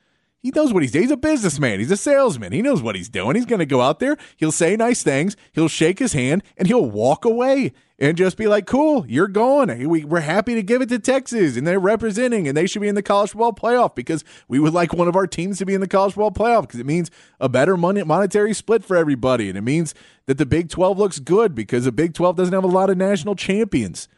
He 0.40 0.50
knows 0.50 0.72
what 0.72 0.82
he's 0.82 0.92
doing. 0.92 1.02
He's 1.02 1.10
a 1.10 1.16
businessman. 1.16 1.80
He's 1.80 1.90
a 1.90 1.96
salesman. 1.96 2.52
He 2.52 2.62
knows 2.62 2.80
what 2.80 2.94
he's 2.94 3.08
doing. 3.08 3.34
He's 3.34 3.44
going 3.44 3.58
to 3.58 3.66
go 3.66 3.80
out 3.80 3.98
there. 3.98 4.16
He'll 4.36 4.52
say 4.52 4.76
nice 4.76 5.02
things. 5.02 5.36
He'll 5.52 5.68
shake 5.68 5.98
his 5.98 6.12
hand 6.12 6.44
and 6.56 6.68
he'll 6.68 6.88
walk 6.88 7.24
away 7.24 7.72
and 7.98 8.16
just 8.16 8.36
be 8.36 8.46
like, 8.46 8.64
cool, 8.64 9.04
you're 9.08 9.26
going. 9.26 9.88
We, 9.88 10.04
we're 10.04 10.20
happy 10.20 10.54
to 10.54 10.62
give 10.62 10.80
it 10.80 10.88
to 10.90 11.00
Texas 11.00 11.56
and 11.56 11.66
they're 11.66 11.80
representing 11.80 12.46
and 12.46 12.56
they 12.56 12.68
should 12.68 12.82
be 12.82 12.88
in 12.88 12.94
the 12.94 13.02
college 13.02 13.30
football 13.30 13.52
playoff 13.52 13.96
because 13.96 14.24
we 14.46 14.60
would 14.60 14.72
like 14.72 14.92
one 14.92 15.08
of 15.08 15.16
our 15.16 15.26
teams 15.26 15.58
to 15.58 15.66
be 15.66 15.74
in 15.74 15.80
the 15.80 15.88
college 15.88 16.14
football 16.14 16.30
playoff 16.30 16.62
because 16.62 16.78
it 16.78 16.86
means 16.86 17.10
a 17.40 17.48
better 17.48 17.76
money, 17.76 18.04
monetary 18.04 18.54
split 18.54 18.84
for 18.84 18.96
everybody. 18.96 19.48
And 19.48 19.58
it 19.58 19.62
means 19.62 19.92
that 20.26 20.38
the 20.38 20.46
Big 20.46 20.68
12 20.68 20.96
looks 20.96 21.18
good 21.18 21.56
because 21.56 21.84
the 21.84 21.92
Big 21.92 22.14
12 22.14 22.36
doesn't 22.36 22.54
have 22.54 22.62
a 22.64 22.68
lot 22.68 22.90
of 22.90 22.96
national 22.96 23.34
champions. 23.34 24.08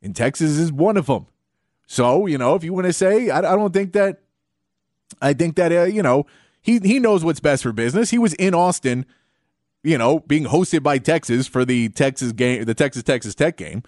And 0.00 0.16
Texas 0.16 0.52
is 0.52 0.72
one 0.72 0.96
of 0.96 1.06
them. 1.06 1.26
So, 1.90 2.26
you 2.26 2.36
know, 2.36 2.54
if 2.54 2.62
you 2.62 2.74
want 2.74 2.86
to 2.86 2.92
say, 2.92 3.30
I, 3.30 3.38
I 3.38 3.56
don't 3.56 3.72
think 3.72 3.94
that, 3.94 4.20
I 5.22 5.32
think 5.32 5.56
that, 5.56 5.72
uh, 5.72 5.84
you 5.84 6.02
know, 6.02 6.26
he, 6.60 6.78
he 6.80 6.98
knows 6.98 7.24
what's 7.24 7.40
best 7.40 7.62
for 7.62 7.72
business. 7.72 8.10
He 8.10 8.18
was 8.18 8.34
in 8.34 8.54
Austin, 8.54 9.06
you 9.82 9.96
know, 9.96 10.20
being 10.20 10.44
hosted 10.44 10.82
by 10.82 10.98
Texas 10.98 11.46
for 11.46 11.64
the 11.64 11.88
Texas 11.88 12.32
game, 12.32 12.64
the 12.64 12.74
Texas 12.74 13.02
Texas 13.02 13.34
Tech 13.34 13.56
game. 13.56 13.82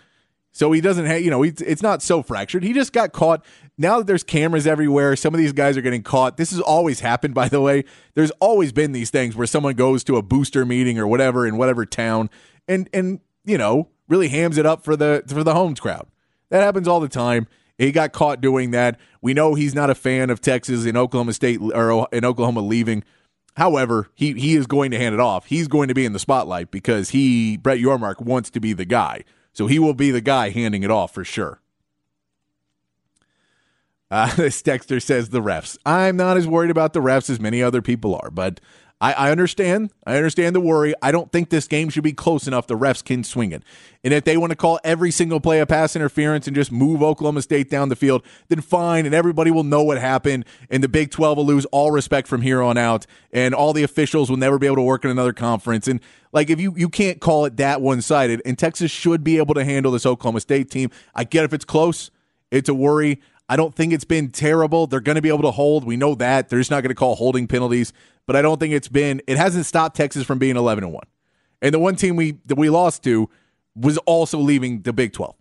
So 0.51 0.73
he 0.73 0.81
doesn't 0.81 1.05
have, 1.05 1.21
you 1.21 1.31
know, 1.31 1.43
it's 1.43 1.83
not 1.83 2.03
so 2.03 2.23
fractured. 2.23 2.65
He 2.65 2.73
just 2.73 2.95
got 2.95 3.13
caught. 3.13 3.45
Now 3.77 3.99
that 3.99 4.07
there's 4.07 4.25
cameras 4.25 4.67
everywhere, 4.67 5.15
some 5.15 5.35
of 5.35 5.39
these 5.39 5.53
guys 5.53 5.77
are 5.77 5.83
getting 5.83 6.03
caught. 6.03 6.39
This 6.39 6.53
has 6.53 6.61
always 6.61 7.01
happened, 7.01 7.35
by 7.35 7.49
the 7.49 7.61
way. 7.61 7.85
There's 8.15 8.33
always 8.41 8.73
been 8.73 8.93
these 8.93 9.11
things 9.11 9.37
where 9.37 9.47
someone 9.47 9.75
goes 9.75 10.03
to 10.05 10.17
a 10.17 10.23
booster 10.23 10.65
meeting 10.65 10.99
or 10.99 11.07
whatever 11.07 11.47
in 11.47 11.59
whatever 11.59 11.85
town 11.85 12.31
and, 12.67 12.89
and, 12.95 13.21
you 13.45 13.59
know, 13.59 13.91
really 14.09 14.29
hams 14.29 14.57
it 14.57 14.65
up 14.65 14.85
for 14.85 14.97
the, 14.97 15.23
for 15.29 15.45
the 15.45 15.55
home 15.55 15.77
crowd. 15.77 16.09
That 16.49 16.63
happens 16.63 16.89
all 16.89 16.99
the 16.99 17.09
time. 17.09 17.47
He 17.81 17.93
got 17.93 18.13
caught 18.13 18.43
doing 18.43 18.73
that. 18.73 19.01
We 19.23 19.33
know 19.33 19.55
he's 19.55 19.75
not 19.75 19.89
a 19.89 19.95
fan 19.95 20.29
of 20.29 20.41
Texas 20.43 20.85
and 20.85 20.99
Oklahoma 20.99 21.33
State 21.33 21.61
or 21.63 22.07
in 22.13 22.27
Oklahoma 22.27 22.61
leaving. 22.61 23.03
However, 23.57 24.11
he 24.15 24.35
he 24.35 24.55
is 24.55 24.67
going 24.67 24.91
to 24.91 24.99
hand 24.99 25.15
it 25.15 25.21
off. 25.21 25.47
He's 25.47 25.67
going 25.67 25.89
to 25.89 25.95
be 25.95 26.05
in 26.05 26.13
the 26.13 26.19
spotlight 26.19 26.71
because 26.71 27.11
he 27.11 27.57
Brett 27.57 27.79
Yormark 27.79 28.21
wants 28.21 28.51
to 28.51 28.61
be 28.61 28.75
the 28.75 28.85
guy. 28.85 29.25
So 29.55 29.67
he 29.67 29.79
will 29.79 29.95
be 29.95 30.11
the 30.11 30.21
guy 30.21 30.51
handing 30.51 30.83
it 30.83 30.91
off 30.91 31.15
for 31.15 31.25
sure. 31.25 31.63
Uh, 34.11 34.35
this 34.37 34.61
texter 34.61 35.01
says 35.01 35.31
the 35.31 35.41
refs. 35.41 35.79
I'm 35.87 36.19
not 36.19 36.37
as 36.37 36.47
worried 36.47 36.71
about 36.71 36.93
the 36.93 37.01
refs 37.01 37.31
as 37.31 37.41
many 37.41 37.63
other 37.63 37.81
people 37.81 38.15
are, 38.15 38.31
but 38.31 38.61
I, 39.01 39.13
I 39.15 39.31
understand. 39.31 39.91
I 40.07 40.17
understand 40.17 40.55
the 40.55 40.61
worry. 40.61 40.93
I 41.01 41.11
don't 41.11 41.33
think 41.33 41.49
this 41.49 41.67
game 41.67 41.89
should 41.89 42.05
be 42.05 42.13
close 42.13 42.47
enough. 42.47 42.67
The 42.67 42.77
refs 42.77 43.03
can 43.03 43.25
swing 43.25 43.51
it. 43.53 43.63
And 44.05 44.13
if 44.13 44.25
they 44.25 44.37
want 44.37 44.51
to 44.51 44.57
call 44.57 44.79
every 44.85 45.11
single 45.11 45.41
play 45.41 45.61
a 45.61 45.67
pass 45.67 45.97
interference 45.97 46.47
and 46.47 46.55
just 46.55 46.71
move 46.71 47.03
Oklahoma 47.03 47.41
State 47.41 47.71
down 47.71 47.89
the 47.89 47.97
field, 47.97 48.23
then 48.49 48.61
fine. 48.61 49.07
And 49.07 49.15
everybody 49.15 49.51
will 49.51 49.65
know 49.65 49.83
what 49.83 49.99
happened. 49.99 50.45
And 50.69 50.85
the 50.85 50.89
Big 50.89 51.11
12 51.11 51.39
will 51.39 51.47
lose 51.47 51.65
all 51.67 51.91
respect 51.91 52.29
from 52.29 52.43
here 52.43 52.63
on 52.63 52.77
out. 52.77 53.07
And 53.33 53.55
all 53.55 53.73
the 53.73 53.83
officials 53.83 54.29
will 54.29 54.37
never 54.37 54.59
be 54.59 54.67
able 54.67 54.77
to 54.77 54.83
work 54.83 55.05
in 55.05 55.11
another 55.11 55.33
conference. 55.33 55.89
And 55.89 56.01
like, 56.33 56.51
if 56.51 56.61
you, 56.61 56.75
you 56.77 56.91
can't 56.91 57.21
call 57.21 57.47
it 57.47 57.57
that 57.57 57.81
one 57.81 58.03
sided, 58.03 58.43
and 58.45 58.59
Texas 58.59 58.91
should 58.91 59.25
be 59.25 59.39
able 59.39 59.55
to 59.55 59.65
handle 59.65 59.93
this 59.93 60.05
Oklahoma 60.05 60.41
State 60.41 60.71
team. 60.71 60.91
I 61.15 61.25
get 61.25 61.45
if 61.45 61.55
it's 61.55 61.65
close, 61.65 62.11
it's 62.51 62.69
a 62.69 62.75
worry. 62.75 63.21
I 63.51 63.57
don't 63.57 63.75
think 63.75 63.93
it's 63.93 64.05
been 64.05 64.31
terrible. 64.31 64.87
They're 64.87 65.01
going 65.01 65.17
to 65.17 65.23
be 65.23 65.29
able 65.29 65.43
to 65.43 65.51
hold. 65.51 65.85
We 65.85 65.97
know 65.97 66.15
that. 66.15 66.49
They're 66.49 66.61
just 66.61 66.71
not 66.71 66.83
going 66.83 66.91
to 66.91 66.95
call 66.95 67.17
holding 67.17 67.47
penalties 67.47 67.93
but 68.31 68.37
I 68.37 68.43
don't 68.43 68.61
think 68.61 68.73
it's 68.73 68.87
been 68.87 69.21
it 69.27 69.37
hasn't 69.37 69.67
stopped 69.67 69.97
Texas 69.97 70.25
from 70.25 70.39
being 70.39 70.55
11 70.55 70.85
and 70.85 70.93
1. 70.93 71.03
And 71.63 71.75
the 71.75 71.81
one 71.81 71.97
team 71.97 72.15
we 72.15 72.39
that 72.47 72.57
we 72.57 72.71
lost 72.71 73.03
to 73.03 73.29
was 73.75 73.99
also 73.99 74.39
leaving 74.39 74.83
the 74.83 74.93
Big 74.93 75.13
12. 75.13 75.35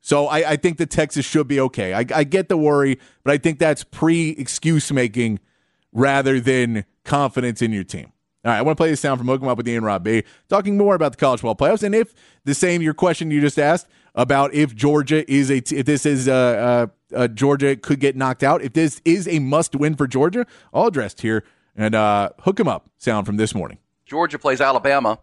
So 0.00 0.26
I, 0.26 0.52
I 0.52 0.56
think 0.56 0.78
that 0.78 0.88
Texas 0.88 1.26
should 1.26 1.46
be 1.48 1.60
okay. 1.60 1.92
I, 1.92 2.06
I 2.14 2.24
get 2.24 2.48
the 2.48 2.56
worry, 2.56 2.98
but 3.24 3.34
I 3.34 3.36
think 3.36 3.58
that's 3.58 3.84
pre 3.84 4.30
excuse 4.30 4.90
making 4.90 5.38
rather 5.92 6.40
than 6.40 6.86
confidence 7.04 7.60
in 7.60 7.72
your 7.72 7.84
team. 7.84 8.10
All 8.42 8.52
right, 8.52 8.56
I 8.56 8.62
want 8.62 8.78
to 8.78 8.80
play 8.80 8.88
this 8.88 9.00
sound 9.00 9.18
from 9.18 9.26
Hook 9.26 9.42
'em 9.42 9.48
Up 9.48 9.58
with 9.58 9.68
Ian 9.68 9.84
Robbie, 9.84 10.24
talking 10.48 10.78
more 10.78 10.94
about 10.94 11.12
the 11.12 11.18
college 11.18 11.42
football 11.42 11.56
playoffs, 11.68 11.82
and 11.82 11.94
if 11.94 12.14
the 12.46 12.54
same 12.54 12.80
your 12.80 12.94
question 12.94 13.30
you 13.30 13.42
just 13.42 13.58
asked 13.58 13.86
about 14.14 14.54
if 14.54 14.74
Georgia 14.74 15.30
is 15.30 15.50
a 15.50 15.56
if 15.58 15.84
this 15.84 16.06
is 16.06 16.26
uh, 16.26 16.86
uh, 17.14 17.28
Georgia 17.28 17.76
could 17.76 18.00
get 18.00 18.16
knocked 18.16 18.42
out, 18.42 18.62
if 18.62 18.72
this 18.72 19.00
is 19.04 19.26
a 19.28 19.38
must 19.38 19.74
win 19.74 19.94
for 19.94 20.06
Georgia, 20.06 20.46
all 20.72 20.88
addressed 20.88 21.22
here 21.22 21.44
and 21.76 21.94
uh, 21.94 22.30
hook 22.40 22.58
him 22.58 22.68
up 22.68 22.90
sound 22.98 23.26
from 23.26 23.36
this 23.36 23.54
morning. 23.54 23.78
Georgia 24.06 24.38
plays 24.38 24.60
Alabama 24.60 25.20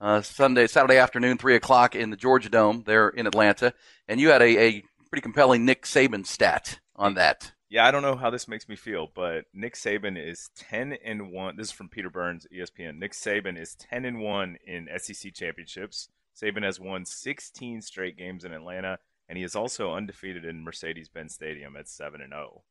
uh, 0.00 0.20
Sunday, 0.20 0.66
Saturday 0.66 0.96
afternoon, 0.96 1.38
three 1.38 1.54
o'clock 1.54 1.94
in 1.94 2.10
the 2.10 2.16
Georgia 2.16 2.48
Dome 2.48 2.82
there 2.86 3.08
in 3.08 3.26
Atlanta, 3.26 3.72
and 4.08 4.20
you 4.20 4.30
had 4.30 4.42
a, 4.42 4.58
a 4.58 4.84
pretty 5.08 5.22
compelling 5.22 5.64
Nick 5.64 5.84
Saban 5.84 6.26
stat 6.26 6.80
on 6.96 7.14
that. 7.14 7.52
Yeah, 7.70 7.86
I 7.86 7.90
don't 7.90 8.02
know 8.02 8.16
how 8.16 8.28
this 8.28 8.48
makes 8.48 8.68
me 8.68 8.76
feel, 8.76 9.08
but 9.14 9.44
Nick 9.54 9.74
Saban 9.74 10.18
is 10.22 10.50
ten 10.56 10.94
and 11.04 11.32
one. 11.32 11.56
This 11.56 11.68
is 11.68 11.72
from 11.72 11.88
Peter 11.88 12.10
Burns, 12.10 12.46
ESPN. 12.52 12.98
Nick 12.98 13.12
Saban 13.12 13.58
is 13.58 13.74
ten 13.74 14.04
and 14.04 14.20
one 14.20 14.56
in 14.66 14.88
SEC 14.98 15.32
championships. 15.32 16.08
Saban 16.34 16.64
has 16.64 16.80
won 16.80 17.04
16 17.04 17.82
straight 17.82 18.16
games 18.16 18.44
in 18.44 18.52
Atlanta, 18.52 18.98
and 19.28 19.38
he 19.38 19.44
is 19.44 19.56
also 19.56 19.94
undefeated 19.94 20.44
in 20.44 20.64
Mercedes-Benz 20.64 21.34
Stadium 21.34 21.76
at 21.76 21.88
seven 21.88 22.20
and 22.20 22.32
zero. 22.32 22.50
Oh. 22.56 22.62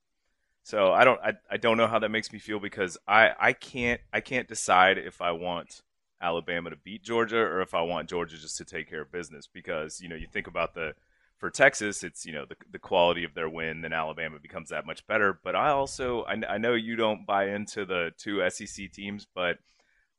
So 0.63 0.91
I 0.93 1.03
don't 1.03 1.19
I, 1.21 1.33
I 1.49 1.57
don't 1.57 1.77
know 1.77 1.87
how 1.87 1.99
that 1.99 2.09
makes 2.09 2.31
me 2.31 2.39
feel 2.39 2.59
because 2.59 2.97
I, 3.07 3.31
I 3.39 3.53
can't 3.53 3.99
I 4.13 4.21
can't 4.21 4.47
decide 4.47 4.97
if 4.97 5.21
I 5.21 5.31
want 5.31 5.81
Alabama 6.21 6.69
to 6.69 6.75
beat 6.75 7.03
Georgia 7.03 7.39
or 7.39 7.61
if 7.61 7.73
I 7.73 7.81
want 7.81 8.09
Georgia 8.09 8.37
just 8.37 8.57
to 8.57 8.65
take 8.65 8.89
care 8.89 9.01
of 9.01 9.11
business 9.11 9.47
because 9.51 9.99
you 10.01 10.07
know 10.07 10.15
you 10.15 10.27
think 10.31 10.47
about 10.47 10.75
the 10.75 10.93
for 11.37 11.49
Texas 11.49 12.03
it's 12.03 12.25
you 12.25 12.33
know 12.33 12.45
the 12.45 12.55
the 12.71 12.79
quality 12.79 13.23
of 13.23 13.33
their 13.33 13.49
win 13.49 13.81
then 13.81 13.93
Alabama 13.93 14.37
becomes 14.39 14.69
that 14.69 14.85
much 14.85 15.05
better 15.07 15.39
but 15.43 15.55
I 15.55 15.69
also 15.69 16.23
I, 16.23 16.39
I 16.47 16.57
know 16.59 16.75
you 16.75 16.95
don't 16.95 17.25
buy 17.25 17.49
into 17.49 17.83
the 17.85 18.11
two 18.17 18.47
SEC 18.51 18.91
teams 18.91 19.25
but 19.33 19.57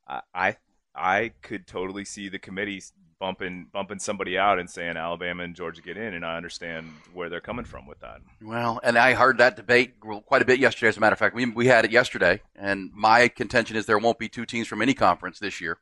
I 0.08 0.22
I, 0.34 0.56
I 0.94 1.32
could 1.40 1.68
totally 1.68 2.04
see 2.04 2.28
the 2.28 2.40
committee 2.40 2.82
bumping 3.22 3.68
bumping 3.72 4.00
somebody 4.00 4.36
out 4.36 4.58
and 4.58 4.68
saying 4.68 4.96
Alabama 4.96 5.44
and 5.44 5.54
Georgia 5.54 5.80
get 5.80 5.96
in, 5.96 6.12
and 6.12 6.26
I 6.26 6.36
understand 6.36 6.90
where 7.14 7.30
they're 7.30 7.40
coming 7.40 7.64
from 7.64 7.86
with 7.86 8.00
that. 8.00 8.20
Well, 8.42 8.80
and 8.82 8.98
I 8.98 9.14
heard 9.14 9.38
that 9.38 9.54
debate 9.54 10.00
quite 10.00 10.42
a 10.42 10.44
bit 10.44 10.58
yesterday. 10.58 10.88
As 10.88 10.96
a 10.96 11.00
matter 11.00 11.12
of 11.12 11.20
fact, 11.20 11.36
we 11.36 11.46
we 11.46 11.68
had 11.68 11.84
it 11.84 11.92
yesterday, 11.92 12.42
and 12.56 12.90
my 12.92 13.28
contention 13.28 13.76
is 13.76 13.86
there 13.86 13.98
won't 13.98 14.18
be 14.18 14.28
two 14.28 14.44
teams 14.44 14.66
from 14.66 14.82
any 14.82 14.92
conference 14.92 15.38
this 15.38 15.60
year. 15.60 15.78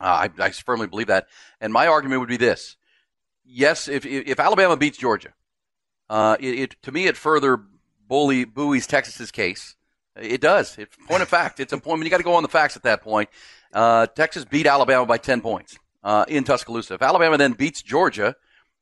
Uh, 0.00 0.26
I, 0.26 0.30
I 0.42 0.50
firmly 0.52 0.86
believe 0.86 1.08
that, 1.08 1.26
and 1.60 1.70
my 1.70 1.86
argument 1.86 2.20
would 2.20 2.30
be 2.30 2.38
this: 2.38 2.78
yes, 3.44 3.86
if 3.86 4.06
if 4.06 4.40
Alabama 4.40 4.78
beats 4.78 4.96
Georgia, 4.96 5.34
uh, 6.08 6.38
it, 6.40 6.58
it, 6.58 6.76
to 6.82 6.92
me 6.92 7.06
it 7.06 7.18
further 7.18 7.60
bully 8.08 8.46
buoys 8.46 8.86
Texas's 8.86 9.30
case. 9.30 9.76
It 10.16 10.40
does. 10.40 10.78
It's 10.78 10.96
point 11.08 11.22
of 11.22 11.28
fact. 11.28 11.60
It's 11.60 11.74
a 11.74 11.78
point. 11.78 12.02
You 12.02 12.08
got 12.08 12.18
to 12.18 12.22
go 12.22 12.36
on 12.36 12.42
the 12.42 12.48
facts 12.48 12.74
at 12.74 12.84
that 12.84 13.02
point. 13.02 13.28
Uh, 13.70 14.06
Texas 14.06 14.46
beat 14.46 14.66
Alabama 14.66 15.04
by 15.04 15.18
ten 15.18 15.42
points 15.42 15.78
uh, 16.04 16.24
in 16.28 16.44
Tuscaloosa. 16.44 16.94
If 16.94 17.02
Alabama 17.02 17.36
then 17.36 17.52
beats 17.52 17.82
Georgia, 17.82 18.36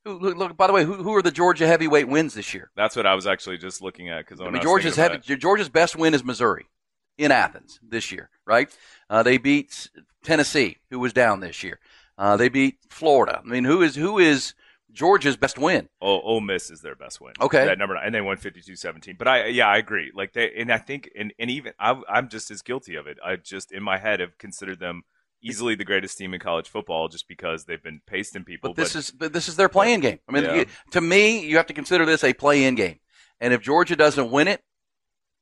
who, 0.05 0.19
look, 0.19 0.57
by 0.57 0.67
the 0.67 0.73
way, 0.73 0.85
who, 0.85 0.95
who 0.95 1.15
are 1.15 1.23
the 1.23 1.31
Georgia 1.31 1.67
heavyweight 1.67 2.09
wins 2.09 2.35
this 2.35 2.53
year? 2.53 2.71
That's 2.77 2.97
what 2.97 3.07
I 3.07 3.15
was 3.15 3.27
actually 3.27 3.59
just 3.59 3.81
looking 3.81 4.11
at 4.11 4.27
because 4.27 4.41
I 4.41 4.51
mean 4.51 4.61
Georgia's 4.61 4.97
heavy, 4.97 5.19
Georgia's 5.37 5.69
best 5.69 5.97
win 5.97 6.13
is 6.13 6.25
Missouri 6.25 6.67
in 7.17 7.31
Athens 7.31 7.79
this 7.83 8.11
year, 8.11 8.29
right? 8.45 8.69
Uh, 9.09 9.23
they 9.23 9.39
beat 9.39 9.89
Tennessee, 10.25 10.79
who 10.91 10.99
was 10.99 11.13
down 11.13 11.41
this 11.41 11.63
year. 11.63 11.79
Uh, 12.19 12.37
they 12.37 12.49
beat 12.49 12.79
Florida. 12.91 13.41
I 13.45 13.49
mean, 13.49 13.65
who 13.65 13.81
is 13.83 13.95
who 13.95 14.19
is 14.19 14.55
Georgia's 14.93 15.37
best 15.37 15.57
win? 15.57 15.89
Oh, 16.01 16.21
Ole 16.21 16.41
Miss 16.41 16.71
is 16.71 16.81
their 16.81 16.97
best 16.97 17.21
win. 17.21 17.35
Okay, 17.41 17.65
that 17.65 17.79
number, 17.79 17.95
and 17.95 18.13
they 18.13 18.21
won 18.21 18.37
52-17. 18.37 19.17
But 19.17 19.29
I, 19.29 19.47
yeah, 19.47 19.69
I 19.69 19.79
agree. 19.79 20.11
Like 20.15 20.33
they, 20.33 20.53
and 20.59 20.73
I 20.73 20.79
think, 20.79 21.11
and, 21.17 21.33
and 21.39 21.49
even 21.49 21.73
I, 21.79 22.01
I'm 22.09 22.29
just 22.29 22.51
as 22.51 22.61
guilty 22.61 22.97
of 22.97 23.07
it. 23.07 23.19
I 23.25 23.37
just 23.37 23.71
in 23.71 23.83
my 23.83 23.99
head 23.99 24.21
have 24.21 24.37
considered 24.37 24.81
them 24.81 25.05
easily 25.43 25.75
the 25.75 25.85
greatest 25.85 26.17
team 26.17 26.35
in 26.35 26.41
college 26.41 26.69
football 26.69 27.09
just 27.09 27.29
because 27.29 27.65
they've 27.65 27.83
been 27.83 28.01
pasting 28.07 28.45
people. 28.45 28.71
But 28.71 28.77
this 28.77 28.93
but, 28.93 28.99
is 28.99 29.11
but 29.11 29.33
this 29.33 29.49
is 29.49 29.57
their 29.57 29.69
playing 29.69 30.01
game. 30.01 30.21
I 30.29 30.33
mean, 30.33 30.45
yeah. 30.45 30.65
to 30.93 31.01
me, 31.01 31.45
you 31.45 31.57
have 31.57 31.67
to 31.67 31.75
consider 31.75 32.07
this 32.07 32.25
a 32.25 32.33
play-in 32.33 32.75
game. 32.75 32.99
And 33.41 33.53
if 33.53 33.61
Georgia 33.61 33.97
doesn't 33.97 34.31
win 34.31 34.49
it, 34.49 34.63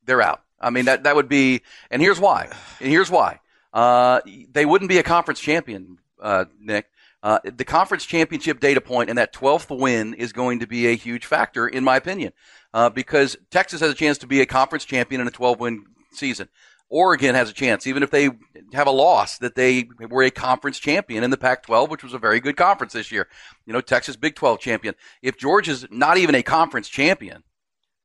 they're 0.05 0.21
out. 0.21 0.41
I 0.59 0.69
mean, 0.69 0.85
that 0.85 1.03
that 1.03 1.15
would 1.15 1.29
be. 1.29 1.61
And 1.89 2.01
here's 2.01 2.19
why. 2.19 2.49
And 2.79 2.89
here's 2.89 3.09
why. 3.09 3.39
Uh, 3.73 4.21
they 4.51 4.65
wouldn't 4.65 4.89
be 4.89 4.97
a 4.97 5.03
conference 5.03 5.39
champion, 5.39 5.97
uh, 6.21 6.45
Nick. 6.59 6.87
Uh, 7.23 7.39
the 7.43 7.63
conference 7.63 8.03
championship 8.05 8.59
data 8.59 8.81
point 8.81 9.07
and 9.07 9.17
that 9.19 9.31
12th 9.31 9.77
win 9.77 10.15
is 10.15 10.33
going 10.33 10.59
to 10.59 10.67
be 10.67 10.87
a 10.87 10.95
huge 10.95 11.23
factor, 11.23 11.67
in 11.67 11.83
my 11.83 11.95
opinion, 11.95 12.33
uh, 12.73 12.89
because 12.89 13.37
Texas 13.51 13.79
has 13.79 13.91
a 13.91 13.95
chance 13.95 14.17
to 14.17 14.27
be 14.27 14.41
a 14.41 14.45
conference 14.47 14.85
champion 14.85 15.21
in 15.21 15.27
a 15.27 15.31
12 15.31 15.59
win 15.59 15.85
season. 16.11 16.49
Oregon 16.91 17.35
has 17.35 17.49
a 17.49 17.53
chance, 17.53 17.87
even 17.87 18.03
if 18.03 18.11
they 18.11 18.29
have 18.73 18.85
a 18.85 18.91
loss, 18.91 19.37
that 19.37 19.55
they 19.55 19.87
were 20.09 20.23
a 20.23 20.29
conference 20.29 20.77
champion 20.77 21.23
in 21.23 21.31
the 21.31 21.37
Pac 21.37 21.63
12, 21.63 21.89
which 21.89 22.03
was 22.03 22.13
a 22.13 22.19
very 22.19 22.41
good 22.41 22.57
conference 22.57 22.91
this 22.91 23.13
year. 23.13 23.29
You 23.65 23.71
know, 23.71 23.79
Texas 23.79 24.17
Big 24.17 24.35
12 24.35 24.59
champion. 24.59 24.93
If 25.21 25.37
Georgia's 25.37 25.87
not 25.89 26.17
even 26.17 26.35
a 26.35 26.43
conference 26.43 26.89
champion, 26.89 27.43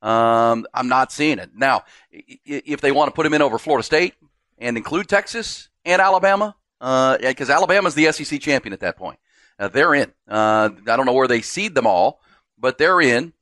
um, 0.02 0.66
I'm 0.72 0.88
not 0.88 1.10
seeing 1.10 1.40
it. 1.40 1.50
Now, 1.52 1.82
if 2.12 2.80
they 2.80 2.92
want 2.92 3.08
to 3.08 3.12
put 3.12 3.26
him 3.26 3.34
in 3.34 3.42
over 3.42 3.58
Florida 3.58 3.82
State 3.82 4.14
and 4.56 4.76
include 4.76 5.08
Texas 5.08 5.68
and 5.84 6.00
Alabama, 6.00 6.54
because 6.78 7.50
uh, 7.50 7.54
Alabama's 7.54 7.94
the 7.94 8.12
SEC 8.12 8.40
champion 8.40 8.72
at 8.72 8.80
that 8.80 8.96
point, 8.96 9.18
uh, 9.58 9.66
they're 9.66 9.94
in. 9.94 10.12
Uh, 10.28 10.70
I 10.86 10.96
don't 10.96 11.06
know 11.06 11.12
where 11.12 11.28
they 11.28 11.42
seed 11.42 11.74
them 11.74 11.88
all, 11.88 12.20
but 12.56 12.78
they're 12.78 13.00
in. 13.00 13.32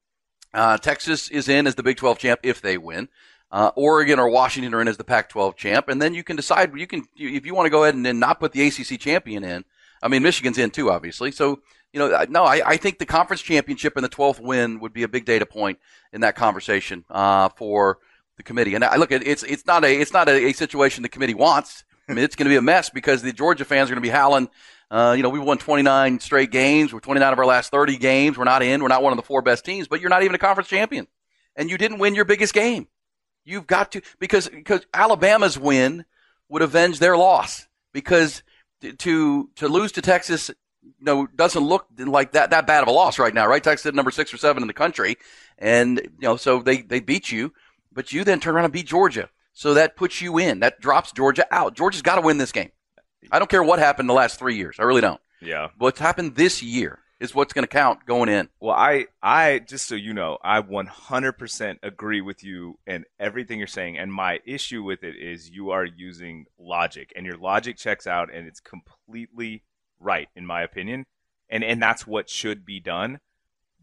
Uh, 0.55 0.79
Texas 0.79 1.29
is 1.29 1.51
in 1.51 1.67
as 1.67 1.75
the 1.75 1.83
Big 1.83 1.99
12 1.99 2.19
champ 2.19 2.41
if 2.43 2.63
they 2.63 2.79
win 2.79 3.11
uh, 3.55 3.71
Oregon 3.77 4.19
or 4.19 4.29
Washington 4.29 4.75
are 4.75 4.81
in 4.81 4.89
as 4.89 4.97
the 4.97 5.05
Pac-12 5.05 5.55
champ, 5.55 5.89
and 5.89 6.03
then 6.03 6.13
you 6.13 6.25
can 6.25 6.35
decide 6.35 6.77
you 6.77 6.89
can 6.89 7.07
if 7.15 7.47
you 7.47 7.55
want 7.55 7.67
to 7.67 7.71
go 7.71 7.85
ahead 7.85 7.95
and, 7.95 8.05
and 8.05 8.19
not 8.19 8.41
put 8.41 8.51
the 8.51 8.67
ACC 8.67 8.99
champion 8.99 9.45
in. 9.45 9.65
I 10.03 10.09
mean, 10.09 10.25
Michigan's 10.25 10.59
in 10.59 10.71
too, 10.71 10.91
obviously. 10.91 11.31
So 11.31 11.61
you 11.93 12.01
know, 12.01 12.25
no, 12.29 12.43
I, 12.43 12.71
I 12.71 12.77
think 12.77 12.99
the 12.99 13.07
conference 13.07 13.43
championship 13.43 13.95
and 13.95 14.05
the 14.05 14.09
12th 14.09 14.41
win 14.41 14.81
would 14.81 14.93
be 14.93 15.05
a 15.05 15.09
big 15.09 15.25
data 15.25 15.47
point 15.47 15.79
in 16.13 16.23
that 16.23 16.35
conversation 16.35 17.05
uh, 17.09 17.49
for 17.51 17.99
the 18.37 18.43
committee. 18.43 18.75
And 18.75 18.83
I 18.83 18.97
look 18.97 19.13
at 19.13 19.25
it's 19.25 19.45
it's 19.45 19.65
not 19.67 19.85
a 19.85 20.01
it's 20.01 20.13
not 20.13 20.29
a, 20.29 20.47
a 20.49 20.53
situation 20.53 21.05
the 21.05 21.09
committee 21.09 21.35
wants. 21.35 21.85
I 22.09 22.13
mean, 22.13 22.25
it's 22.25 22.35
going 22.35 22.47
to 22.47 22.51
be 22.51 22.57
a 22.57 22.63
mess 22.63 22.91
because 22.91 23.23
the 23.23 23.33
Georgia 23.33 23.65
fans 23.65 23.89
are 23.89 23.95
going 23.95 24.03
to 24.03 24.07
be 24.07 24.13
howling. 24.13 24.49
Uh, 24.91 25.15
you 25.17 25.23
know, 25.23 25.29
we 25.29 25.39
won 25.39 25.59
29 25.59 26.19
straight 26.19 26.51
games. 26.51 26.93
We're 26.93 26.99
29 26.99 27.33
of 27.33 27.39
our 27.39 27.47
last 27.47 27.71
30 27.71 27.99
games. 27.99 28.37
We're 28.37 28.45
not 28.45 28.65
in. 28.65 28.83
We're 28.83 28.89
not 28.89 29.05
one 29.05 29.13
of 29.13 29.17
the 29.17 29.23
four 29.23 29.43
best 29.43 29.65
teams, 29.65 29.87
but 29.87 30.01
you're 30.01 30.11
not 30.11 30.25
even 30.25 30.35
a 30.35 30.39
conference 30.39 30.69
champion, 30.69 31.07
and 31.55 31.71
you 31.71 31.79
didn't 31.79 31.99
win 31.99 32.17
your 32.17 32.25
biggest 32.25 32.53
game. 32.53 32.89
You've 33.45 33.67
got 33.67 33.93
to 33.93 34.03
because 34.19 34.49
because 34.49 34.87
Alabama's 34.93 35.59
win 35.59 36.05
would 36.49 36.63
avenge 36.63 36.99
their 36.99 37.17
loss 37.17 37.67
because 37.93 38.43
to 38.81 39.51
to 39.57 39.69
lose 39.69 39.93
to 39.93 40.03
Texas 40.03 40.51
you 40.83 40.93
know 41.01 41.27
doesn't 41.27 41.63
look 41.63 41.87
like 41.99 42.33
that 42.33 42.51
that 42.51 42.67
bad 42.67 42.83
of 42.83 42.89
a 42.89 42.93
loss 42.93 43.19
right 43.19 43.35
now 43.35 43.47
right? 43.47 43.63
Texas 43.63 43.87
is 43.87 43.95
number 43.95 44.11
6 44.11 44.33
or 44.33 44.37
7 44.37 44.63
in 44.63 44.67
the 44.67 44.75
country 44.75 45.17
and 45.59 45.99
you 45.99 46.29
know 46.29 46.37
so 46.37 46.61
they 46.61 46.83
they 46.83 47.01
beat 47.01 47.31
you 47.31 47.53
but 47.93 48.13
you 48.13 48.25
then 48.25 48.41
turn 48.41 48.55
around 48.55 48.65
and 48.65 48.73
beat 48.73 48.87
Georgia. 48.87 49.31
So 49.53 49.75
that 49.75 49.95
puts 49.95 50.21
you 50.21 50.39
in. 50.39 50.61
That 50.61 50.81
drops 50.81 51.13
Georgia 51.13 51.47
out. 51.53 51.77
Georgia's 51.77 52.03
got 52.03 52.17
to 52.17 52.23
win 52.23 52.39
this 52.39 52.51
game. 52.51 52.73
I 53.31 53.39
don't 53.39 53.49
care 53.49 53.63
what 53.63 53.79
happened 53.79 54.09
the 54.09 54.15
last 54.15 54.39
3 54.39 54.57
years. 54.57 54.77
I 54.81 54.83
really 54.83 55.01
don't. 55.01 55.21
Yeah. 55.41 55.69
What's 55.79 56.01
happened 56.01 56.35
this 56.35 56.61
year 56.61 56.99
is 57.25 57.35
what's 57.35 57.53
going 57.53 57.65
to 57.65 57.69
count 57.69 58.07
going 58.07 58.29
in. 58.29 58.49
Well, 58.61 58.77
I, 58.77 59.07
I 59.23 59.59
just 59.59 59.89
so 59.89 59.97
you 59.97 60.15
know, 60.15 60.39
I 60.45 60.61
100% 60.61 61.79
agree 61.83 62.21
with 62.21 62.45
you 62.45 62.79
and 62.87 63.05
everything 63.19 63.59
you're 63.59 63.67
saying. 63.67 63.99
And 63.99 64.13
my 64.13 64.39
issue 64.45 64.83
with 64.85 65.03
it 65.03 65.17
is 65.17 65.51
you 65.51 65.71
are 65.71 65.85
using 65.85 66.47
logic, 66.59 67.13
and 67.17 67.27
your 67.27 67.37
logic 67.37 67.77
checks 67.77 68.07
out, 68.07 68.33
and 68.33 68.47
it's 68.47 68.61
completely 68.61 69.65
right 69.99 70.29
in 70.37 70.47
my 70.47 70.63
opinion. 70.63 71.05
And 71.51 71.65
and 71.65 71.83
that's 71.83 72.07
what 72.07 72.31
should 72.31 72.65
be 72.65 72.79
done. 72.79 73.19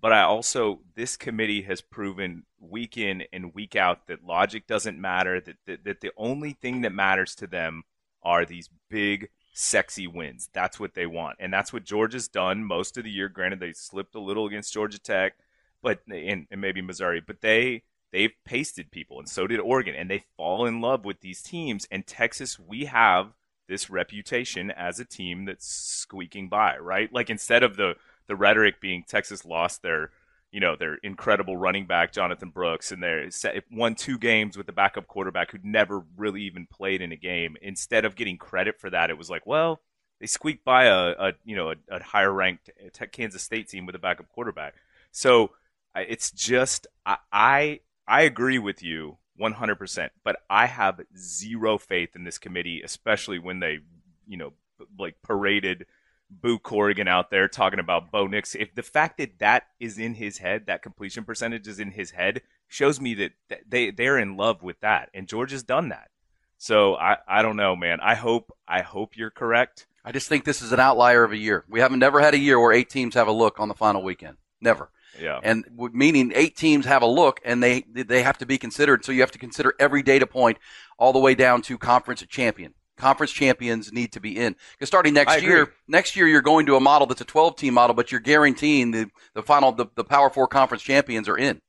But 0.02 0.14
I 0.14 0.24
also, 0.24 0.80
this 0.96 1.16
committee 1.16 1.62
has 1.64 1.80
proven 1.80 2.44
week 2.60 2.98
in 2.98 3.24
and 3.32 3.54
week 3.54 3.76
out 3.76 4.08
that 4.08 4.26
logic 4.26 4.66
doesn't 4.66 5.00
matter, 5.00 5.40
that, 5.40 5.58
that, 5.68 5.84
that 5.84 6.02
the 6.02 6.12
only 6.18 6.54
thing 6.54 6.82
that 6.82 6.92
matters 6.92 7.36
to 7.36 7.46
them 7.46 7.84
are 8.24 8.44
these 8.44 8.68
big, 8.90 9.30
sexy 9.52 10.08
wins. 10.08 10.50
That's 10.54 10.80
what 10.80 10.94
they 10.94 11.06
want. 11.06 11.38
And 11.40 11.54
that's 11.54 11.74
what 11.74 11.84
Georgia's 11.84 12.28
done 12.28 12.64
most 12.64 12.98
of 12.98 13.04
the 13.04 13.12
year. 13.12 13.30
Granted, 13.30 13.60
they 13.60 13.74
slipped 13.74 14.16
a 14.16 14.20
little 14.20 14.48
against 14.48 14.74
Georgia 14.74 15.00
Tech, 15.00 15.34
but 15.82 16.00
and, 16.08 16.48
and 16.50 16.62
maybe 16.62 16.82
Missouri, 16.82 17.22
but 17.26 17.42
they 17.42 17.84
they've 18.12 18.34
pasted 18.46 18.92
people, 18.92 19.20
and 19.20 19.30
so 19.30 19.48
did 19.48 19.60
Oregon, 19.60 19.96
and 19.96 20.10
they 20.10 20.24
fall 20.38 20.66
in 20.66 20.82
love 20.82 21.06
with 21.06 21.22
these 21.22 21.42
teams. 21.42 21.88
And 21.92 22.06
Texas, 22.06 22.60
we 22.60 22.86
have 22.86 23.34
this 23.68 23.90
reputation 23.90 24.70
as 24.70 25.00
a 25.00 25.06
team 25.06 25.46
that's 25.46 25.66
squeaking 25.66 26.50
by, 26.50 26.78
right? 26.78 27.12
Like 27.12 27.30
instead 27.30 27.64
of 27.64 27.78
the 27.78 27.96
the 28.28 28.36
rhetoric 28.36 28.80
being 28.80 29.04
Texas 29.08 29.46
lost 29.46 29.82
their 29.82 30.12
you 30.52 30.60
know 30.60 30.76
their 30.76 30.96
incredible 30.96 31.56
running 31.56 31.86
back 31.86 32.12
Jonathan 32.12 32.50
Brooks 32.50 32.92
and 32.92 33.02
they 33.02 33.30
won 33.72 33.96
two 33.96 34.18
games 34.18 34.58
with 34.58 34.66
the 34.66 34.74
backup 34.74 35.08
quarterback 35.08 35.52
who'd 35.52 35.66
never 35.66 36.04
really 36.18 36.44
even 36.44 36.68
played 36.68 37.02
in 37.02 37.12
a 37.12 37.18
game. 37.18 37.56
Instead 37.62 38.06
of 38.06 38.16
getting 38.16 38.38
credit 38.38 38.80
for 38.80 38.90
that, 38.90 39.10
it 39.10 39.18
was 39.18 39.30
like, 39.30 39.46
well, 39.46 39.82
they 40.20 40.28
squeaked 40.28 40.64
by 40.64 40.86
a, 40.86 41.12
a 41.18 41.34
you 41.46 41.56
know 41.56 41.72
a, 41.72 41.76
a 41.90 42.04
higher 42.04 42.32
ranked 42.32 42.70
Kansas 43.12 43.44
State 43.44 43.70
team 43.70 43.86
with 43.86 43.96
a 43.96 44.00
backup 44.00 44.30
quarterback. 44.30 44.76
So 45.12 45.52
it's 45.96 46.32
just 46.32 46.88
I, 47.06 47.18
I 47.32 47.80
I 48.08 48.24
agree 48.24 48.60
with 48.60 48.84
you 48.84 49.18
100%, 49.40 50.10
but 50.24 50.38
I 50.50 50.68
have 50.68 51.02
zero 51.18 51.78
faith 51.78 52.16
in 52.16 52.24
this 52.24 52.38
committee, 52.38 52.82
especially 52.84 53.40
when 53.40 53.60
they, 53.60 53.80
you 54.28 54.38
know, 54.38 54.54
like 55.00 55.16
paraded 55.24 55.86
Boo 56.32 56.58
Corrigan 56.58 57.08
out 57.08 57.30
there 57.30 57.48
talking 57.48 57.80
about 57.80 58.12
Bo 58.12 58.26
Nix. 58.26 58.56
If 58.56 58.74
the 58.74 58.84
fact 58.84 59.18
that 59.18 59.40
that 59.40 59.68
is 59.80 59.98
in 59.98 60.16
his 60.16 60.38
head, 60.38 60.66
that 60.68 60.82
completion 60.82 61.26
percentage 61.26 61.68
is 61.68 61.80
in 61.80 61.92
his 61.92 62.12
head, 62.12 62.42
shows 62.68 63.02
me 63.02 63.14
that 63.16 63.32
they 63.68 63.92
they're 63.92 64.18
in 64.18 64.38
love 64.38 64.64
with 64.64 64.80
that, 64.80 65.10
and 65.14 65.28
George 65.28 65.52
has 65.52 65.64
done 65.64 65.90
that. 65.90 66.10
So 66.58 66.96
I 66.96 67.18
I 67.28 67.42
don't 67.42 67.58
know, 67.58 67.76
man. 67.76 68.00
I 68.02 68.16
hope 68.16 68.56
I 68.68 68.82
hope 68.82 69.18
you're 69.18 69.30
correct. 69.32 69.88
I 70.06 70.12
just 70.12 70.30
think 70.30 70.46
this 70.46 70.62
is 70.62 70.72
an 70.72 70.80
outlier 70.80 71.24
of 71.24 71.32
a 71.32 71.38
year. 71.38 71.66
We 71.70 71.80
haven't 71.80 72.00
never 72.00 72.20
had 72.22 72.34
a 72.34 72.40
year 72.40 72.60
where 72.60 72.72
eight 72.72 72.90
teams 72.90 73.14
have 73.16 73.28
a 73.28 73.32
look 73.32 73.60
on 73.60 73.68
the 73.68 73.76
final 73.76 74.02
weekend. 74.02 74.38
Never. 74.62 74.90
Yeah. 75.20 75.40
And 75.44 75.66
meaning 75.76 76.32
eight 76.36 76.56
teams 76.56 76.86
have 76.86 77.02
a 77.02 77.08
look 77.08 77.42
and 77.44 77.62
they 77.62 77.82
they 77.82 78.24
have 78.24 78.38
to 78.40 78.46
be 78.46 78.58
considered. 78.58 79.04
So 79.04 79.12
you 79.12 79.22
have 79.22 79.32
to 79.32 79.40
consider 79.40 79.74
every 79.80 80.02
data 80.02 80.26
point 80.26 80.58
all 80.98 81.14
the 81.14 81.20
way 81.20 81.36
down 81.36 81.62
to 81.64 81.78
conference 81.78 82.24
champion. 82.30 82.74
Conference 82.98 83.32
champions 83.32 83.92
need 83.92 84.12
to 84.12 84.20
be 84.20 84.38
in 84.38 84.56
because 84.74 84.88
starting 84.88 85.14
next 85.14 85.42
year, 85.42 85.74
next 85.88 86.16
year 86.16 86.28
you're 86.28 86.42
going 86.42 86.66
to 86.68 86.76
a 86.76 86.80
model 86.80 87.08
that's 87.08 87.22
a 87.22 87.26
12 87.26 87.56
team 87.56 87.74
model, 87.74 87.96
but 87.96 88.12
you're 88.12 88.22
guaranteeing 88.22 88.92
the 88.92 89.10
the 89.34 89.42
final 89.42 89.72
the, 89.72 89.88
the 89.96 90.04
Power 90.04 90.30
Four 90.30 90.48
conference 90.48 90.84
champions 90.84 91.28
are 91.28 91.38
in. 91.38 91.62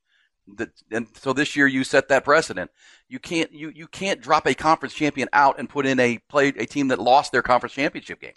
The, 0.47 0.69
and 0.91 1.07
so 1.15 1.31
this 1.33 1.55
year 1.55 1.65
you 1.65 1.83
set 1.83 2.09
that 2.09 2.25
precedent. 2.25 2.69
You 3.07 3.19
can't 3.19 3.51
you 3.51 3.71
you 3.73 3.87
can't 3.87 4.21
drop 4.21 4.45
a 4.45 4.53
conference 4.53 4.93
champion 4.93 5.29
out 5.33 5.57
and 5.57 5.69
put 5.69 5.85
in 5.85 5.99
a 5.99 6.19
play 6.29 6.49
a 6.49 6.65
team 6.65 6.89
that 6.89 6.99
lost 6.99 7.31
their 7.31 7.41
conference 7.41 7.73
championship 7.73 8.19
game. 8.19 8.33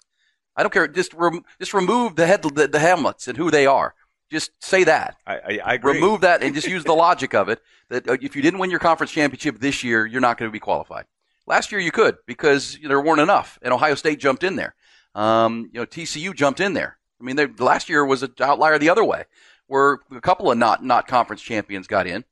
I 0.56 0.62
don't 0.62 0.72
care. 0.72 0.88
Just 0.88 1.12
rem, 1.14 1.44
just 1.58 1.74
remove 1.74 2.16
the 2.16 2.26
head 2.26 2.42
the, 2.42 2.68
the 2.68 2.78
Hamlets 2.78 3.28
and 3.28 3.36
who 3.36 3.50
they 3.50 3.66
are. 3.66 3.94
Just 4.30 4.50
say 4.62 4.84
that. 4.84 5.16
I, 5.26 5.34
I, 5.36 5.60
I 5.64 5.74
agree. 5.74 5.94
Remove 5.94 6.22
that 6.22 6.42
and 6.42 6.54
just 6.54 6.66
use 6.66 6.82
the 6.82 6.94
logic 6.94 7.34
of 7.34 7.48
it 7.48 7.60
that 7.90 8.08
uh, 8.08 8.16
if 8.20 8.34
you 8.34 8.42
didn't 8.42 8.58
win 8.58 8.70
your 8.70 8.80
conference 8.80 9.12
championship 9.12 9.60
this 9.60 9.84
year, 9.84 10.04
you're 10.04 10.20
not 10.20 10.38
going 10.38 10.48
to 10.48 10.52
be 10.52 10.58
qualified. 10.58 11.04
Last 11.46 11.70
year 11.72 11.80
you 11.80 11.92
could 11.92 12.16
because 12.26 12.78
there 12.82 13.00
weren't 13.00 13.20
enough, 13.20 13.58
and 13.62 13.72
Ohio 13.72 13.94
State 13.94 14.18
jumped 14.18 14.42
in 14.42 14.56
there. 14.56 14.74
Um, 15.14 15.70
you 15.72 15.80
know, 15.80 15.86
TCU 15.86 16.34
jumped 16.34 16.60
in 16.60 16.74
there. 16.74 16.98
I 17.20 17.24
mean, 17.24 17.36
they, 17.36 17.46
last 17.46 17.88
year 17.88 18.04
was 18.04 18.22
an 18.22 18.34
outlier 18.40 18.78
the 18.78 18.90
other 18.90 19.04
way, 19.04 19.24
where 19.66 19.98
a 20.10 20.20
couple 20.20 20.50
of 20.50 20.58
not 20.58 20.84
not 20.84 21.06
conference 21.06 21.42
champions 21.42 21.86
got 21.86 22.06
in, 22.06 22.24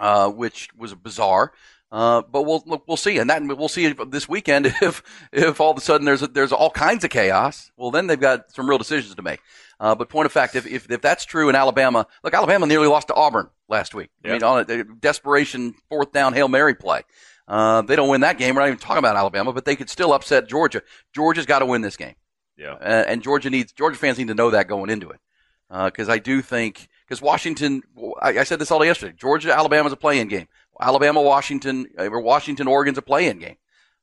uh, 0.00 0.30
which 0.30 0.68
was 0.76 0.94
bizarre. 0.94 1.52
Uh, 1.92 2.20
but 2.22 2.42
we'll 2.42 2.64
look, 2.66 2.82
we'll 2.88 2.96
see, 2.96 3.18
and 3.18 3.30
that 3.30 3.42
we'll 3.44 3.68
see 3.68 3.92
this 4.08 4.28
weekend 4.28 4.66
if 4.82 5.02
if 5.32 5.60
all 5.60 5.70
of 5.70 5.78
a 5.78 5.80
sudden 5.80 6.04
there's 6.04 6.22
a, 6.22 6.26
there's 6.26 6.52
all 6.52 6.70
kinds 6.70 7.04
of 7.04 7.10
chaos. 7.10 7.70
Well, 7.76 7.90
then 7.90 8.06
they've 8.08 8.18
got 8.18 8.50
some 8.52 8.68
real 8.68 8.78
decisions 8.78 9.14
to 9.14 9.22
make. 9.22 9.40
Uh, 9.78 9.94
but 9.94 10.08
point 10.08 10.26
of 10.26 10.32
fact, 10.32 10.54
if, 10.56 10.66
if, 10.66 10.90
if 10.90 11.02
that's 11.02 11.24
true 11.24 11.48
in 11.48 11.54
Alabama, 11.54 12.06
look, 12.24 12.32
Alabama 12.32 12.66
nearly 12.66 12.86
lost 12.86 13.08
to 13.08 13.14
Auburn 13.14 13.48
last 13.68 13.94
week. 13.94 14.10
Yep. 14.24 14.30
I 14.30 14.34
mean, 14.34 14.42
on 14.42 14.70
a, 14.70 14.84
desperation 14.84 15.74
fourth 15.88 16.12
down 16.12 16.32
Hail 16.32 16.48
Mary 16.48 16.74
play. 16.74 17.02
Uh, 17.48 17.82
they 17.82 17.96
don't 17.96 18.08
win 18.08 18.22
that 18.22 18.38
game. 18.38 18.54
We're 18.54 18.62
not 18.62 18.68
even 18.68 18.78
talking 18.78 18.98
about 18.98 19.16
Alabama, 19.16 19.52
but 19.52 19.64
they 19.64 19.76
could 19.76 19.88
still 19.88 20.12
upset 20.12 20.48
Georgia. 20.48 20.82
Georgia's 21.14 21.46
got 21.46 21.60
to 21.60 21.66
win 21.66 21.82
this 21.82 21.96
game. 21.96 22.14
Yeah. 22.56 22.72
Uh, 22.72 23.04
and 23.06 23.22
Georgia 23.22 23.50
needs, 23.50 23.72
Georgia 23.72 23.98
fans 23.98 24.18
need 24.18 24.28
to 24.28 24.34
know 24.34 24.50
that 24.50 24.68
going 24.68 24.90
into 24.90 25.10
it. 25.10 25.20
Because 25.68 26.08
uh, 26.08 26.12
I 26.12 26.18
do 26.18 26.42
think, 26.42 26.88
because 27.06 27.20
Washington, 27.20 27.82
I, 28.20 28.38
I, 28.38 28.44
said 28.44 28.60
this 28.60 28.70
all 28.70 28.78
day 28.78 28.86
yesterday. 28.86 29.14
Georgia, 29.16 29.52
Alabama's 29.52 29.92
a 29.92 29.96
play-in 29.96 30.28
game. 30.28 30.46
Alabama, 30.80 31.20
Washington, 31.20 31.86
uh, 31.98 32.08
or 32.08 32.20
Washington, 32.20 32.68
Oregon's 32.68 32.98
a 32.98 33.02
play-in 33.02 33.38
game. 33.38 33.56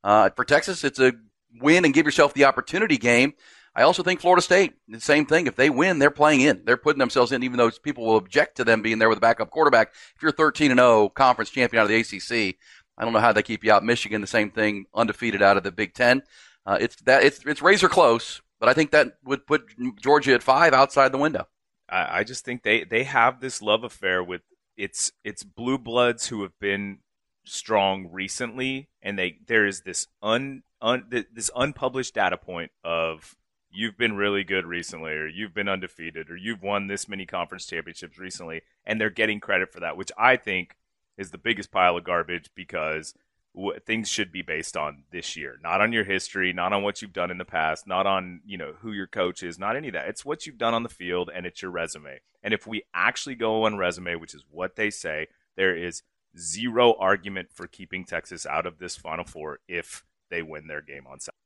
Uh, 0.03 0.29
for 0.35 0.43
Texas, 0.43 0.83
it's 0.83 0.99
a 0.99 1.13
win 1.61 1.85
and 1.85 1.93
give 1.93 2.05
yourself 2.05 2.33
the 2.33 2.45
opportunity 2.45 2.97
game. 2.97 3.33
I 3.75 3.83
also 3.83 4.03
think 4.03 4.19
Florida 4.19 4.41
State, 4.41 4.73
the 4.87 4.99
same 4.99 5.25
thing. 5.25 5.47
If 5.47 5.55
they 5.55 5.69
win, 5.69 5.97
they're 5.97 6.11
playing 6.11 6.41
in. 6.41 6.63
They're 6.63 6.77
putting 6.77 6.99
themselves 6.99 7.31
in, 7.31 7.41
even 7.43 7.57
though 7.57 7.71
people 7.71 8.05
will 8.05 8.17
object 8.17 8.57
to 8.57 8.63
them 8.63 8.83
being 8.83 8.99
there 8.99 9.09
with 9.09 9.17
a 9.17 9.21
backup 9.21 9.49
quarterback. 9.49 9.93
If 10.15 10.21
you're 10.21 10.31
13 10.31 10.69
and 10.69 10.79
0 10.79 11.09
conference 11.09 11.49
champion 11.49 11.81
out 11.81 11.89
of 11.89 11.89
the 11.89 11.99
ACC, 11.99 12.57
I 12.97 13.03
don't 13.03 13.13
know 13.13 13.19
how 13.19 13.33
they 13.33 13.43
keep 13.43 13.63
you 13.63 13.71
out. 13.71 13.83
Michigan, 13.83 14.21
the 14.21 14.27
same 14.27 14.51
thing, 14.51 14.85
undefeated 14.93 15.41
out 15.41 15.57
of 15.57 15.63
the 15.63 15.71
Big 15.71 15.93
Ten. 15.93 16.23
Uh, 16.65 16.77
it's 16.79 16.95
that 17.03 17.23
it's 17.23 17.45
it's 17.45 17.61
razor 17.61 17.89
close, 17.89 18.41
but 18.59 18.69
I 18.69 18.73
think 18.73 18.91
that 18.91 19.17
would 19.23 19.45
put 19.45 19.65
Georgia 20.01 20.33
at 20.33 20.43
five 20.43 20.73
outside 20.73 21.11
the 21.11 21.17
window. 21.17 21.47
I, 21.89 22.19
I 22.19 22.23
just 22.23 22.45
think 22.45 22.63
they 22.63 22.83
they 22.83 23.03
have 23.03 23.41
this 23.41 23.61
love 23.61 23.83
affair 23.83 24.23
with 24.23 24.41
it's 24.77 25.11
it's 25.23 25.43
blue 25.43 25.77
bloods 25.77 26.27
who 26.27 26.43
have 26.43 26.57
been 26.59 26.99
strong 27.45 28.07
recently, 28.11 28.89
and 29.01 29.17
they 29.17 29.37
there 29.47 29.65
is 29.65 29.81
this 29.81 30.07
un, 30.21 30.63
un 30.81 31.05
this 31.09 31.51
unpublished 31.55 32.13
data 32.13 32.37
point 32.37 32.71
of 32.83 33.35
you've 33.71 33.97
been 33.97 34.15
really 34.15 34.43
good 34.43 34.65
recently, 34.65 35.11
or 35.11 35.27
you've 35.27 35.53
been 35.53 35.67
undefeated, 35.67 36.29
or 36.29 36.37
you've 36.37 36.61
won 36.61 36.87
this 36.87 37.09
many 37.09 37.25
conference 37.25 37.65
championships 37.65 38.17
recently, 38.17 38.61
and 38.85 39.01
they're 39.01 39.09
getting 39.09 39.39
credit 39.39 39.71
for 39.73 39.79
that, 39.79 39.97
which 39.97 40.11
I 40.17 40.37
think 40.37 40.75
is 41.17 41.31
the 41.31 41.37
biggest 41.37 41.71
pile 41.71 41.97
of 41.97 42.03
garbage 42.03 42.49
because 42.55 43.13
w- 43.55 43.79
things 43.79 44.09
should 44.09 44.31
be 44.31 44.41
based 44.41 44.75
on 44.75 45.03
this 45.11 45.35
year, 45.35 45.57
not 45.63 45.81
on 45.81 45.93
your 45.93 46.03
history, 46.03 46.53
not 46.53 46.73
on 46.73 46.83
what 46.83 47.01
you've 47.01 47.13
done 47.13 47.31
in 47.31 47.37
the 47.37 47.45
past, 47.45 47.87
not 47.87 48.05
on 48.05 48.41
you 48.45 48.57
know 48.57 48.73
who 48.81 48.91
your 48.91 49.07
coach 49.07 49.43
is, 49.43 49.59
not 49.59 49.75
any 49.75 49.89
of 49.89 49.93
that. 49.93 50.07
It's 50.07 50.25
what 50.25 50.45
you've 50.45 50.57
done 50.57 50.73
on 50.73 50.83
the 50.83 50.89
field, 50.89 51.29
and 51.33 51.45
it's 51.45 51.61
your 51.61 51.71
resume. 51.71 52.19
And 52.41 52.53
if 52.53 52.67
we 52.67 52.83
actually 52.93 53.35
go 53.35 53.63
on 53.65 53.77
resume, 53.77 54.15
which 54.15 54.33
is 54.33 54.43
what 54.49 54.75
they 54.75 54.89
say, 54.89 55.27
there 55.55 55.75
is 55.75 56.03
zero 56.37 56.95
argument 56.99 57.49
for 57.53 57.67
keeping 57.67 58.05
Texas 58.05 58.45
out 58.45 58.65
of 58.65 58.79
this 58.79 58.95
Final 58.97 59.25
Four 59.25 59.59
if 59.67 60.03
they 60.29 60.41
win 60.41 60.67
their 60.67 60.81
game 60.81 61.05
on 61.07 61.19
Saturday. 61.19 61.42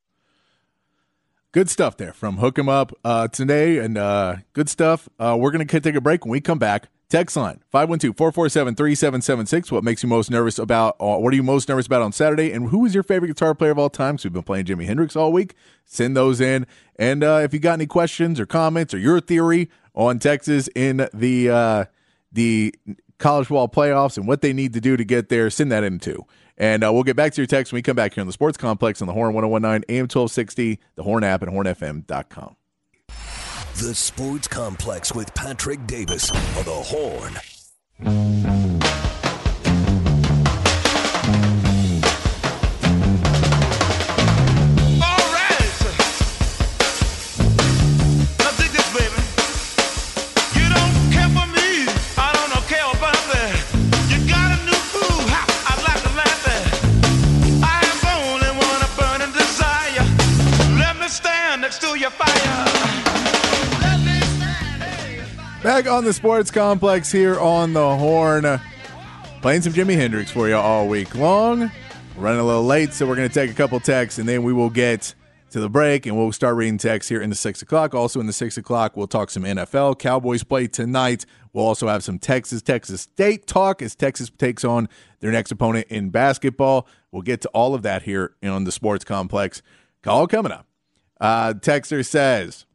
Good 1.53 1.69
stuff 1.69 1.95
there 1.95 2.11
from 2.11 2.37
Hook 2.37 2.59
'em 2.59 2.67
Up 2.67 2.91
uh, 3.05 3.29
today, 3.29 3.77
and 3.77 3.97
uh, 3.97 4.35
good 4.51 4.67
stuff. 4.67 5.07
Uh, 5.17 5.37
we're 5.39 5.51
going 5.51 5.65
to 5.65 5.79
take 5.79 5.95
a 5.95 6.01
break 6.01 6.25
when 6.25 6.31
we 6.31 6.41
come 6.41 6.59
back. 6.59 6.89
Text 7.09 7.37
line 7.37 7.61
512-447-3776. 7.73 9.71
What 9.71 9.81
makes 9.85 10.03
you 10.03 10.09
most 10.09 10.29
nervous 10.29 10.59
about, 10.59 10.97
uh, 10.99 11.15
what 11.15 11.31
are 11.31 11.37
you 11.37 11.43
most 11.43 11.69
nervous 11.69 11.85
about 11.85 12.01
on 12.01 12.11
Saturday? 12.11 12.51
And 12.51 12.67
who 12.67 12.85
is 12.85 12.93
your 12.93 13.03
favorite 13.03 13.29
guitar 13.29 13.55
player 13.55 13.71
of 13.71 13.79
all 13.79 13.89
time? 13.89 14.17
So 14.17 14.27
we've 14.27 14.33
been 14.33 14.43
playing 14.43 14.65
Jimi 14.65 14.85
Hendrix 14.85 15.15
all 15.15 15.31
week. 15.31 15.55
Send 15.85 16.17
those 16.17 16.41
in. 16.41 16.67
And 16.97 17.23
uh, 17.23 17.39
if 17.43 17.53
you 17.53 17.59
got 17.59 17.73
any 17.75 17.85
questions 17.85 18.41
or 18.41 18.45
comments 18.45 18.93
or 18.93 18.97
your 18.97 19.21
theory 19.21 19.69
on 19.95 20.19
Texas 20.19 20.67
in 20.75 21.07
the 21.13 21.49
uh, 21.49 21.85
the 22.29 22.75
college 23.19 23.47
ball 23.47 23.69
playoffs 23.69 24.17
and 24.17 24.27
what 24.27 24.41
they 24.41 24.51
need 24.51 24.73
to 24.73 24.81
do 24.81 24.97
to 24.97 25.05
get 25.05 25.29
there, 25.29 25.49
send 25.49 25.71
that 25.71 25.85
in 25.85 25.99
too. 25.99 26.25
And 26.57 26.83
uh, 26.83 26.91
we'll 26.91 27.03
get 27.03 27.15
back 27.15 27.33
to 27.33 27.41
your 27.41 27.47
text 27.47 27.71
when 27.71 27.77
we 27.77 27.83
come 27.83 27.95
back 27.95 28.15
here 28.15 28.21
on 28.21 28.27
the 28.27 28.33
Sports 28.33 28.57
Complex 28.57 29.01
on 29.01 29.07
the 29.07 29.13
Horn 29.13 29.33
1019 29.33 29.85
AM 29.89 30.03
1260, 30.03 30.79
the 30.95 31.03
Horn 31.03 31.23
app, 31.23 31.43
and 31.43 31.51
hornfm.com. 31.51 32.55
The 33.75 33.93
Sports 33.93 34.47
Complex 34.47 35.13
with 35.13 35.33
Patrick 35.35 35.85
Davis 35.85 36.31
on 36.31 36.65
the 36.65 36.73
Horn. 36.73 37.33
Back 65.67 65.85
on 65.85 66.05
the 66.05 66.13
sports 66.13 66.49
complex 66.49 67.11
here 67.11 67.37
on 67.37 67.73
the 67.73 67.97
Horn. 67.97 68.61
Playing 69.41 69.61
some 69.63 69.73
Jimi 69.73 69.95
Hendrix 69.97 70.31
for 70.31 70.47
you 70.47 70.55
all 70.55 70.87
week 70.87 71.13
long. 71.13 71.69
Running 72.15 72.39
a 72.39 72.43
little 72.45 72.63
late, 72.63 72.93
so 72.93 73.05
we're 73.05 73.17
going 73.17 73.27
to 73.27 73.33
take 73.33 73.51
a 73.51 73.53
couple 73.53 73.77
texts 73.81 74.17
and 74.17 74.29
then 74.29 74.43
we 74.43 74.53
will 74.53 74.69
get 74.69 75.01
to 75.01 75.15
to 75.49 75.59
the 75.59 75.69
break, 75.69 76.05
and 76.05 76.17
we'll 76.17 76.31
start 76.31 76.55
reading 76.55 76.77
texts 76.77 77.09
here 77.09 77.21
in 77.21 77.29
the 77.29 77.35
six 77.35 77.61
o'clock. 77.61 77.93
Also, 77.93 78.19
in 78.21 78.27
the 78.27 78.33
six 78.33 78.57
o'clock, 78.57 78.95
we'll 78.95 79.07
talk 79.07 79.29
some 79.29 79.43
NFL. 79.43 79.99
Cowboys 79.99 80.43
play 80.43 80.67
tonight. 80.67 81.25
We'll 81.51 81.65
also 81.65 81.87
have 81.87 82.03
some 82.03 82.17
Texas, 82.17 82.61
Texas 82.61 83.01
State 83.01 83.47
talk 83.47 83.81
as 83.81 83.95
Texas 83.95 84.31
takes 84.37 84.63
on 84.63 84.87
their 85.19 85.31
next 85.31 85.51
opponent 85.51 85.87
in 85.89 86.11
basketball. 86.11 86.87
We'll 87.11 87.23
get 87.23 87.41
to 87.41 87.49
all 87.49 87.73
of 87.73 87.81
that 87.83 88.03
here 88.03 88.35
on 88.43 88.63
the 88.63 88.71
Sports 88.71 89.03
Complex. 89.03 89.61
Call 90.01 90.27
coming 90.27 90.51
up. 90.51 90.65
Uh, 91.19 91.53
Texter 91.55 92.05
says, 92.05 92.66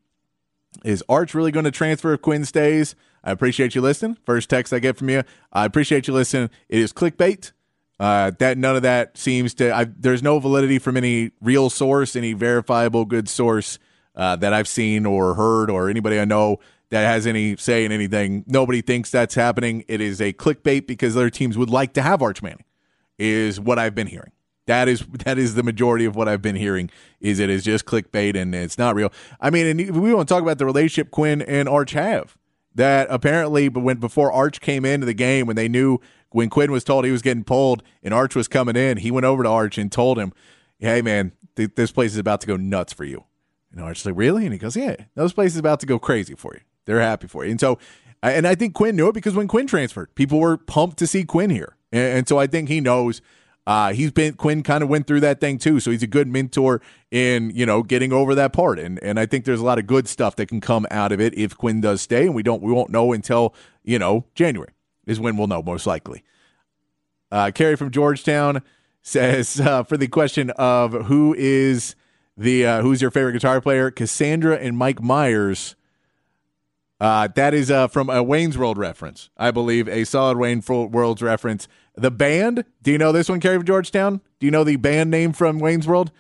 Is 0.84 1.04
Arch 1.08 1.34
really 1.34 1.52
going 1.52 1.64
to 1.64 1.70
transfer 1.70 2.12
if 2.12 2.22
Quinn 2.22 2.44
stays? 2.44 2.94
I 3.24 3.30
appreciate 3.30 3.74
you 3.74 3.80
listening. 3.80 4.16
First 4.26 4.50
text 4.50 4.72
I 4.72 4.78
get 4.78 4.96
from 4.96 5.08
you. 5.08 5.22
I 5.52 5.64
appreciate 5.64 6.08
you 6.08 6.14
listening. 6.14 6.50
It 6.68 6.80
is 6.80 6.92
clickbait. 6.92 7.52
Uh, 8.00 8.32
that 8.38 8.58
none 8.58 8.74
of 8.74 8.82
that 8.82 9.16
seems 9.16 9.54
to. 9.54 9.72
I, 9.72 9.84
there's 9.84 10.22
no 10.22 10.40
validity 10.40 10.80
from 10.80 10.96
any 10.96 11.30
real 11.40 11.70
source, 11.70 12.16
any 12.16 12.32
verifiable 12.32 13.04
good 13.04 13.28
source 13.28 13.78
uh, 14.16 14.34
that 14.36 14.52
I've 14.52 14.66
seen 14.66 15.06
or 15.06 15.34
heard, 15.34 15.70
or 15.70 15.88
anybody 15.88 16.18
I 16.18 16.24
know 16.24 16.58
that 16.90 17.06
has 17.06 17.26
any 17.26 17.56
say 17.56 17.84
in 17.84 17.92
anything. 17.92 18.44
Nobody 18.48 18.80
thinks 18.80 19.10
that's 19.10 19.36
happening. 19.36 19.84
It 19.86 20.00
is 20.00 20.20
a 20.20 20.32
clickbait 20.32 20.86
because 20.86 21.16
other 21.16 21.30
teams 21.30 21.56
would 21.56 21.70
like 21.70 21.92
to 21.92 22.02
have 22.02 22.22
Arch 22.22 22.42
Manning. 22.42 22.64
Is 23.18 23.60
what 23.60 23.78
I've 23.78 23.94
been 23.94 24.08
hearing. 24.08 24.32
That 24.66 24.88
is 24.88 25.04
that 25.24 25.38
is 25.38 25.54
the 25.54 25.62
majority 25.62 26.04
of 26.04 26.14
what 26.14 26.28
I've 26.28 26.42
been 26.42 26.56
hearing. 26.56 26.90
Is 27.20 27.38
it 27.38 27.50
is 27.50 27.64
just 27.64 27.84
clickbait 27.84 28.36
and 28.36 28.54
it's 28.54 28.78
not 28.78 28.94
real. 28.94 29.12
I 29.40 29.50
mean, 29.50 29.66
and 29.66 30.00
we 30.00 30.14
want 30.14 30.28
to 30.28 30.34
talk 30.34 30.42
about 30.42 30.58
the 30.58 30.66
relationship 30.66 31.10
Quinn 31.10 31.42
and 31.42 31.68
Arch 31.68 31.92
have. 31.92 32.36
That 32.74 33.08
apparently, 33.10 33.68
when 33.68 33.98
before 33.98 34.32
Arch 34.32 34.60
came 34.60 34.84
into 34.84 35.04
the 35.04 35.14
game, 35.14 35.46
when 35.46 35.56
they 35.56 35.68
knew 35.68 35.98
when 36.30 36.48
Quinn 36.48 36.72
was 36.72 36.84
told 36.84 37.04
he 37.04 37.10
was 37.10 37.20
getting 37.20 37.44
pulled 37.44 37.82
and 38.02 38.14
Arch 38.14 38.34
was 38.34 38.48
coming 38.48 38.76
in, 38.76 38.98
he 38.98 39.10
went 39.10 39.26
over 39.26 39.42
to 39.42 39.48
Arch 39.48 39.76
and 39.76 39.90
told 39.92 40.18
him, 40.18 40.32
"Hey, 40.78 41.02
man, 41.02 41.32
th- 41.56 41.74
this 41.74 41.92
place 41.92 42.12
is 42.12 42.18
about 42.18 42.40
to 42.42 42.46
go 42.46 42.56
nuts 42.56 42.92
for 42.92 43.04
you." 43.04 43.24
And 43.72 43.80
Arch's 43.80 44.06
like, 44.06 44.14
"Really?" 44.16 44.44
And 44.44 44.52
he 44.52 44.58
goes, 44.58 44.76
"Yeah, 44.76 44.96
this 45.14 45.32
place 45.32 45.52
is 45.52 45.58
about 45.58 45.80
to 45.80 45.86
go 45.86 45.98
crazy 45.98 46.34
for 46.34 46.54
you. 46.54 46.60
They're 46.86 47.00
happy 47.00 47.26
for 47.26 47.44
you." 47.44 47.50
And 47.50 47.60
so, 47.60 47.78
and 48.22 48.46
I 48.46 48.54
think 48.54 48.74
Quinn 48.74 48.96
knew 48.96 49.08
it 49.08 49.14
because 49.14 49.34
when 49.34 49.48
Quinn 49.48 49.66
transferred, 49.66 50.14
people 50.14 50.38
were 50.38 50.56
pumped 50.56 50.96
to 50.98 51.06
see 51.06 51.24
Quinn 51.24 51.50
here, 51.50 51.76
and, 51.90 52.18
and 52.18 52.28
so 52.28 52.38
I 52.38 52.46
think 52.46 52.68
he 52.68 52.80
knows. 52.80 53.20
Uh, 53.66 53.92
he's 53.92 54.10
been 54.10 54.34
Quinn 54.34 54.62
kind 54.62 54.82
of 54.82 54.88
went 54.88 55.06
through 55.06 55.20
that 55.20 55.40
thing 55.40 55.56
too, 55.56 55.78
so 55.78 55.90
he's 55.92 56.02
a 56.02 56.08
good 56.08 56.26
mentor 56.26 56.80
in 57.10 57.50
you 57.54 57.64
know 57.64 57.82
getting 57.82 58.12
over 58.12 58.34
that 58.34 58.52
part, 58.52 58.78
and 58.78 59.00
and 59.02 59.20
I 59.20 59.26
think 59.26 59.44
there's 59.44 59.60
a 59.60 59.64
lot 59.64 59.78
of 59.78 59.86
good 59.86 60.08
stuff 60.08 60.34
that 60.36 60.46
can 60.46 60.60
come 60.60 60.86
out 60.90 61.12
of 61.12 61.20
it 61.20 61.36
if 61.38 61.56
Quinn 61.56 61.80
does 61.80 62.02
stay, 62.02 62.26
and 62.26 62.34
we 62.34 62.42
don't 62.42 62.62
we 62.62 62.72
won't 62.72 62.90
know 62.90 63.12
until 63.12 63.54
you 63.84 63.98
know 63.98 64.24
January 64.34 64.72
is 65.06 65.20
when 65.20 65.36
we'll 65.36 65.46
know 65.46 65.62
most 65.62 65.86
likely. 65.86 66.24
Uh, 67.30 67.50
Carrie 67.54 67.76
from 67.76 67.90
Georgetown 67.90 68.62
says 69.00 69.60
uh, 69.64 69.84
for 69.84 69.96
the 69.96 70.08
question 70.08 70.50
of 70.50 71.06
who 71.06 71.34
is 71.38 71.94
the 72.36 72.66
uh, 72.66 72.82
who's 72.82 73.00
your 73.00 73.12
favorite 73.12 73.32
guitar 73.32 73.60
player, 73.60 73.90
Cassandra 73.90 74.56
and 74.56 74.76
Mike 74.76 75.00
Myers. 75.00 75.76
Uh, 77.00 77.28
that 77.34 77.52
is 77.52 77.70
uh, 77.70 77.88
from 77.88 78.08
a 78.08 78.22
Wayne's 78.22 78.56
World 78.56 78.78
reference, 78.78 79.28
I 79.36 79.50
believe, 79.50 79.88
a 79.88 80.04
solid 80.04 80.38
Wayne's 80.38 80.68
World's 80.68 81.20
reference. 81.20 81.66
The 81.94 82.10
band, 82.10 82.64
do 82.82 82.90
you 82.90 82.98
know 82.98 83.12
this 83.12 83.28
one, 83.28 83.40
Carrie 83.40 83.58
from 83.58 83.66
Georgetown? 83.66 84.20
Do 84.40 84.46
you 84.46 84.50
know 84.50 84.64
the 84.64 84.76
band 84.76 85.10
name 85.10 85.32
from 85.32 85.58
Wayne's 85.58 85.86
World? 85.86 86.10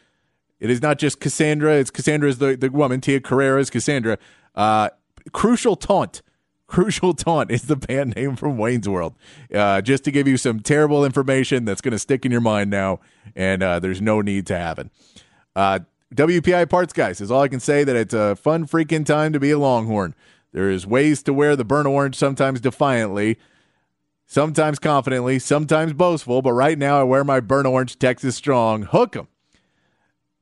It 0.60 0.70
is 0.70 0.82
not 0.82 0.98
just 0.98 1.18
Cassandra. 1.18 1.76
It's 1.76 1.90
Cassandra 1.90 2.28
is 2.28 2.38
the, 2.38 2.56
the 2.56 2.70
woman. 2.70 3.00
Tia 3.00 3.20
Carrere 3.20 3.58
is 3.58 3.70
Cassandra. 3.70 4.18
Uh, 4.54 4.90
Crucial 5.32 5.76
Taunt 5.76 6.22
Crucial 6.72 7.12
Taunt 7.12 7.50
is 7.50 7.64
the 7.64 7.76
band 7.76 8.16
name 8.16 8.34
from 8.34 8.56
Wayne's 8.56 8.88
World. 8.88 9.14
Uh, 9.54 9.82
just 9.82 10.04
to 10.04 10.10
give 10.10 10.26
you 10.26 10.38
some 10.38 10.58
terrible 10.58 11.04
information 11.04 11.66
that's 11.66 11.82
going 11.82 11.92
to 11.92 11.98
stick 11.98 12.24
in 12.24 12.32
your 12.32 12.40
mind 12.40 12.70
now, 12.70 13.00
and 13.36 13.62
uh, 13.62 13.78
there's 13.78 14.00
no 14.00 14.22
need 14.22 14.46
to 14.46 14.56
have 14.56 14.78
it. 14.78 14.90
Uh, 15.54 15.80
WPI 16.14 16.70
Parts 16.70 16.94
Guys 16.94 17.20
is 17.20 17.30
all 17.30 17.42
I 17.42 17.48
can 17.48 17.60
say 17.60 17.84
that 17.84 17.94
it's 17.94 18.14
a 18.14 18.36
fun 18.36 18.66
freaking 18.66 19.04
time 19.04 19.34
to 19.34 19.40
be 19.40 19.50
a 19.50 19.58
Longhorn. 19.58 20.14
There 20.52 20.70
is 20.70 20.86
ways 20.86 21.22
to 21.24 21.34
wear 21.34 21.56
the 21.56 21.64
burnt 21.64 21.88
orange, 21.88 22.14
sometimes 22.16 22.58
defiantly, 22.58 23.36
sometimes 24.32 24.78
confidently, 24.78 25.38
sometimes 25.38 25.92
boastful, 25.92 26.40
but 26.40 26.54
right 26.54 26.78
now 26.78 26.98
I 26.98 27.02
wear 27.02 27.22
my 27.22 27.38
burnt 27.38 27.66
orange 27.66 27.98
Texas 27.98 28.34
Strong. 28.34 28.84
Hook 28.84 29.14
'em. 29.14 29.28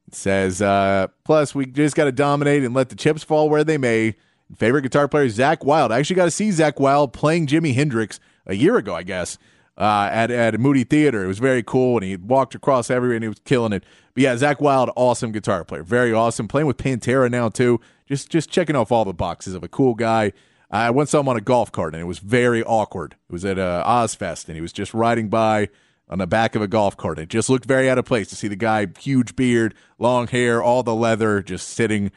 It 0.06 0.14
says, 0.14 0.62
uh, 0.62 1.08
plus 1.24 1.56
we 1.56 1.66
just 1.66 1.96
got 1.96 2.04
to 2.04 2.12
dominate 2.12 2.62
and 2.62 2.72
let 2.72 2.88
the 2.88 2.94
chips 2.94 3.24
fall 3.24 3.48
where 3.48 3.64
they 3.64 3.78
may. 3.78 4.14
Favorite 4.56 4.82
guitar 4.82 5.08
player, 5.08 5.26
Zakk 5.26 5.64
Wylde. 5.64 5.92
I 5.92 5.98
actually 5.98 6.16
got 6.16 6.24
to 6.26 6.30
see 6.30 6.50
Zakk 6.50 6.78
Wylde 6.78 7.12
playing 7.12 7.48
Jimi 7.48 7.74
Hendrix 7.74 8.18
a 8.46 8.54
year 8.54 8.76
ago, 8.76 8.94
I 8.94 9.02
guess, 9.02 9.38
uh, 9.76 10.08
at, 10.10 10.30
at 10.30 10.58
Moody 10.58 10.84
Theater. 10.84 11.24
It 11.24 11.28
was 11.28 11.38
very 11.38 11.62
cool, 11.62 11.96
and 11.96 12.04
he 12.04 12.16
walked 12.16 12.54
across 12.54 12.90
everywhere, 12.90 13.16
and 13.16 13.24
he 13.24 13.28
was 13.28 13.40
killing 13.44 13.72
it. 13.72 13.84
But 14.14 14.22
yeah, 14.22 14.34
Zakk 14.34 14.60
Wylde, 14.60 14.90
awesome 14.96 15.30
guitar 15.30 15.64
player. 15.64 15.84
Very 15.84 16.12
awesome. 16.12 16.48
Playing 16.48 16.66
with 16.66 16.78
Pantera 16.78 17.30
now, 17.30 17.48
too. 17.48 17.80
Just, 18.08 18.28
just 18.28 18.50
checking 18.50 18.74
off 18.74 18.90
all 18.90 19.04
the 19.04 19.12
boxes 19.12 19.54
of 19.54 19.62
a 19.62 19.68
cool 19.68 19.94
guy. 19.94 20.32
I 20.70 20.90
once 20.90 21.10
saw 21.10 21.20
him 21.20 21.28
on 21.28 21.36
a 21.36 21.40
golf 21.40 21.72
cart, 21.72 21.94
and 21.94 22.00
it 22.00 22.06
was 22.06 22.18
very 22.18 22.62
awkward. 22.62 23.16
It 23.28 23.32
was 23.32 23.44
at 23.44 23.58
uh, 23.58 23.82
Ozzfest, 23.86 24.46
and 24.46 24.54
he 24.54 24.60
was 24.60 24.72
just 24.72 24.94
riding 24.94 25.28
by 25.28 25.68
on 26.08 26.18
the 26.18 26.26
back 26.26 26.54
of 26.54 26.62
a 26.62 26.68
golf 26.68 26.96
cart. 26.96 27.18
It 27.18 27.28
just 27.28 27.50
looked 27.50 27.64
very 27.64 27.90
out 27.90 27.98
of 27.98 28.04
place 28.04 28.28
to 28.28 28.36
see 28.36 28.48
the 28.48 28.56
guy, 28.56 28.86
huge 28.98 29.34
beard, 29.36 29.74
long 29.98 30.26
hair, 30.28 30.62
all 30.62 30.82
the 30.82 30.94
leather, 30.94 31.42
just 31.42 31.68
sitting 31.68 32.12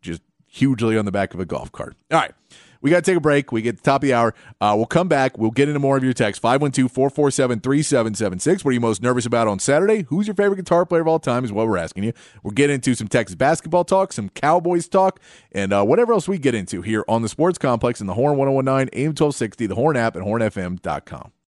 just– 0.00 0.22
hugely 0.52 0.98
on 0.98 1.06
the 1.06 1.12
back 1.12 1.32
of 1.32 1.40
a 1.40 1.46
golf 1.46 1.72
cart. 1.72 1.96
All 2.10 2.18
right. 2.18 2.32
We 2.82 2.90
got 2.90 3.04
to 3.04 3.10
take 3.10 3.16
a 3.16 3.20
break. 3.20 3.52
We 3.52 3.62
get 3.62 3.76
to 3.78 3.82
the 3.82 3.90
top 3.90 4.02
of 4.02 4.08
the 4.08 4.12
hour. 4.14 4.34
Uh, 4.60 4.74
we'll 4.76 4.86
come 4.86 5.08
back. 5.08 5.38
We'll 5.38 5.50
get 5.50 5.68
into 5.68 5.80
more 5.80 5.96
of 5.96 6.04
your 6.04 6.12
text. 6.12 6.42
512 6.42 6.90
447 6.92 7.60
3776. 7.60 8.64
What 8.64 8.70
are 8.70 8.74
you 8.74 8.80
most 8.80 9.02
nervous 9.02 9.24
about 9.24 9.48
on 9.48 9.58
Saturday? 9.58 10.02
Who's 10.08 10.26
your 10.26 10.34
favorite 10.34 10.56
guitar 10.56 10.84
player 10.84 11.00
of 11.00 11.08
all 11.08 11.18
time 11.18 11.44
is 11.44 11.52
what 11.52 11.66
we're 11.66 11.78
asking 11.78 12.04
you. 12.04 12.12
We'll 12.42 12.52
get 12.52 12.68
into 12.68 12.94
some 12.94 13.08
Texas 13.08 13.36
basketball 13.36 13.84
talk, 13.84 14.12
some 14.12 14.28
Cowboys 14.28 14.88
talk, 14.88 15.20
and 15.52 15.72
uh, 15.72 15.84
whatever 15.84 16.12
else 16.12 16.28
we 16.28 16.38
get 16.38 16.54
into 16.54 16.82
here 16.82 17.04
on 17.08 17.22
the 17.22 17.28
Sports 17.28 17.58
Complex 17.58 18.00
in 18.00 18.06
the 18.06 18.14
Horn 18.14 18.36
1019, 18.36 18.90
AM 18.92 19.08
1260, 19.08 19.66
the 19.66 19.74
Horn 19.74 19.96
app, 19.96 20.16
and 20.16 20.24
hornfm.com. 20.24 21.32